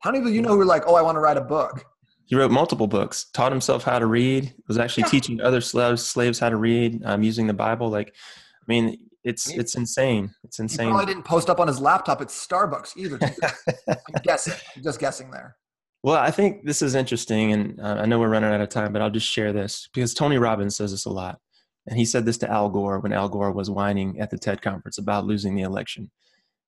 How 0.01 0.11
many 0.13 0.25
of 0.25 0.33
you 0.33 0.43
know 0.43 0.51
who 0.51 0.59
were 0.59 0.65
like, 0.65 0.85
"Oh, 0.87 0.95
I 0.95 1.03
want 1.03 1.17
to 1.17 1.21
write 1.21 1.37
a 1.37 1.43
book"? 1.43 1.85
He 2.27 2.37
wrote 2.37 2.51
multiple 2.51 2.87
books. 2.87 3.27
Taught 3.33 3.53
himself 3.53 3.85
how 3.85 3.99
to 3.99 4.07
read. 4.07 4.55
Was 4.69 4.79
actually 4.79 5.05
yeah. 5.05 5.11
teaching 5.11 5.41
other 5.41 5.61
slaves 5.61 6.05
slaves 6.05 6.39
how 6.39 6.51
to 6.51 6.57
read 6.57 7.03
um, 7.05 7.23
using 7.23 7.47
the 7.47 7.55
Bible. 7.55 7.89
Like, 7.89 8.09
I 8.09 8.65
mean, 8.67 8.99
it's 9.25 9.51
it's 9.51 9.75
insane. 9.75 10.35
It's 10.45 10.59
insane. 10.59 10.87
He 10.87 10.93
probably 10.93 11.07
didn't 11.13 11.25
post 11.25 11.51
up 11.51 11.59
on 11.59 11.67
his 11.69 11.81
laptop 11.81 12.21
at 12.21 12.29
Starbucks 12.29 12.97
either. 12.97 13.19
I'm 13.89 14.23
guessing. 14.23 14.55
I'm 14.77 14.83
just 14.83 15.01
guessing 15.01 15.31
there. 15.31 15.57
Well, 16.03 16.17
I 16.17 16.31
think 16.31 16.65
this 16.65 16.81
is 16.81 16.95
interesting, 16.95 17.53
and 17.53 17.81
uh, 17.81 17.97
I 18.01 18.07
know 18.07 18.21
we're 18.21 18.29
running 18.29 18.51
out 18.53 18.61
of 18.61 18.69
time, 18.69 18.93
but 18.93 19.03
I'll 19.03 19.11
just 19.11 19.27
share 19.29 19.53
this 19.53 19.89
because 19.93 20.15
Tony 20.15 20.39
Robbins 20.39 20.77
says 20.77 20.93
this 20.93 21.07
a 21.07 21.11
lot, 21.11 21.41
and 21.87 21.99
he 21.99 22.05
said 22.05 22.25
this 22.25 22.39
to 22.39 22.51
Al 22.51 22.69
Gore 22.69 23.01
when 23.01 23.13
Al 23.13 23.29
Gore 23.29 23.53
was 23.53 23.71
whining 23.71 24.21
at 24.21 24.31
the 24.31 24.39
TED 24.39 24.63
conference 24.63 24.99
about 24.99 25.27
losing 25.27 25.57
the 25.57 25.63
election. 25.63 26.11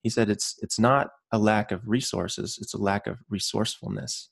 He 0.02 0.08
said 0.08 0.30
it's 0.30 0.56
it's 0.62 0.78
not 0.78 1.10
a 1.32 1.38
lack 1.38 1.72
of 1.72 1.88
resources; 1.88 2.58
it's 2.60 2.74
a 2.74 2.78
lack 2.78 3.06
of 3.06 3.18
resourcefulness, 3.28 4.30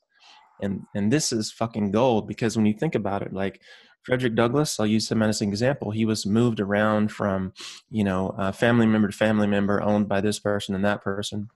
and 0.61 0.81
and 0.95 1.11
this 1.11 1.31
is 1.31 1.51
fucking 1.51 1.91
gold 1.91 2.27
because 2.27 2.57
when 2.57 2.65
you 2.65 2.73
think 2.73 2.95
about 2.95 3.21
it, 3.21 3.33
like 3.33 3.61
Frederick 4.03 4.35
Douglass, 4.35 4.79
I'll 4.79 4.87
use 4.87 5.11
him 5.11 5.21
as 5.21 5.41
an 5.41 5.49
example. 5.49 5.91
He 5.91 6.05
was 6.05 6.25
moved 6.25 6.59
around 6.59 7.11
from, 7.11 7.53
you 7.89 8.03
know, 8.03 8.33
family 8.55 8.85
member 8.85 9.09
to 9.09 9.15
family 9.15 9.47
member, 9.47 9.81
owned 9.81 10.07
by 10.07 10.21
this 10.21 10.39
person 10.39 10.73
and 10.73 10.83
that 10.85 11.03
person. 11.03 11.49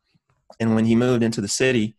And 0.60 0.76
when 0.76 0.86
he 0.86 0.96
moved 0.96 1.24
into 1.24 1.42
the 1.42 1.48
city 1.48 1.96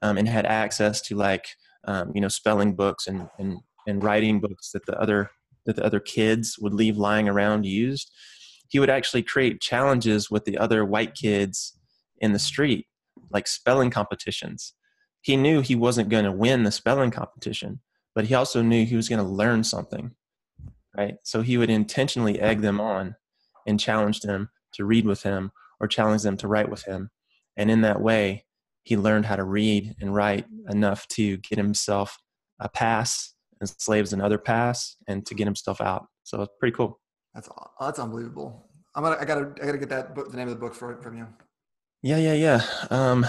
um, 0.00 0.16
and 0.16 0.28
had 0.28 0.46
access 0.46 1.00
to 1.02 1.16
like, 1.16 1.46
um, 1.84 2.12
you 2.14 2.20
know, 2.20 2.28
spelling 2.28 2.74
books 2.74 3.06
and, 3.06 3.28
and, 3.38 3.58
and 3.86 4.02
writing 4.02 4.40
books 4.40 4.70
that 4.72 4.86
the 4.86 4.98
other 4.98 5.30
that 5.64 5.76
the 5.76 5.84
other 5.84 6.00
kids 6.00 6.58
would 6.58 6.74
leave 6.74 6.96
lying 6.96 7.28
around 7.28 7.64
used, 7.64 8.10
he 8.72 8.80
would 8.80 8.90
actually 8.90 9.22
create 9.22 9.60
challenges 9.60 10.30
with 10.30 10.44
the 10.44 10.58
other 10.58 10.84
white 10.84 11.14
kids 11.14 11.78
in 12.18 12.32
the 12.32 12.38
street, 12.38 12.86
like 13.30 13.46
spelling 13.46 13.90
competitions. 13.90 14.74
He 15.20 15.36
knew 15.36 15.60
he 15.60 15.76
wasn't 15.76 16.08
going 16.08 16.24
to 16.24 16.32
win 16.32 16.64
the 16.64 16.72
spelling 16.72 17.10
competition, 17.10 17.80
but 18.14 18.24
he 18.24 18.34
also 18.34 18.62
knew 18.62 18.84
he 18.84 18.96
was 18.96 19.08
going 19.08 19.22
to 19.22 19.30
learn 19.30 19.62
something 19.62 20.12
right? 20.96 21.14
So 21.22 21.42
he 21.42 21.58
would 21.58 21.70
intentionally 21.70 22.40
egg 22.40 22.60
them 22.60 22.80
on 22.80 23.16
and 23.66 23.78
challenge 23.80 24.20
them 24.20 24.50
to 24.74 24.84
read 24.84 25.06
with 25.06 25.22
him 25.22 25.52
or 25.80 25.86
challenge 25.86 26.22
them 26.22 26.36
to 26.38 26.48
write 26.48 26.70
with 26.70 26.84
him. 26.84 27.10
And 27.56 27.70
in 27.70 27.82
that 27.82 28.00
way 28.00 28.44
he 28.84 28.96
learned 28.96 29.26
how 29.26 29.36
to 29.36 29.44
read 29.44 29.94
and 30.00 30.14
write 30.14 30.46
enough 30.68 31.06
to 31.08 31.36
get 31.38 31.58
himself 31.58 32.18
a 32.58 32.68
pass 32.68 33.34
and 33.60 33.68
slaves 33.68 34.12
another 34.12 34.38
pass 34.38 34.96
and 35.06 35.24
to 35.26 35.34
get 35.34 35.46
himself 35.46 35.80
out. 35.80 36.06
So 36.24 36.42
it's 36.42 36.52
pretty 36.58 36.74
cool 36.76 36.98
that's 37.34 37.48
that's 37.80 37.98
unbelievable 37.98 38.68
i'm 38.94 39.02
gonna 39.02 39.16
i 39.20 39.24
gotta 39.24 39.52
i 39.62 39.66
gotta 39.66 39.78
get 39.78 39.88
that 39.88 40.14
book 40.14 40.30
the 40.30 40.36
name 40.36 40.48
of 40.48 40.54
the 40.54 40.60
book 40.60 40.74
for, 40.74 41.00
from 41.02 41.16
you 41.16 41.26
yeah 42.02 42.16
yeah 42.16 42.34
yeah 42.34 42.60
um 42.90 43.26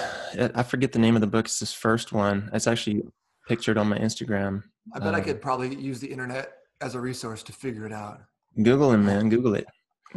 i 0.55 0.63
forget 0.63 0.91
the 0.91 0.99
name 0.99 1.15
of 1.15 1.21
the 1.21 1.27
book 1.27 1.45
it's 1.45 1.59
this 1.59 1.73
first 1.73 2.11
one 2.11 2.49
it's 2.53 2.67
actually 2.67 3.03
pictured 3.47 3.77
on 3.77 3.87
my 3.87 3.97
instagram 3.97 4.63
I 4.93 4.99
bet 4.99 5.09
um, 5.09 5.15
I 5.15 5.21
could 5.21 5.41
probably 5.41 5.75
use 5.75 5.99
the 5.99 6.07
internet 6.07 6.51
as 6.81 6.95
a 6.95 6.99
resource 6.99 7.43
to 7.43 7.53
figure 7.53 7.85
it 7.85 7.93
out. 7.93 8.19
Google 8.61 8.91
it, 8.91 8.97
man. 8.97 9.29
Google 9.29 9.55
it. 9.55 9.65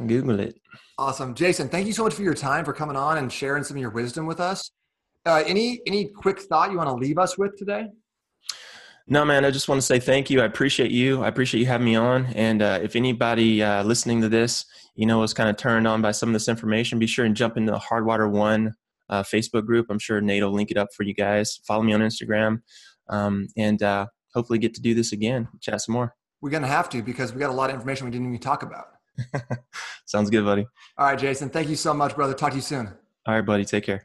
Google 0.06 0.40
it. 0.40 0.60
Awesome, 0.98 1.34
Jason. 1.34 1.68
Thank 1.68 1.86
you 1.86 1.92
so 1.92 2.04
much 2.04 2.14
for 2.14 2.22
your 2.22 2.34
time, 2.34 2.64
for 2.64 2.72
coming 2.72 2.96
on 2.96 3.18
and 3.18 3.32
sharing 3.32 3.62
some 3.62 3.76
of 3.76 3.80
your 3.80 3.90
wisdom 3.90 4.26
with 4.26 4.40
us. 4.40 4.70
Uh, 5.24 5.42
any 5.46 5.80
any 5.86 6.06
quick 6.06 6.40
thought 6.40 6.70
you 6.70 6.78
want 6.78 6.88
to 6.88 6.94
leave 6.94 7.18
us 7.18 7.38
with 7.38 7.56
today? 7.56 7.86
No, 9.08 9.24
man. 9.24 9.44
I 9.44 9.52
just 9.52 9.68
want 9.68 9.80
to 9.80 9.86
say 9.86 10.00
thank 10.00 10.30
you. 10.30 10.40
I 10.40 10.46
appreciate 10.46 10.90
you. 10.90 11.22
I 11.22 11.28
appreciate 11.28 11.60
you 11.60 11.66
having 11.66 11.84
me 11.84 11.94
on. 11.94 12.26
And 12.34 12.60
uh, 12.60 12.80
if 12.82 12.96
anybody 12.96 13.62
uh, 13.62 13.84
listening 13.84 14.20
to 14.22 14.28
this, 14.28 14.64
you 14.96 15.06
know, 15.06 15.20
was 15.20 15.32
kind 15.32 15.48
of 15.48 15.56
turned 15.56 15.86
on 15.86 16.02
by 16.02 16.10
some 16.10 16.28
of 16.28 16.32
this 16.32 16.48
information, 16.48 16.98
be 16.98 17.06
sure 17.06 17.24
and 17.24 17.36
jump 17.36 17.56
into 17.56 17.70
the 17.70 17.78
Hardwater 17.78 18.28
One 18.28 18.74
uh, 19.08 19.22
Facebook 19.22 19.64
group. 19.64 19.86
I'm 19.90 20.00
sure 20.00 20.20
Nate 20.20 20.42
will 20.42 20.50
link 20.50 20.72
it 20.72 20.76
up 20.76 20.88
for 20.92 21.04
you 21.04 21.14
guys. 21.14 21.60
Follow 21.66 21.84
me 21.84 21.92
on 21.92 22.00
Instagram, 22.00 22.62
um, 23.08 23.46
and 23.56 23.80
uh, 23.82 24.06
hopefully 24.34 24.58
get 24.58 24.74
to 24.74 24.82
do 24.82 24.94
this 24.94 25.12
again, 25.12 25.46
chat 25.60 25.80
some 25.82 25.92
more. 25.92 26.14
We're 26.40 26.50
going 26.50 26.62
to 26.62 26.68
have 26.68 26.88
to 26.90 27.02
because 27.02 27.32
we 27.32 27.38
got 27.38 27.50
a 27.50 27.52
lot 27.54 27.70
of 27.70 27.76
information 27.76 28.06
we 28.06 28.10
didn't 28.10 28.26
even 28.26 28.40
talk 28.40 28.62
about. 28.62 28.86
Sounds 30.06 30.30
good, 30.30 30.44
buddy. 30.44 30.66
All 30.98 31.06
right, 31.06 31.18
Jason. 31.18 31.48
Thank 31.48 31.68
you 31.68 31.76
so 31.76 31.94
much, 31.94 32.14
brother. 32.14 32.34
Talk 32.34 32.50
to 32.50 32.56
you 32.56 32.62
soon. 32.62 32.88
All 33.26 33.34
right, 33.34 33.46
buddy. 33.46 33.64
Take 33.64 33.84
care. 33.84 34.04